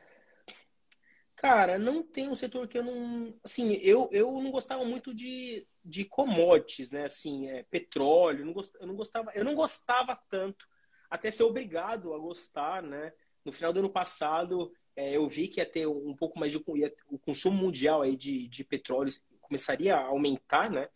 Cara, 1.37 1.79
não 1.79 2.03
tem 2.03 2.27
um 2.27 2.35
setor 2.35 2.67
que 2.67 2.79
eu 2.79 2.83
não. 2.83 3.35
Assim, 3.45 3.75
eu, 3.83 4.09
eu 4.11 4.33
não 4.41 4.51
gostava 4.51 4.83
muito 4.83 5.13
de, 5.13 5.67
de 5.85 6.07
commodities, 6.07 6.91
né? 6.91 7.05
Assim, 7.05 7.49
é, 7.49 7.63
petróleo, 7.65 8.47
não 8.47 8.55
gost, 8.55 8.73
eu 8.81 8.87
não 8.87 8.97
gostava, 8.97 9.31
eu 9.35 9.45
não 9.45 9.55
gostava 9.55 10.19
tanto, 10.31 10.67
até 11.11 11.31
ser 11.31 11.43
obrigado 11.43 12.15
a 12.15 12.19
gostar, 12.19 12.83
né? 12.83 13.13
No 13.45 13.53
final 13.53 13.75
do 13.75 13.81
ano 13.81 13.91
passado, 13.91 14.73
é, 14.97 15.15
eu 15.17 15.29
vi 15.29 15.49
que 15.49 15.61
ia 15.61 15.67
ter 15.67 15.87
um 15.87 16.15
pouco 16.17 16.39
mais 16.39 16.51
de 16.51 16.65
ia, 16.77 16.95
o 17.09 17.19
consumo 17.19 17.59
mundial 17.59 18.01
aí 18.01 18.17
de, 18.17 18.49
de 18.49 18.65
petróleo 18.65 19.13
começaria 19.45 19.97
a 19.97 20.07
aumentar, 20.07 20.71
né? 20.71 20.89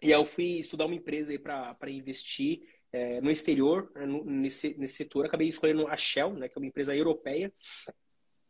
E 0.00 0.06
aí 0.06 0.20
eu 0.20 0.26
fui 0.26 0.58
estudar 0.58 0.86
uma 0.86 0.94
empresa 0.94 1.30
aí 1.30 1.38
para 1.38 1.90
investir 1.90 2.62
é, 2.92 3.20
no 3.20 3.30
exterior, 3.30 3.90
né, 3.94 4.06
nesse, 4.24 4.76
nesse 4.78 4.94
setor. 4.94 5.26
Acabei 5.26 5.48
escolhendo 5.48 5.86
a 5.86 5.96
Shell, 5.96 6.34
né? 6.34 6.48
Que 6.48 6.58
é 6.58 6.60
uma 6.60 6.66
empresa 6.66 6.94
europeia. 6.94 7.52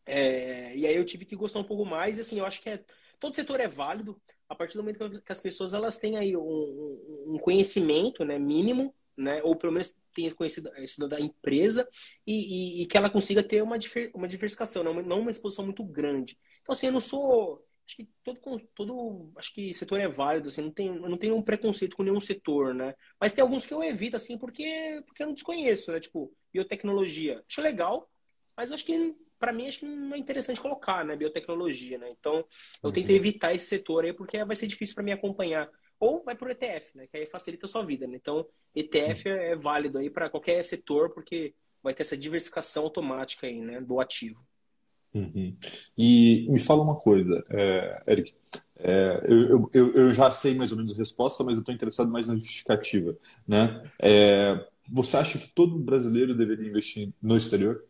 É, 0.05 0.75
e 0.77 0.87
aí 0.87 0.97
eu 0.97 1.05
tive 1.05 1.25
que 1.25 1.37
gostar 1.37 1.61
um 1.61 1.65
pouco 1.65 1.85
mais. 1.85 2.19
Assim, 2.19 2.39
eu 2.39 2.47
acho 2.47 2.61
que 2.61 2.71
é, 2.71 2.85
todo 3.21 3.37
setor 3.37 3.61
é 3.61 3.69
válido 3.69 4.21
a 4.49 4.55
partir 4.55 4.77
do 4.77 4.83
momento 4.83 5.23
que 5.23 5.33
as 5.33 5.41
pessoas 5.41 5.73
elas 5.73 5.97
têm 5.97 6.19
aí 6.19 6.37
um, 6.37 7.25
um 7.27 7.39
conhecimento 7.39 8.25
né, 8.25 8.39
mínimo, 8.39 8.95
né, 9.17 9.43
ou 9.43 9.57
pelo 9.57 9.73
menos 9.73 9.95
tenha 10.15 10.35
conhecido 10.35 10.71
isso 10.79 11.07
da 11.09 11.19
empresa 11.19 11.89
e, 12.27 12.81
e, 12.81 12.83
e, 12.83 12.87
que 12.87 12.97
ela 12.97 13.09
consiga 13.09 13.43
ter 13.43 13.63
uma, 13.63 13.79
uma 14.15 14.29
diversificação, 14.29 14.85
não, 14.85 14.95
não 14.95 15.21
uma 15.21 15.31
exposição 15.31 15.65
muito 15.65 15.83
grande. 15.85 16.39
Então, 16.61 16.73
assim, 16.75 16.87
eu 16.87 16.93
não 16.93 17.01
sou. 17.01 17.65
Acho 17.87 17.97
que 17.97 18.09
todo, 18.23 18.41
todo 18.75 19.33
acho 19.37 19.53
que 19.53 19.75
setor 19.75 20.01
é 20.01 20.09
válido, 20.09 20.49
assim, 20.49 20.63
não 20.63 20.71
tem, 20.71 20.87
eu 20.87 21.09
não 21.09 21.19
tenho 21.19 21.37
um 21.37 21.43
preconceito 21.43 21.97
com 21.97 22.03
nenhum 22.03 22.21
setor, 22.21 22.75
né? 22.75 22.95
Mas 23.21 23.33
tem 23.33 23.43
alguns 23.43 23.67
que 23.67 23.75
eu 23.75 23.83
evito, 23.83 24.17
assim, 24.17 24.39
porque, 24.39 25.03
porque 25.07 25.23
eu 25.23 25.27
não 25.27 25.35
desconheço, 25.35 25.93
né? 25.93 26.01
Tipo, 26.01 26.33
biotecnologia. 26.53 27.43
Acho 27.49 27.61
legal, 27.61 28.09
mas 28.57 28.73
acho 28.73 28.85
que 28.85 29.15
para 29.43 29.53
mim 29.53 29.67
acho 29.67 29.81
que 29.81 29.87
não 29.87 30.15
é 30.15 30.19
interessante 30.19 30.61
colocar, 30.61 31.05
né, 31.05 31.17
biotecnologia, 31.17 31.99
né? 31.99 32.09
Então, 32.11 32.37
eu 32.37 32.45
uhum. 32.85 32.93
tento 32.93 33.11
evitar 33.11 33.53
esse 33.53 33.67
setor 33.67 34.05
aí 34.05 34.13
porque 34.13 34.45
vai 34.45 34.55
ser 34.55 34.69
difícil 34.69 34.95
para 34.95 35.03
mim 35.03 35.11
acompanhar. 35.11 35.69
Ou 35.99 36.23
vai 36.23 36.37
para 36.37 36.47
o 36.47 36.51
ETF, 36.53 36.97
né, 36.97 37.09
que 37.09 37.17
aí 37.17 37.27
facilita 37.27 37.67
a 37.67 37.69
sua 37.69 37.85
vida, 37.85 38.07
né? 38.07 38.17
Então, 38.17 38.47
ETF 38.73 39.29
uhum. 39.29 39.35
é 39.35 39.57
válido 39.57 39.99
aí 39.99 40.09
para 40.09 40.31
qualquer 40.31 40.63
setor 40.65 41.11
porque 41.11 41.57
vai 41.83 41.93
ter 41.93 42.03
essa 42.03 42.17
diversificação 42.17 42.85
automática 42.85 43.49
aí, 43.49 43.61
né, 43.61 43.81
do 43.81 44.01
ativo. 44.01 44.47
Uhum. 45.15 45.57
E 45.97 46.47
me 46.49 46.59
fala 46.59 46.83
uma 46.83 46.97
coisa, 46.97 47.45
é, 47.51 48.03
Eric. 48.09 48.35
É, 48.77 49.25
eu, 49.29 49.71
eu, 49.73 49.95
eu, 49.95 50.15
já 50.15 50.33
sei 50.33 50.55
mais 50.55 50.73
ou 50.73 50.77
menos 50.77 50.93
a 50.93 50.97
resposta, 50.97 51.45
mas 51.45 51.55
eu 51.55 51.61
estou 51.61 51.75
interessado 51.75 52.11
mais 52.11 52.27
na 52.27 52.35
justificativa. 52.35 53.17
Né? 53.47 53.91
É, 53.99 54.67
você 54.91 55.17
acha 55.17 55.39
que 55.39 55.49
todo 55.49 55.79
brasileiro 55.79 56.35
deveria 56.35 56.69
investir 56.69 57.13
no 57.23 57.37
exterior? 57.37 57.85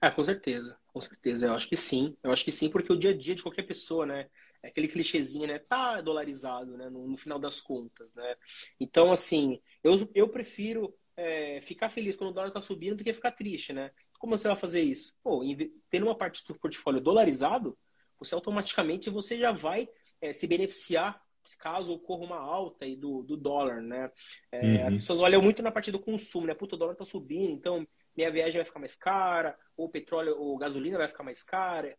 Ah, 0.00 0.10
com 0.10 0.24
certeza, 0.24 0.76
com 0.88 1.00
certeza. 1.00 1.46
Eu 1.46 1.52
acho 1.52 1.68
que 1.68 1.76
sim. 1.76 2.16
Eu 2.22 2.32
acho 2.32 2.44
que 2.44 2.50
sim, 2.50 2.68
porque 2.68 2.92
o 2.92 2.98
dia 2.98 3.10
a 3.10 3.16
dia 3.16 3.34
de 3.34 3.42
qualquer 3.42 3.62
pessoa, 3.62 4.04
né? 4.04 4.26
É 4.62 4.68
aquele 4.68 4.88
clichêzinho, 4.88 5.46
né? 5.46 5.60
Tá 5.60 6.00
dolarizado, 6.00 6.76
né? 6.76 6.90
No, 6.90 7.06
no 7.06 7.16
final 7.16 7.38
das 7.38 7.60
contas, 7.60 8.12
né? 8.14 8.34
Então, 8.80 9.12
assim, 9.12 9.60
eu, 9.84 10.10
eu 10.14 10.28
prefiro 10.28 10.92
é, 11.16 11.60
ficar 11.62 11.88
feliz 11.88 12.16
quando 12.16 12.30
o 12.30 12.32
dólar 12.32 12.50
tá 12.50 12.60
subindo 12.60 12.96
do 12.96 13.04
que 13.04 13.12
ficar 13.12 13.30
triste, 13.30 13.72
né? 13.72 13.92
Como 14.22 14.38
você 14.38 14.46
vai 14.46 14.56
fazer 14.56 14.80
isso? 14.80 15.12
Pô, 15.20 15.42
tendo 15.90 16.06
uma 16.06 16.16
parte 16.16 16.46
do 16.46 16.54
portfólio 16.54 17.00
dolarizado, 17.00 17.76
você 18.16 18.36
automaticamente 18.36 19.10
você 19.10 19.36
já 19.36 19.50
vai 19.50 19.88
é, 20.20 20.32
se 20.32 20.46
beneficiar 20.46 21.20
caso 21.58 21.92
ocorra 21.92 22.24
uma 22.24 22.38
alta 22.38 22.84
aí 22.84 22.94
do, 22.94 23.24
do 23.24 23.36
dólar, 23.36 23.82
né? 23.82 24.12
É, 24.52 24.60
uhum. 24.60 24.86
As 24.86 24.94
pessoas 24.94 25.18
olham 25.18 25.42
muito 25.42 25.60
na 25.60 25.72
parte 25.72 25.90
do 25.90 25.98
consumo, 25.98 26.46
né? 26.46 26.54
Puta, 26.54 26.76
o 26.76 26.78
dólar 26.78 26.94
tá 26.94 27.04
subindo, 27.04 27.50
então 27.50 27.84
minha 28.16 28.30
viagem 28.30 28.58
vai 28.58 28.64
ficar 28.64 28.78
mais 28.78 28.94
cara, 28.94 29.58
ou 29.76 29.86
o 29.86 29.90
petróleo 29.90 30.36
ou 30.38 30.56
gasolina 30.56 30.98
vai 30.98 31.08
ficar 31.08 31.24
mais 31.24 31.42
cara. 31.42 31.98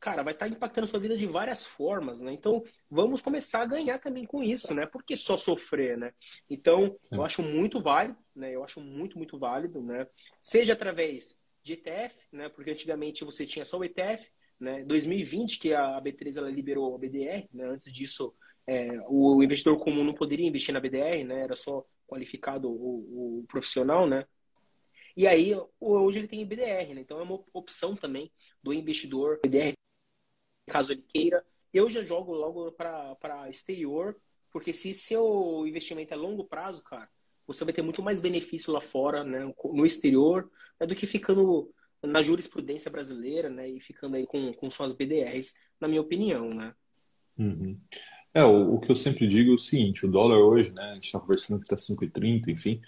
Cara, 0.00 0.24
vai 0.24 0.32
estar 0.32 0.46
tá 0.46 0.52
impactando 0.52 0.88
sua 0.88 0.98
vida 0.98 1.16
de 1.16 1.26
várias 1.26 1.64
formas, 1.64 2.20
né? 2.20 2.32
Então, 2.32 2.64
vamos 2.90 3.22
começar 3.22 3.62
a 3.62 3.66
ganhar 3.66 4.00
também 4.00 4.26
com 4.26 4.42
isso, 4.42 4.74
né? 4.74 4.84
Por 4.84 5.04
que 5.04 5.16
só 5.16 5.36
sofrer, 5.36 5.96
né? 5.96 6.12
Então, 6.50 6.98
eu 7.08 7.22
acho 7.22 7.40
muito 7.40 7.80
válido, 7.80 8.18
né? 8.34 8.50
Eu 8.50 8.64
acho 8.64 8.80
muito, 8.80 9.16
muito 9.16 9.38
válido, 9.38 9.80
né? 9.80 10.08
Seja 10.40 10.72
através 10.72 11.40
de 11.62 11.74
ETF, 11.74 12.16
né? 12.32 12.48
Porque 12.48 12.70
antigamente 12.70 13.24
você 13.24 13.46
tinha 13.46 13.64
só 13.64 13.78
o 13.78 13.84
ETF, 13.84 14.30
né? 14.58 14.84
2020 14.84 15.58
que 15.58 15.74
a 15.74 16.00
B3 16.00 16.36
ela 16.36 16.50
liberou 16.50 16.94
a 16.94 16.98
BDR, 16.98 17.48
né? 17.52 17.64
Antes 17.64 17.92
disso, 17.92 18.34
é, 18.66 18.88
o 19.08 19.42
investidor 19.42 19.78
comum 19.78 20.04
não 20.04 20.14
poderia 20.14 20.46
investir 20.46 20.72
na 20.72 20.80
BDR, 20.80 21.24
né? 21.24 21.42
Era 21.42 21.54
só 21.54 21.84
qualificado 22.06 22.70
o, 22.70 23.40
o 23.40 23.44
profissional, 23.48 24.06
né? 24.06 24.26
E 25.16 25.26
aí, 25.26 25.52
hoje 25.78 26.18
ele 26.18 26.28
tem 26.28 26.46
BDR, 26.46 26.94
né? 26.94 27.00
Então 27.00 27.18
é 27.18 27.22
uma 27.22 27.42
opção 27.52 27.94
também 27.94 28.32
do 28.62 28.72
investidor 28.72 29.40
BDR, 29.42 29.74
caso 30.66 30.92
ele 30.92 31.02
queira. 31.02 31.44
Eu 31.72 31.88
já 31.90 32.02
jogo 32.02 32.32
logo 32.32 32.72
para 32.72 33.48
exterior, 33.50 34.16
porque 34.50 34.72
se 34.72 34.94
seu 34.94 35.66
investimento 35.66 36.14
é 36.14 36.16
longo 36.16 36.44
prazo, 36.44 36.82
cara, 36.82 37.10
você 37.52 37.64
vai 37.64 37.72
ter 37.72 37.82
muito 37.82 38.02
mais 38.02 38.20
benefício 38.20 38.72
lá 38.72 38.80
fora, 38.80 39.24
né, 39.24 39.52
no 39.64 39.86
exterior, 39.86 40.50
né, 40.80 40.86
do 40.86 40.94
que 40.94 41.06
ficando 41.06 41.70
na 42.02 42.22
jurisprudência 42.22 42.90
brasileira, 42.90 43.48
né, 43.48 43.68
e 43.68 43.80
ficando 43.80 44.16
aí 44.16 44.26
com, 44.26 44.52
com 44.52 44.70
suas 44.70 44.92
BDRs, 44.92 45.54
na 45.80 45.88
minha 45.88 46.00
opinião, 46.00 46.52
né. 46.52 46.74
Uhum. 47.38 47.78
É, 48.34 48.44
o, 48.44 48.74
o, 48.74 48.80
que 48.80 48.90
eu 48.90 48.94
sempre 48.94 49.26
digo 49.26 49.52
é 49.52 49.54
o 49.54 49.58
seguinte, 49.58 50.06
o 50.06 50.10
dólar 50.10 50.38
hoje, 50.38 50.72
né, 50.72 50.82
a 50.90 50.94
gente 50.94 51.04
está 51.04 51.20
conversando 51.20 51.60
que 51.60 51.66
está 51.66 51.76
5,30, 51.76 52.48
enfim, 52.48 52.80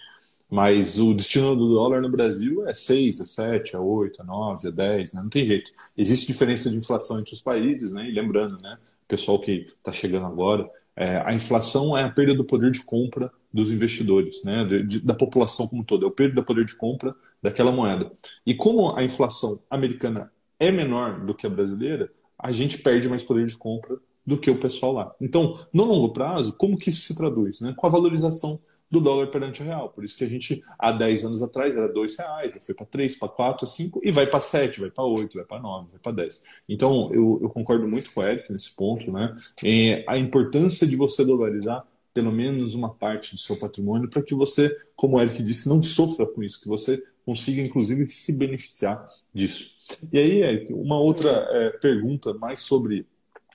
mas 0.49 0.99
o 0.99 1.13
destino 1.13 1.55
do 1.55 1.73
dólar 1.73 2.01
no 2.01 2.09
Brasil 2.09 2.67
é 2.67 2.73
6, 2.73 3.19
é 3.19 3.25
7, 3.25 3.75
é 3.75 3.79
8, 3.79 4.21
é 4.21 4.25
9, 4.25 4.67
é 4.67 4.71
10, 4.71 5.13
né? 5.13 5.21
não 5.21 5.29
tem 5.29 5.45
jeito. 5.45 5.71
Existe 5.97 6.27
diferença 6.27 6.69
de 6.69 6.77
inflação 6.77 7.19
entre 7.19 7.33
os 7.33 7.41
países, 7.41 7.91
né? 7.91 8.07
e 8.07 8.11
lembrando, 8.11 8.61
né, 8.61 8.77
o 9.03 9.07
pessoal 9.07 9.39
que 9.39 9.67
está 9.77 9.91
chegando 9.91 10.25
agora, 10.25 10.69
é, 10.95 11.17
a 11.25 11.33
inflação 11.33 11.97
é 11.97 12.03
a 12.03 12.09
perda 12.09 12.33
do 12.33 12.45
poder 12.45 12.71
de 12.71 12.83
compra 12.83 13.31
dos 13.53 13.71
investidores, 13.71 14.43
né? 14.43 14.63
De, 14.65 14.83
de, 14.83 14.99
da 14.99 15.13
população 15.13 15.67
como 15.67 15.83
todo, 15.83 16.05
é 16.05 16.07
o 16.07 16.11
perda 16.11 16.35
do 16.35 16.43
poder 16.43 16.65
de 16.65 16.75
compra 16.75 17.15
daquela 17.41 17.71
moeda. 17.71 18.11
E 18.45 18.55
como 18.55 18.95
a 18.95 19.03
inflação 19.03 19.59
americana 19.69 20.31
é 20.59 20.71
menor 20.71 21.25
do 21.25 21.33
que 21.33 21.45
a 21.45 21.49
brasileira, 21.49 22.11
a 22.37 22.51
gente 22.51 22.77
perde 22.77 23.09
mais 23.09 23.23
poder 23.23 23.45
de 23.45 23.57
compra 23.57 23.97
do 24.25 24.37
que 24.37 24.49
o 24.49 24.59
pessoal 24.59 24.91
lá. 24.91 25.15
Então, 25.21 25.59
no 25.71 25.83
longo 25.83 26.11
prazo, 26.11 26.53
como 26.53 26.77
que 26.77 26.89
isso 26.89 27.01
se 27.01 27.15
traduz? 27.15 27.61
Né? 27.61 27.73
Com 27.75 27.85
a 27.85 27.89
valorização 27.89 28.59
do 28.89 28.99
dólar 28.99 29.27
perante 29.27 29.61
o 29.61 29.65
real. 29.65 29.89
Por 29.89 30.03
isso 30.03 30.17
que 30.17 30.23
a 30.23 30.27
gente, 30.27 30.63
há 30.77 30.91
10 30.91 31.25
anos 31.25 31.41
atrás, 31.41 31.75
era 31.75 31.91
2 31.91 32.17
reais, 32.17 32.57
foi 32.65 32.75
para 32.75 32.85
3, 32.85 33.15
para 33.17 33.29
4, 33.29 33.67
5, 33.67 34.01
e 34.03 34.11
vai 34.11 34.27
para 34.27 34.39
7, 34.39 34.79
vai 34.79 34.91
para 34.91 35.03
8, 35.03 35.35
vai 35.35 35.45
para 35.45 35.61
9, 35.61 35.91
vai 35.91 35.99
para 35.99 36.11
10. 36.11 36.43
Então, 36.69 37.11
eu, 37.13 37.39
eu, 37.41 37.49
concordo 37.49 37.87
muito 37.87 38.11
com 38.11 38.21
o 38.21 38.23
Eric 38.23 38.51
nesse 38.51 38.75
ponto, 38.75 39.11
né? 39.11 39.33
É, 39.63 40.05
a 40.07 40.17
importância 40.17 40.85
de 40.85 40.95
você 40.95 41.25
dolarizar 41.25 41.85
pelo 42.13 42.31
menos 42.31 42.73
uma 42.75 42.93
parte 42.93 43.35
do 43.35 43.41
seu 43.41 43.57
patrimônio 43.57 44.09
para 44.09 44.21
que 44.21 44.33
você, 44.33 44.73
como 44.95 45.17
o 45.17 45.21
Eric 45.21 45.43
disse, 45.43 45.67
não 45.67 45.83
sofra 45.83 46.25
com 46.25 46.41
isso, 46.41 46.61
que 46.61 46.67
você 46.67 47.03
consiga, 47.25 47.61
inclusive, 47.61 48.07
se 48.07 48.31
beneficiar 48.37 49.05
disso. 49.33 49.75
E 50.13 50.17
aí, 50.17 50.41
Eric, 50.41 50.71
uma 50.71 50.97
outra 50.97 51.29
é, 51.51 51.71
pergunta 51.71 52.33
mais 52.33 52.61
sobre 52.61 53.05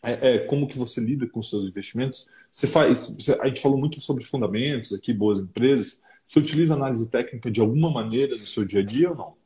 é, 0.02 0.34
é, 0.34 0.38
como 0.40 0.66
que 0.66 0.78
você 0.78 1.00
lida 1.00 1.26
com 1.26 1.42
seus 1.42 1.68
investimentos. 1.68 2.26
Você 2.50 2.66
faz, 2.66 3.14
você, 3.14 3.32
a 3.40 3.46
gente 3.46 3.60
falou 3.60 3.78
muito 3.78 4.00
sobre 4.00 4.24
fundamentos 4.24 4.92
aqui, 4.92 5.12
boas 5.12 5.38
empresas. 5.38 6.00
Você 6.24 6.38
utiliza 6.38 6.74
análise 6.74 7.08
técnica 7.08 7.50
de 7.50 7.60
alguma 7.60 7.90
maneira 7.90 8.36
no 8.36 8.46
seu 8.46 8.64
dia 8.64 8.80
a 8.80 8.84
dia 8.84 9.10
ou 9.10 9.16
não? 9.16 9.40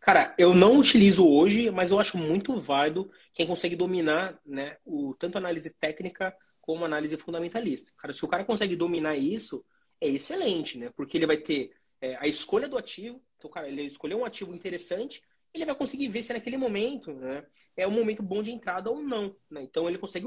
Cara, 0.00 0.34
eu 0.38 0.54
não 0.54 0.76
utilizo 0.76 1.26
hoje, 1.26 1.70
mas 1.70 1.90
eu 1.90 2.00
acho 2.00 2.18
muito 2.18 2.60
válido 2.60 3.10
quem 3.32 3.46
consegue 3.46 3.76
dominar 3.76 4.38
né, 4.44 4.76
o, 4.84 5.14
tanto 5.14 5.38
análise 5.38 5.70
técnica 5.70 6.34
como 6.60 6.84
análise 6.84 7.16
fundamentalista. 7.16 7.92
Cara, 7.96 8.12
se 8.12 8.24
o 8.24 8.28
cara 8.28 8.44
consegue 8.44 8.74
dominar 8.74 9.16
isso, 9.16 9.64
é 10.00 10.08
excelente, 10.08 10.78
né? 10.78 10.90
Porque 10.96 11.16
ele 11.16 11.26
vai 11.26 11.36
ter 11.36 11.72
é, 12.00 12.16
a 12.16 12.26
escolha 12.26 12.68
do 12.68 12.76
ativo. 12.76 13.22
Então, 13.36 13.50
cara, 13.50 13.68
ele 13.68 13.82
escolheu 13.82 14.18
um 14.18 14.24
ativo 14.24 14.54
interessante, 14.54 15.22
ele 15.52 15.64
vai 15.64 15.74
conseguir 15.74 16.08
ver 16.08 16.22
se 16.22 16.32
naquele 16.32 16.56
momento 16.56 17.12
né, 17.14 17.46
é 17.76 17.86
um 17.86 17.90
momento 17.90 18.22
bom 18.22 18.42
de 18.42 18.50
entrada 18.50 18.90
ou 18.90 19.02
não. 19.02 19.34
Né? 19.50 19.62
Então 19.62 19.88
ele 19.88 19.98
consegue 19.98 20.26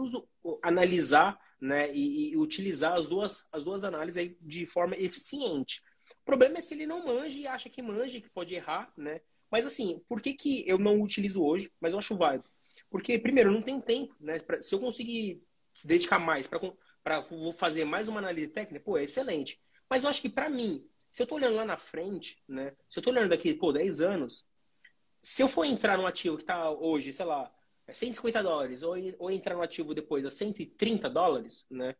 analisar 0.61 1.39
né, 1.59 1.93
e, 1.93 2.31
e, 2.31 2.37
utilizar 2.37 2.93
as 2.93 3.07
duas, 3.07 3.47
as 3.51 3.63
duas 3.63 3.83
análises 3.83 4.35
de 4.41 4.65
forma 4.65 4.95
eficiente. 4.95 5.81
O 6.21 6.25
problema 6.25 6.57
é 6.57 6.61
se 6.61 6.73
ele 6.73 6.87
não 6.87 7.05
manja 7.05 7.37
e 7.37 7.47
acha 7.47 7.69
que 7.69 7.81
manja, 7.81 8.19
que 8.19 8.29
pode 8.29 8.53
errar, 8.53 8.91
né? 8.97 9.21
Mas 9.51 9.65
assim, 9.65 10.01
por 10.07 10.21
que, 10.21 10.33
que 10.33 10.63
eu 10.67 10.77
não 10.77 11.01
utilizo 11.01 11.43
hoje, 11.43 11.71
mas 11.79 11.93
eu 11.93 11.99
acho 11.99 12.15
válido? 12.15 12.49
Porque, 12.89 13.17
primeiro, 13.17 13.49
eu 13.49 13.53
não 13.53 13.61
tenho 13.61 13.81
tempo, 13.81 14.15
né? 14.19 14.39
Pra, 14.39 14.61
se 14.61 14.73
eu 14.73 14.79
conseguir 14.79 15.43
se 15.73 15.87
dedicar 15.87 16.19
mais 16.19 16.47
para 16.47 17.27
fazer 17.57 17.85
mais 17.85 18.07
uma 18.07 18.19
análise 18.19 18.47
técnica, 18.49 18.83
pô, 18.83 18.97
é 18.97 19.03
excelente. 19.03 19.59
Mas 19.89 20.03
eu 20.03 20.09
acho 20.09 20.21
que 20.21 20.29
para 20.29 20.49
mim, 20.49 20.85
se 21.07 21.21
eu 21.21 21.25
estou 21.25 21.37
olhando 21.37 21.55
lá 21.55 21.65
na 21.65 21.77
frente, 21.77 22.41
né? 22.47 22.73
Se 22.89 22.99
eu 22.99 23.01
estou 23.01 23.13
olhando 23.13 23.29
daqui, 23.29 23.53
pô, 23.53 23.73
10 23.73 23.99
anos, 24.01 24.45
se 25.21 25.41
eu 25.41 25.47
for 25.47 25.65
entrar 25.65 25.97
num 25.97 26.07
ativo 26.07 26.37
que 26.37 26.43
está 26.43 26.69
hoje, 26.69 27.13
sei 27.13 27.25
lá, 27.25 27.51
150 27.91 28.39
é 28.39 28.43
dólares, 28.43 28.81
ou, 28.81 28.95
ou 29.19 29.31
entrar 29.31 29.55
no 29.55 29.61
ativo 29.61 29.93
depois 29.93 30.25
a 30.25 30.31
130 30.31 31.09
dólares, 31.09 31.65
né? 31.69 31.95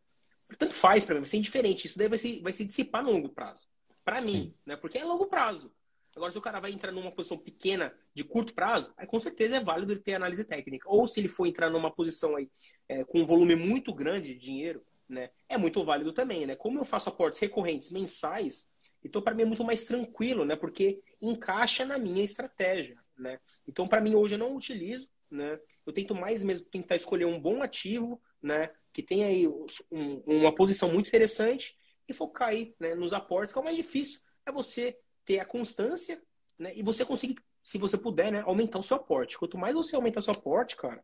Tanto 0.57 0.73
faz 0.73 1.05
para 1.05 1.15
mim, 1.15 1.21
vai 1.21 1.29
ser 1.29 1.37
indiferente. 1.37 1.87
Isso 1.87 1.97
daí 1.97 2.09
vai 2.09 2.17
se, 2.17 2.39
vai 2.39 2.51
se 2.51 2.65
dissipar 2.65 3.03
no 3.03 3.11
longo 3.11 3.29
prazo. 3.29 3.67
Para 4.03 4.21
mim, 4.21 4.27
Sim. 4.27 4.53
né? 4.65 4.75
Porque 4.75 4.97
é 4.97 5.05
longo 5.05 5.27
prazo. 5.27 5.73
Agora, 6.15 6.31
se 6.31 6.37
o 6.37 6.41
cara 6.41 6.59
vai 6.59 6.71
entrar 6.71 6.91
numa 6.91 7.11
posição 7.11 7.37
pequena 7.37 7.93
de 8.13 8.23
curto 8.23 8.53
prazo, 8.53 8.93
aí 8.97 9.07
com 9.07 9.17
certeza 9.17 9.57
é 9.57 9.63
válido 9.63 9.93
ele 9.93 10.01
ter 10.01 10.15
análise 10.15 10.43
técnica. 10.43 10.89
Ou 10.89 11.07
se 11.07 11.21
ele 11.21 11.29
for 11.29 11.45
entrar 11.45 11.69
numa 11.69 11.89
posição 11.89 12.35
aí 12.35 12.49
é, 12.89 13.05
com 13.05 13.21
um 13.21 13.25
volume 13.25 13.55
muito 13.55 13.93
grande 13.93 14.33
de 14.33 14.39
dinheiro, 14.39 14.83
né? 15.07 15.29
É 15.47 15.57
muito 15.57 15.83
válido 15.85 16.11
também, 16.11 16.45
né? 16.45 16.55
Como 16.55 16.79
eu 16.79 16.85
faço 16.85 17.07
aportes 17.07 17.39
recorrentes 17.39 17.91
mensais, 17.91 18.69
então, 19.03 19.21
para 19.21 19.33
mim 19.33 19.43
é 19.43 19.45
muito 19.45 19.63
mais 19.63 19.85
tranquilo, 19.85 20.45
né? 20.45 20.55
Porque 20.55 21.01
encaixa 21.21 21.85
na 21.85 21.97
minha 21.97 22.23
estratégia, 22.23 23.00
né? 23.17 23.39
Então, 23.67 23.87
para 23.87 24.01
mim, 24.01 24.15
hoje 24.15 24.35
eu 24.35 24.39
não 24.39 24.55
utilizo, 24.55 25.09
né? 25.29 25.59
Eu 25.85 25.93
tento 25.93 26.13
mais 26.13 26.43
mesmo 26.43 26.65
tentar 26.65 26.95
escolher 26.95 27.25
um 27.25 27.39
bom 27.39 27.61
ativo, 27.61 28.21
né? 28.41 28.71
Que 28.93 29.01
tenha 29.01 29.27
aí 29.27 29.47
um, 29.47 30.23
uma 30.25 30.53
posição 30.53 30.91
muito 30.91 31.07
interessante 31.07 31.77
e 32.07 32.13
focar 32.13 32.49
aí 32.49 32.75
né, 32.79 32.95
nos 32.95 33.13
aportes, 33.13 33.53
que 33.53 33.59
é 33.59 33.61
o 33.61 33.65
mais 33.65 33.77
difícil. 33.77 34.19
É 34.45 34.51
você 34.51 34.97
ter 35.25 35.39
a 35.39 35.45
constância, 35.45 36.21
né? 36.59 36.73
E 36.75 36.83
você 36.83 37.05
conseguir, 37.05 37.35
se 37.61 37.77
você 37.77 37.97
puder, 37.97 38.31
né? 38.31 38.41
Aumentar 38.45 38.79
o 38.79 38.83
seu 38.83 38.97
aporte. 38.97 39.37
Quanto 39.37 39.57
mais 39.57 39.73
você 39.73 39.95
aumentar 39.95 40.19
o 40.19 40.23
seu 40.23 40.33
aporte, 40.33 40.75
cara, 40.75 41.03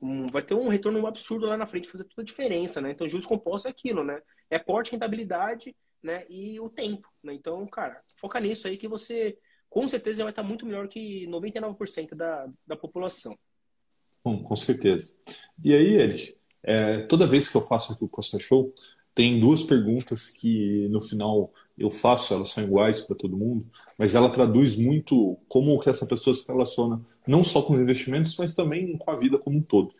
um, 0.00 0.26
vai 0.26 0.42
ter 0.42 0.54
um 0.54 0.68
retorno 0.68 1.06
absurdo 1.06 1.46
lá 1.46 1.56
na 1.56 1.66
frente, 1.66 1.88
fazer 1.88 2.04
toda 2.04 2.22
a 2.22 2.24
diferença, 2.24 2.80
né? 2.80 2.90
Então, 2.90 3.08
juros 3.08 3.26
compostos 3.26 3.66
é 3.66 3.70
aquilo, 3.70 4.02
né? 4.02 4.20
É 4.50 4.56
aporte, 4.56 4.92
rentabilidade 4.92 5.74
né? 6.02 6.24
E 6.28 6.58
o 6.60 6.68
tempo, 6.68 7.08
né? 7.22 7.32
Então, 7.34 7.66
cara, 7.66 8.02
foca 8.16 8.40
nisso 8.40 8.68
aí 8.68 8.76
que 8.76 8.88
você 8.88 9.38
com 9.68 9.86
certeza 9.86 10.22
vai 10.22 10.32
estar 10.32 10.42
muito 10.42 10.66
melhor 10.66 10.88
que 10.88 11.26
99% 11.26 12.14
da, 12.14 12.48
da 12.66 12.76
população. 12.76 13.36
Bom, 14.24 14.42
com 14.42 14.56
certeza. 14.56 15.14
E 15.64 15.74
aí, 15.74 15.94
Eric, 15.94 16.36
é, 16.62 17.02
toda 17.02 17.26
vez 17.26 17.48
que 17.48 17.56
eu 17.56 17.60
faço 17.60 17.92
aqui 17.92 18.04
o 18.04 18.08
Costa 18.08 18.38
Show, 18.38 18.72
tem 19.14 19.40
duas 19.40 19.62
perguntas 19.64 20.30
que 20.30 20.86
no 20.90 21.02
final 21.02 21.52
eu 21.76 21.90
faço, 21.90 22.34
elas 22.34 22.50
são 22.50 22.62
iguais 22.62 23.00
para 23.00 23.16
todo 23.16 23.36
mundo, 23.36 23.66
mas 23.96 24.14
ela 24.14 24.30
traduz 24.30 24.76
muito 24.76 25.36
como 25.48 25.78
que 25.80 25.90
essa 25.90 26.06
pessoa 26.06 26.34
se 26.34 26.46
relaciona, 26.46 27.00
não 27.26 27.42
só 27.42 27.62
com 27.62 27.74
os 27.74 27.80
investimentos, 27.80 28.36
mas 28.36 28.54
também 28.54 28.96
com 28.96 29.10
a 29.10 29.16
vida 29.16 29.36
como 29.36 29.58
um 29.58 29.62
todo. 29.62 29.92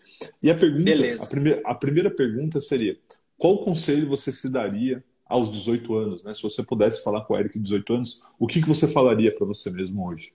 E 0.43 0.51
a 0.51 0.55
pergunta, 0.55 0.93
a, 1.21 1.27
primeira, 1.27 1.63
a 1.65 1.75
primeira 1.75 2.11
pergunta 2.11 2.61
seria: 2.61 2.97
qual 3.37 3.59
conselho 3.59 4.09
você 4.09 4.31
se 4.31 4.49
daria 4.49 5.03
aos 5.29 5.51
18 5.51 5.95
anos, 5.95 6.25
né? 6.25 6.33
Se 6.33 6.43
você 6.43 6.63
pudesse 6.63 7.03
falar 7.05 7.25
com 7.25 7.35
o 7.35 7.39
Eric 7.39 7.59
de 7.59 7.65
18 7.65 7.93
anos, 7.93 8.23
o 8.39 8.47
que, 8.47 8.61
que 8.61 8.69
você 8.69 8.89
falaria 8.89 9.35
para 9.35 9.47
você 9.47 9.71
mesmo 9.71 10.09
hoje? 10.09 10.33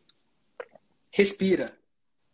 Respira. 1.11 1.75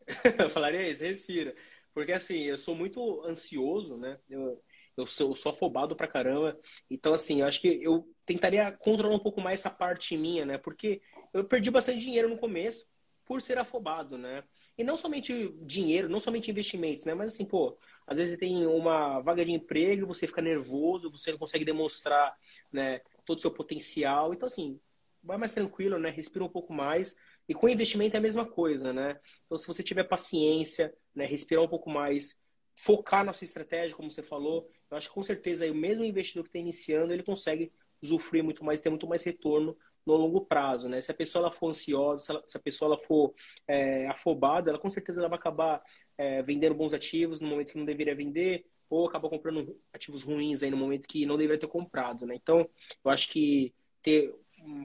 eu 0.38 0.50
falaria 0.50 0.88
isso, 0.90 1.04
respira. 1.04 1.56
Porque 1.94 2.12
assim, 2.12 2.42
eu 2.44 2.58
sou 2.58 2.76
muito 2.76 3.24
ansioso, 3.26 3.98
né? 3.98 4.18
Eu, 4.30 4.62
eu 4.98 5.08
sou, 5.08 5.30
eu 5.32 5.36
sou 5.36 5.52
afobado 5.52 5.96
pra 5.96 6.08
caramba. 6.08 6.60
Então, 6.90 7.14
assim, 7.14 7.42
eu 7.42 7.48
acho 7.48 7.62
que 7.62 7.82
eu 7.82 8.08
tentaria 8.26 8.72
controlar 8.72 9.16
um 9.16 9.20
pouco 9.20 9.42
mais 9.42 9.62
essa 9.62 9.70
parte 9.70 10.18
minha, 10.18 10.46
né? 10.46 10.58
Porque 10.58 11.02
eu 11.34 11.44
perdi 11.44 11.72
bastante 11.72 12.00
dinheiro 12.00 12.30
no 12.30 12.38
começo 12.38 12.86
por 13.26 13.42
ser 13.42 13.58
afobado, 13.58 14.18
né? 14.18 14.44
E 14.78 14.84
não 14.84 14.98
somente 14.98 15.54
dinheiro, 15.62 16.10
não 16.10 16.20
somente 16.20 16.50
investimentos, 16.50 17.06
né? 17.06 17.14
Mas 17.14 17.34
assim, 17.34 17.46
pô, 17.46 17.78
às 18.10 18.18
vezes 18.18 18.36
tem 18.38 18.66
uma 18.66 19.20
vaga 19.20 19.46
de 19.46 19.52
emprego, 19.52 20.08
você 20.08 20.26
fica 20.26 20.42
nervoso, 20.42 21.12
você 21.12 21.32
não 21.32 21.38
consegue 21.38 21.64
demonstrar 21.64 22.36
né, 22.72 23.02
todo 23.24 23.38
o 23.38 23.42
seu 23.42 23.52
potencial. 23.52 24.34
Então, 24.34 24.48
assim, 24.48 24.80
vai 25.24 25.38
mais 25.38 25.54
tranquilo, 25.54 26.00
né? 26.00 26.10
Respira 26.10 26.44
um 26.44 26.50
pouco 26.50 26.74
mais. 26.74 27.16
E 27.48 27.54
com 27.54 27.70
investimento 27.70 28.16
é 28.16 28.18
a 28.18 28.22
mesma 28.22 28.48
coisa, 28.48 28.92
né? 28.92 29.20
Então, 29.46 29.56
se 29.60 29.68
você 29.68 29.84
tiver 29.84 30.06
paciência, 30.06 30.92
né, 31.14 31.24
respirar 31.24 31.64
um 31.64 31.68
pouco 31.68 31.88
mais, 31.88 32.36
focar 32.76 33.24
na 33.24 33.32
sua 33.32 33.46
estratégia, 33.46 33.96
como 33.96 34.10
você 34.10 34.24
falou, 34.24 34.68
eu 34.90 34.98
acho 34.98 35.08
que 35.08 35.14
com 35.14 35.24
certeza 35.24 35.66
aí, 35.66 35.70
o 35.70 35.76
mesmo 35.76 36.04
investidor 36.04 36.44
que 36.44 36.50
está 36.50 36.58
iniciando, 36.58 37.14
ele 37.14 37.22
consegue 37.22 37.72
usufruir 38.02 38.44
muito 38.44 38.66
mais, 38.66 38.80
ter 38.80 38.90
muito 38.90 39.08
mais 39.08 39.24
retorno 39.24 39.78
no 40.06 40.16
longo 40.16 40.42
prazo, 40.42 40.90
né? 40.90 41.02
Se 41.02 41.12
a 41.12 41.16
pessoa 41.16 41.44
ela 41.44 41.52
for 41.52 41.70
ansiosa, 41.70 42.24
se, 42.24 42.32
ela, 42.32 42.42
se 42.46 42.58
a 42.58 42.60
pessoa 42.60 42.90
ela 42.90 42.98
for 42.98 43.34
é, 43.68 44.08
afobada, 44.08 44.70
ela 44.70 44.80
com 44.80 44.90
certeza 44.90 45.22
ela 45.22 45.30
vai 45.30 45.38
acabar 45.38 45.82
é, 46.18 46.42
vendendo 46.44 46.76
bons 46.76 46.94
ativos 46.94 47.40
no 47.40 47.48
momento 47.48 47.72
que 47.72 47.78
não 47.78 47.86
deveria 47.86 48.16
vender, 48.16 48.66
ou 48.90 49.08
acaba 49.08 49.30
comprando 49.30 49.78
ativos 49.94 50.24
ruins 50.24 50.64
aí 50.64 50.72
no 50.72 50.78
momento 50.78 51.08
que 51.08 51.26
não 51.26 51.38
deveria 51.38 51.60
ter 51.60 51.68
comprado, 51.68 52.26
né? 52.26 52.36
Então, 52.36 52.68
eu 53.04 53.12
acho 53.12 53.30
que 53.30 53.74
ter 54.02 54.34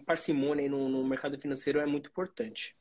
parcimônia 0.06 0.64
aí 0.64 0.68
no, 0.68 0.88
no 0.88 1.04
mercado 1.04 1.38
financeiro 1.38 1.80
é 1.80 1.86
muito 1.86 2.08
importante. 2.10 2.76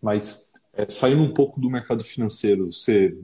Mas 0.00 0.50
é, 0.72 0.86
saindo 0.88 1.22
um 1.22 1.32
pouco 1.32 1.60
do 1.60 1.70
mercado 1.70 2.04
financeiro, 2.04 2.72
você 2.72 3.16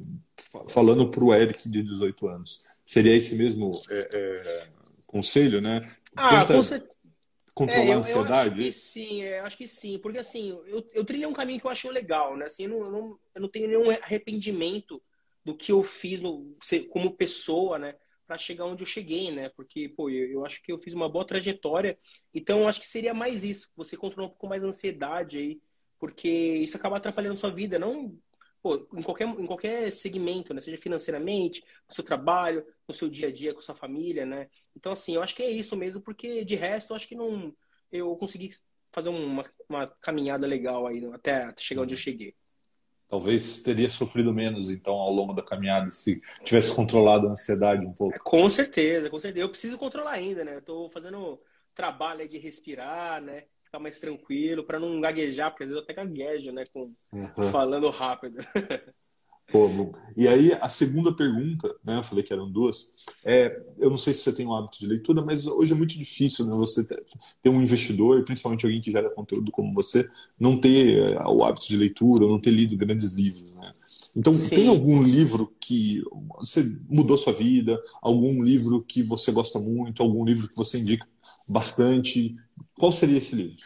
falando 0.68 1.10
para 1.10 1.24
o 1.24 1.34
Eric 1.34 1.68
de 1.68 1.82
18 1.82 2.28
anos, 2.28 2.64
seria 2.84 3.14
esse 3.14 3.34
mesmo 3.34 3.70
é, 3.90 4.08
é, 4.12 4.68
conselho, 5.06 5.60
né? 5.60 5.86
Ah, 6.14 6.40
Tenta... 6.40 6.54
com 6.54 6.62
certeza 6.62 6.97
controlar 7.58 7.84
é, 7.84 7.88
eu, 7.88 7.92
a 7.92 7.96
ansiedade? 7.96 8.62
Eu 8.62 8.68
acho 8.68 8.72
que 8.72 8.72
sim, 8.72 9.22
é, 9.22 9.40
acho 9.40 9.58
que 9.58 9.68
sim. 9.68 9.98
Porque 9.98 10.18
assim, 10.18 10.50
eu, 10.66 10.88
eu 10.92 11.04
trilhei 11.04 11.26
um 11.26 11.32
caminho 11.32 11.60
que 11.60 11.66
eu 11.66 11.70
achei 11.70 11.90
legal, 11.90 12.36
né? 12.36 12.46
Assim, 12.46 12.64
eu 12.64 12.70
não, 12.70 12.84
eu 12.84 12.90
não, 12.90 13.18
eu 13.34 13.40
não 13.42 13.48
tenho 13.48 13.68
nenhum 13.68 13.90
arrependimento 13.90 15.02
do 15.44 15.56
que 15.56 15.72
eu 15.72 15.82
fiz 15.82 16.20
no, 16.20 16.56
como 16.90 17.16
pessoa, 17.16 17.78
né? 17.78 17.96
Para 18.26 18.36
chegar 18.36 18.66
onde 18.66 18.82
eu 18.82 18.86
cheguei, 18.86 19.32
né? 19.32 19.48
Porque, 19.50 19.88
pô, 19.88 20.08
eu, 20.10 20.30
eu, 20.30 20.46
acho 20.46 20.62
que 20.62 20.70
eu 20.70 20.78
fiz 20.78 20.92
uma 20.92 21.08
boa 21.08 21.26
trajetória. 21.26 21.98
Então, 22.32 22.60
eu 22.60 22.68
acho 22.68 22.80
que 22.80 22.86
seria 22.86 23.14
mais 23.14 23.42
isso. 23.42 23.70
Você 23.74 23.96
controlar 23.96 24.26
um 24.26 24.30
pouco 24.30 24.46
mais 24.46 24.62
a 24.62 24.68
ansiedade 24.68 25.38
aí. 25.38 25.60
Porque 25.98 26.28
isso 26.28 26.76
acaba 26.76 26.98
atrapalhando 26.98 27.34
a 27.34 27.38
sua 27.38 27.50
vida. 27.50 27.78
Não 27.78 28.16
pô, 28.62 28.88
em 28.94 29.02
qualquer, 29.02 29.26
em 29.26 29.46
qualquer 29.46 29.92
segmento, 29.92 30.52
né? 30.52 30.60
Seja 30.60 30.78
financeiramente, 30.78 31.62
no 31.88 31.94
seu 31.94 32.04
trabalho, 32.04 32.64
no 32.86 32.94
seu 32.94 33.08
dia 33.08 33.28
a 33.28 33.32
dia 33.32 33.54
com 33.54 33.60
sua 33.60 33.74
família, 33.74 34.26
né? 34.26 34.48
Então, 34.76 34.92
assim, 34.92 35.14
eu 35.14 35.22
acho 35.22 35.34
que 35.34 35.42
é 35.42 35.50
isso 35.50 35.76
mesmo, 35.76 36.00
porque 36.00 36.44
de 36.44 36.54
resto, 36.54 36.90
eu 36.92 36.96
acho 36.96 37.08
que 37.08 37.14
não. 37.14 37.54
Eu 37.90 38.14
consegui 38.16 38.50
fazer 38.92 39.08
uma, 39.10 39.44
uma 39.68 39.86
caminhada 40.00 40.46
legal 40.46 40.86
aí 40.86 41.04
até 41.12 41.52
chegar 41.58 41.82
onde 41.82 41.94
eu 41.94 41.98
cheguei. 41.98 42.34
Talvez 43.08 43.62
teria 43.62 43.88
sofrido 43.88 44.34
menos, 44.34 44.68
então, 44.68 44.92
ao 44.92 45.10
longo 45.10 45.32
da 45.32 45.42
caminhada, 45.42 45.90
se 45.90 46.20
tivesse 46.44 46.74
controlado 46.76 47.26
a 47.26 47.30
ansiedade 47.30 47.86
um 47.86 47.92
pouco. 47.92 48.14
É, 48.14 48.18
com 48.18 48.46
certeza, 48.50 49.08
com 49.08 49.18
certeza. 49.18 49.44
Eu 49.44 49.48
preciso 49.48 49.78
controlar 49.78 50.12
ainda, 50.12 50.44
né? 50.44 50.56
Eu 50.56 50.62
tô 50.62 50.90
fazendo 50.90 51.40
trabalho 51.74 52.28
de 52.28 52.36
respirar, 52.36 53.22
né? 53.22 53.44
Ficar 53.68 53.78
mais 53.78 54.00
tranquilo, 54.00 54.64
para 54.64 54.80
não 54.80 55.00
gaguejar, 55.00 55.50
porque 55.50 55.64
às 55.64 55.70
vezes 55.70 55.82
eu 55.82 55.84
até 55.84 55.94
gaguejo, 55.94 56.50
né, 56.52 56.64
com, 56.72 56.92
uhum. 57.12 57.50
falando 57.52 57.88
rápido. 57.90 58.38
Pô, 59.50 59.66
e 60.14 60.28
aí 60.28 60.52
a 60.60 60.68
segunda 60.68 61.10
pergunta, 61.10 61.74
né, 61.82 61.96
eu 61.96 62.04
falei 62.04 62.22
que 62.22 62.34
eram 62.34 62.50
duas, 62.50 62.92
é, 63.24 63.58
eu 63.78 63.88
não 63.88 63.96
sei 63.96 64.12
se 64.12 64.20
você 64.20 64.34
tem 64.34 64.46
um 64.46 64.54
hábito 64.54 64.78
de 64.78 64.86
leitura, 64.86 65.22
mas 65.22 65.46
hoje 65.46 65.72
é 65.72 65.74
muito 65.74 65.96
difícil 65.96 66.44
né, 66.44 66.54
você 66.54 66.84
ter, 66.84 67.48
um 67.48 67.62
investidor, 67.62 68.22
principalmente 68.24 68.66
alguém 68.66 68.82
que 68.82 68.92
gera 68.92 69.08
conteúdo 69.08 69.50
como 69.50 69.72
você, 69.72 70.06
não 70.38 70.60
ter 70.60 71.12
é, 71.12 71.26
o 71.26 71.42
hábito 71.44 71.66
de 71.66 71.78
leitura, 71.78 72.26
não 72.26 72.38
ter 72.38 72.50
lido 72.50 72.76
grandes 72.76 73.14
livros, 73.14 73.50
né? 73.52 73.72
Então, 74.14 74.34
Sim. 74.34 74.54
tem 74.54 74.68
algum 74.68 75.02
livro 75.02 75.54
que 75.60 76.02
você 76.36 76.64
mudou 76.88 77.16
sua 77.16 77.32
vida, 77.32 77.80
algum 78.02 78.42
livro 78.42 78.82
que 78.82 79.02
você 79.02 79.30
gosta 79.30 79.58
muito, 79.58 80.02
algum 80.02 80.24
livro 80.24 80.48
que 80.48 80.56
você 80.56 80.78
indica 80.78 81.06
bastante 81.46 82.36
qual 82.78 82.92
seria 82.92 83.18
esse 83.18 83.34
livro? 83.34 83.56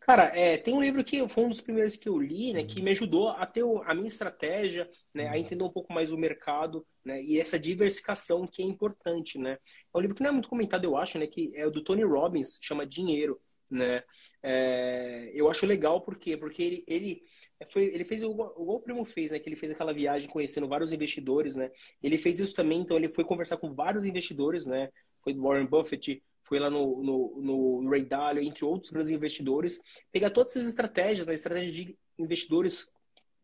Cara, 0.00 0.24
é, 0.36 0.58
tem 0.58 0.74
um 0.74 0.82
livro 0.82 1.02
que 1.02 1.26
foi 1.30 1.44
um 1.44 1.48
dos 1.48 1.62
primeiros 1.62 1.96
que 1.96 2.06
eu 2.10 2.18
li, 2.18 2.52
né, 2.52 2.62
que 2.62 2.82
me 2.82 2.90
ajudou 2.90 3.30
a 3.30 3.46
ter 3.46 3.64
a 3.86 3.94
minha 3.94 4.06
estratégia, 4.06 4.86
né, 5.14 5.28
a 5.28 5.38
entender 5.38 5.64
um 5.64 5.70
pouco 5.70 5.94
mais 5.94 6.12
o 6.12 6.18
mercado, 6.18 6.86
né, 7.02 7.22
e 7.22 7.40
essa 7.40 7.58
diversificação 7.58 8.46
que 8.46 8.62
é 8.62 8.66
importante, 8.66 9.38
né. 9.38 9.56
É 9.94 9.96
um 9.96 10.00
livro 10.02 10.14
que 10.14 10.22
não 10.22 10.28
é 10.28 10.32
muito 10.32 10.48
comentado, 10.50 10.84
eu 10.84 10.94
acho, 10.94 11.18
né, 11.18 11.26
que 11.26 11.52
é 11.54 11.66
o 11.66 11.70
do 11.70 11.82
Tony 11.82 12.04
Robbins, 12.04 12.58
chama 12.60 12.84
Dinheiro, 12.84 13.40
né. 13.70 14.02
É, 14.42 15.30
eu 15.32 15.50
acho 15.50 15.64
legal 15.64 16.02
por 16.02 16.18
quê? 16.18 16.36
Porque 16.36 16.62
ele, 16.62 16.84
ele 16.86 17.22
foi, 17.68 17.84
ele 17.84 18.04
fez 18.04 18.22
o, 18.22 18.30
o 18.30 18.80
primo 18.80 19.06
fez, 19.06 19.32
né, 19.32 19.38
que 19.38 19.48
ele 19.48 19.56
fez 19.56 19.72
aquela 19.72 19.94
viagem 19.94 20.28
conhecendo 20.28 20.68
vários 20.68 20.92
investidores, 20.92 21.56
né. 21.56 21.70
Ele 22.02 22.18
fez 22.18 22.38
isso 22.38 22.54
também, 22.54 22.82
então 22.82 22.98
ele 22.98 23.08
foi 23.08 23.24
conversar 23.24 23.56
com 23.56 23.72
vários 23.72 24.04
investidores, 24.04 24.66
né. 24.66 24.90
Foi 25.22 25.32
Warren 25.32 25.64
Buffett, 25.64 26.22
lá 26.58 26.70
no, 26.70 27.02
no, 27.02 27.40
no 27.82 27.90
Ray 27.90 28.04
Dalio, 28.04 28.42
entre 28.42 28.64
outros 28.64 28.90
grandes 28.90 29.12
investidores, 29.12 29.82
pegar 30.10 30.30
todas 30.30 30.56
essas 30.56 30.68
estratégias, 30.68 31.26
né, 31.26 31.34
estratégias 31.34 31.74
de 31.74 31.98
investidores 32.18 32.88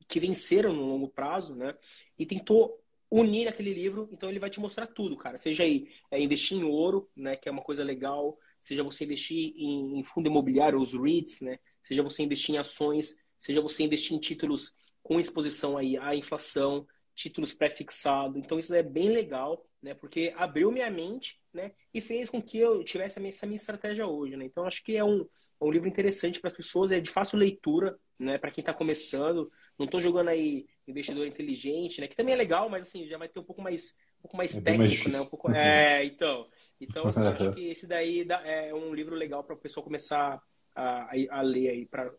que 0.08 0.20
venceram 0.20 0.72
no 0.72 0.86
longo 0.86 1.08
prazo, 1.08 1.54
né, 1.54 1.74
e 2.18 2.26
tentou 2.26 2.80
unir 3.10 3.48
aquele 3.48 3.74
livro, 3.74 4.08
então 4.12 4.28
ele 4.28 4.38
vai 4.38 4.50
te 4.50 4.60
mostrar 4.60 4.86
tudo, 4.86 5.16
cara. 5.16 5.36
Seja 5.36 5.64
aí 5.64 5.88
é, 6.10 6.20
investir 6.20 6.56
em 6.56 6.62
ouro, 6.62 7.10
né, 7.16 7.36
que 7.36 7.48
é 7.48 7.52
uma 7.52 7.62
coisa 7.62 7.82
legal, 7.82 8.38
seja 8.60 8.84
você 8.84 9.04
investir 9.04 9.52
em, 9.56 9.98
em 9.98 10.04
fundo 10.04 10.28
imobiliário, 10.28 10.80
os 10.80 10.94
REITs, 10.94 11.40
né, 11.40 11.58
seja 11.82 12.02
você 12.02 12.22
investir 12.22 12.54
em 12.54 12.58
ações, 12.58 13.16
seja 13.38 13.60
você 13.60 13.82
investir 13.82 14.16
em 14.16 14.20
títulos 14.20 14.72
com 15.02 15.18
exposição 15.18 15.76
aí 15.76 15.96
à 15.96 16.14
inflação, 16.14 16.86
títulos 17.14 17.52
pré-fixado. 17.52 18.38
Então 18.38 18.58
isso 18.58 18.72
é 18.74 18.82
bem 18.82 19.08
legal, 19.08 19.66
né? 19.82 19.94
Porque 19.94 20.32
abriu 20.36 20.70
minha 20.70 20.90
mente, 20.90 21.40
né? 21.52 21.72
E 21.92 22.00
fez 22.00 22.28
com 22.28 22.42
que 22.42 22.58
eu 22.58 22.84
tivesse 22.84 23.24
essa 23.26 23.46
minha 23.46 23.56
estratégia 23.56 24.06
hoje, 24.06 24.36
né? 24.36 24.44
Então 24.44 24.64
acho 24.64 24.82
que 24.84 24.96
é 24.96 25.04
um, 25.04 25.20
é 25.22 25.64
um 25.64 25.70
livro 25.70 25.88
interessante 25.88 26.40
para 26.40 26.48
as 26.48 26.56
pessoas, 26.56 26.90
é 26.90 27.00
de 27.00 27.10
fácil 27.10 27.38
leitura, 27.38 27.98
né? 28.18 28.38
Para 28.38 28.50
quem 28.50 28.62
está 28.62 28.74
começando. 28.74 29.50
Não 29.78 29.86
estou 29.86 30.00
jogando 30.00 30.28
aí 30.28 30.66
investidor 30.86 31.26
inteligente, 31.26 32.00
né? 32.00 32.08
Que 32.08 32.16
também 32.16 32.34
é 32.34 32.36
legal, 32.36 32.68
mas 32.68 32.82
assim 32.82 33.06
já 33.06 33.16
vai 33.16 33.28
ter 33.28 33.40
um 33.40 33.44
pouco 33.44 33.62
mais, 33.62 33.94
um 34.18 34.22
pouco 34.22 34.36
mais 34.36 34.56
é 34.56 34.60
técnico, 34.60 35.08
né? 35.08 35.20
Um 35.20 35.26
pouco, 35.26 35.50
é, 35.50 36.04
então. 36.04 36.48
Então 36.80 37.06
assim, 37.08 37.26
acho 37.26 37.52
que 37.54 37.66
esse 37.66 37.86
daí 37.86 38.26
é 38.44 38.74
um 38.74 38.94
livro 38.94 39.14
legal 39.14 39.42
para 39.42 39.54
o 39.54 39.58
pessoal 39.58 39.84
começar 39.84 40.40
a, 40.74 41.10
a, 41.30 41.42
ler 41.42 41.70
aí 41.70 41.86
para 41.86 42.12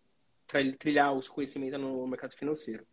trilhar 0.79 1.13
os 1.13 1.29
conhecimentos 1.29 1.79
no 1.79 2.07
mercado 2.07 2.35
financeiro. 2.35 2.85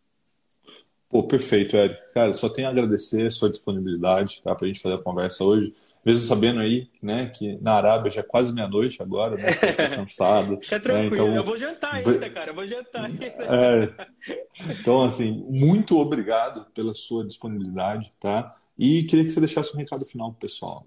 Pô, 1.09 1.23
perfeito, 1.23 1.75
Eric. 1.75 1.99
Cara, 2.13 2.31
só 2.33 2.47
tenho 2.47 2.67
a 2.67 2.71
agradecer 2.71 3.25
a 3.25 3.31
sua 3.31 3.49
disponibilidade 3.49 4.43
tá, 4.43 4.53
para 4.53 4.65
a 4.65 4.67
gente 4.67 4.79
fazer 4.79 4.95
a 4.95 5.01
conversa 5.01 5.43
hoje. 5.43 5.73
Mesmo 6.05 6.21
sabendo 6.21 6.61
aí, 6.61 6.87
né, 7.01 7.29
que 7.29 7.57
na 7.61 7.73
Arábia 7.73 8.09
já 8.09 8.21
é 8.21 8.23
quase 8.23 8.53
meia-noite 8.53 9.01
agora, 9.01 9.35
né? 9.35 9.51
Tá 9.51 9.89
cansado. 9.89 10.59
Fica 10.61 10.77
né, 10.77 10.81
tranquilo, 10.81 11.09
né, 11.09 11.31
então... 11.31 11.35
eu 11.35 11.43
vou 11.43 11.57
jantar 11.57 11.95
ainda, 11.95 12.29
cara, 12.29 12.51
eu 12.51 12.55
vou 12.55 12.65
jantar 12.65 13.05
ainda. 13.09 13.25
É... 13.25 14.07
Então, 14.79 15.03
assim, 15.03 15.45
muito 15.49 15.97
obrigado 15.97 16.65
pela 16.73 16.93
sua 16.93 17.25
disponibilidade, 17.25 18.13
tá? 18.19 18.55
E 18.77 19.03
queria 19.03 19.25
que 19.25 19.31
você 19.31 19.41
deixasse 19.41 19.75
um 19.75 19.77
recado 19.77 20.05
final 20.05 20.31
pro 20.31 20.39
pessoal. 20.39 20.85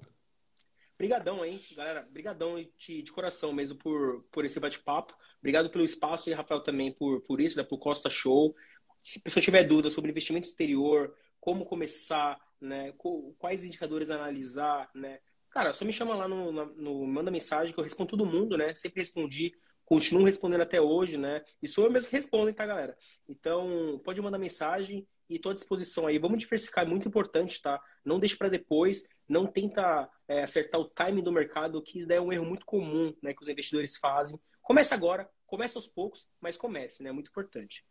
Obrigadão, 0.95 1.45
hein, 1.45 1.61
galera. 1.77 2.07
Obrigadão 2.09 2.65
de, 2.79 3.03
de 3.03 3.13
coração 3.13 3.53
mesmo 3.53 3.77
por, 3.77 4.25
por 4.31 4.45
esse 4.45 4.59
bate-papo. 4.61 5.15
Obrigado 5.41 5.69
pelo 5.69 5.85
espaço 5.85 6.31
e, 6.31 6.33
Rafael, 6.33 6.61
também 6.61 6.93
por, 6.93 7.21
por 7.23 7.41
isso, 7.41 7.57
né, 7.57 7.65
por 7.65 7.79
Costa 7.79 8.09
Show. 8.09 8.55
Se 9.03 9.19
a 9.19 9.23
pessoa 9.23 9.43
tiver 9.43 9.65
dúvida 9.65 9.91
sobre 9.91 10.11
investimento 10.11 10.47
exterior, 10.47 11.15
como 11.41 11.65
começar, 11.65 12.39
né, 12.61 12.93
quais 13.39 13.65
indicadores 13.65 14.11
analisar, 14.11 14.91
né, 14.95 15.19
cara, 15.51 15.75
só 15.75 15.85
me 15.85 15.93
chama 15.93 16.15
lá 16.15 16.29
no, 16.29 16.51
no, 16.51 16.67
no 16.75 17.07
manda 17.07 17.31
mensagem 17.31 17.75
que 17.75 17.79
eu 17.79 17.85
respondo 17.85 18.11
todo 18.11 18.27
mundo, 18.27 18.57
né? 18.57 18.75
Sempre 18.75 19.01
respondi, 19.01 19.53
continuo 19.85 20.25
respondendo 20.25 20.63
até 20.63 20.81
hoje, 20.81 21.19
né? 21.19 21.43
E 21.63 21.69
sou 21.69 21.85
eu 21.85 21.91
mesmo 21.91 22.09
que 22.09 22.17
respondo, 22.17 22.53
tá, 22.53 22.65
galera? 22.65 22.97
Então, 23.29 24.01
pode 24.05 24.21
mandar 24.23 24.39
mensagem 24.39 25.07
e 25.29 25.37
estou 25.37 25.53
à 25.53 25.55
disposição 25.55 26.07
aí. 26.07 26.19
Vamos 26.19 26.39
diversificar, 26.39 26.85
é 26.85 26.89
muito 26.89 27.07
importante, 27.07 27.61
tá? 27.61 27.81
Não 28.05 28.19
deixe 28.19 28.37
para 28.37 28.49
depois, 28.49 29.05
não 29.29 29.47
tenta 29.47 30.09
é, 30.27 30.43
acertar 30.43 30.81
o 30.81 30.89
timing 30.89 31.23
do 31.23 31.33
mercado, 31.33 31.83
que 31.83 31.99
isso 31.99 32.09
daí 32.09 32.19
é 32.19 32.21
um 32.21 32.33
erro 32.33 32.47
muito 32.47 32.65
comum, 32.65 33.15
né, 33.23 33.35
que 33.35 33.43
os 33.43 33.49
investidores 33.49 33.97
fazem. 33.97 34.39
Comece 34.63 34.95
agora, 34.95 35.29
comece 35.47 35.77
aos 35.77 35.87
poucos, 35.87 36.27
mas 36.41 36.57
comece, 36.57 37.03
né? 37.03 37.11
É 37.11 37.13
muito 37.13 37.29
importante. 37.29 37.85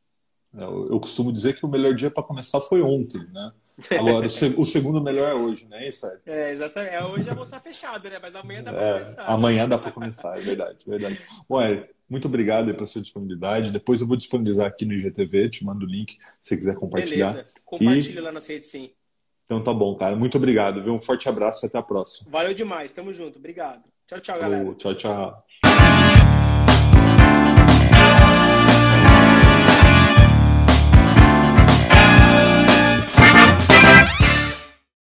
É, 0.57 0.63
eu 0.63 0.99
costumo 0.99 1.31
dizer 1.31 1.55
que 1.55 1.65
o 1.65 1.69
melhor 1.69 1.93
dia 1.93 2.11
para 2.11 2.23
começar 2.23 2.59
foi 2.61 2.81
ontem, 2.81 3.25
né? 3.31 3.51
Agora, 3.97 4.27
o, 4.27 4.65
segundo 4.65 5.01
melhor 5.01 5.31
é 5.31 5.33
hoje, 5.33 5.65
né? 5.67 5.87
Isso 5.87 6.05
aí. 6.05 6.17
É, 6.25 6.51
exatamente. 6.51 6.93
É, 6.93 7.03
hoje 7.03 7.29
a 7.29 7.33
bolsa 7.33 7.55
está 7.55 7.59
fechada, 7.59 8.09
né? 8.09 8.19
Mas 8.21 8.35
amanhã 8.35 8.63
dá 8.63 8.71
para 8.71 8.85
é, 8.85 8.93
começar. 8.93 9.25
Amanhã 9.25 9.69
dá 9.69 9.77
para 9.77 9.91
começar, 9.91 10.37
é 10.37 10.41
verdade, 10.41 10.85
verdade. 10.85 11.19
Bom, 11.49 11.61
é, 11.61 11.89
muito 12.09 12.27
obrigado 12.27 12.73
pela 12.73 12.85
sua 12.85 13.01
disponibilidade. 13.01 13.71
Depois 13.71 14.01
eu 14.01 14.07
vou 14.07 14.17
disponibilizar 14.17 14.67
aqui 14.67 14.85
no 14.85 14.93
IGTV, 14.93 15.49
te 15.49 15.65
mando 15.65 15.85
o 15.85 15.89
link 15.89 16.17
se 16.39 16.49
você 16.49 16.57
quiser 16.57 16.75
compartilhar. 16.75 17.31
Beleza. 17.31 17.49
Compartilha 17.65 18.19
e... 18.19 18.21
lá 18.21 18.31
nas 18.31 18.45
redes, 18.45 18.69
sim. 18.69 18.91
Então 19.45 19.63
tá 19.63 19.73
bom, 19.73 19.95
cara. 19.95 20.15
Muito 20.15 20.37
obrigado, 20.37 20.81
viu? 20.81 20.93
Um 20.93 21.01
forte 21.01 21.27
abraço 21.27 21.65
e 21.65 21.67
até 21.67 21.77
a 21.77 21.83
próxima. 21.83 22.29
Valeu 22.29 22.53
demais. 22.53 22.93
Tamo 22.93 23.13
junto. 23.13 23.39
Obrigado. 23.39 23.83
Tchau, 24.07 24.19
tchau, 24.19 24.39
galera. 24.39 24.75
tchau, 24.75 24.95
tchau. 24.95 26.40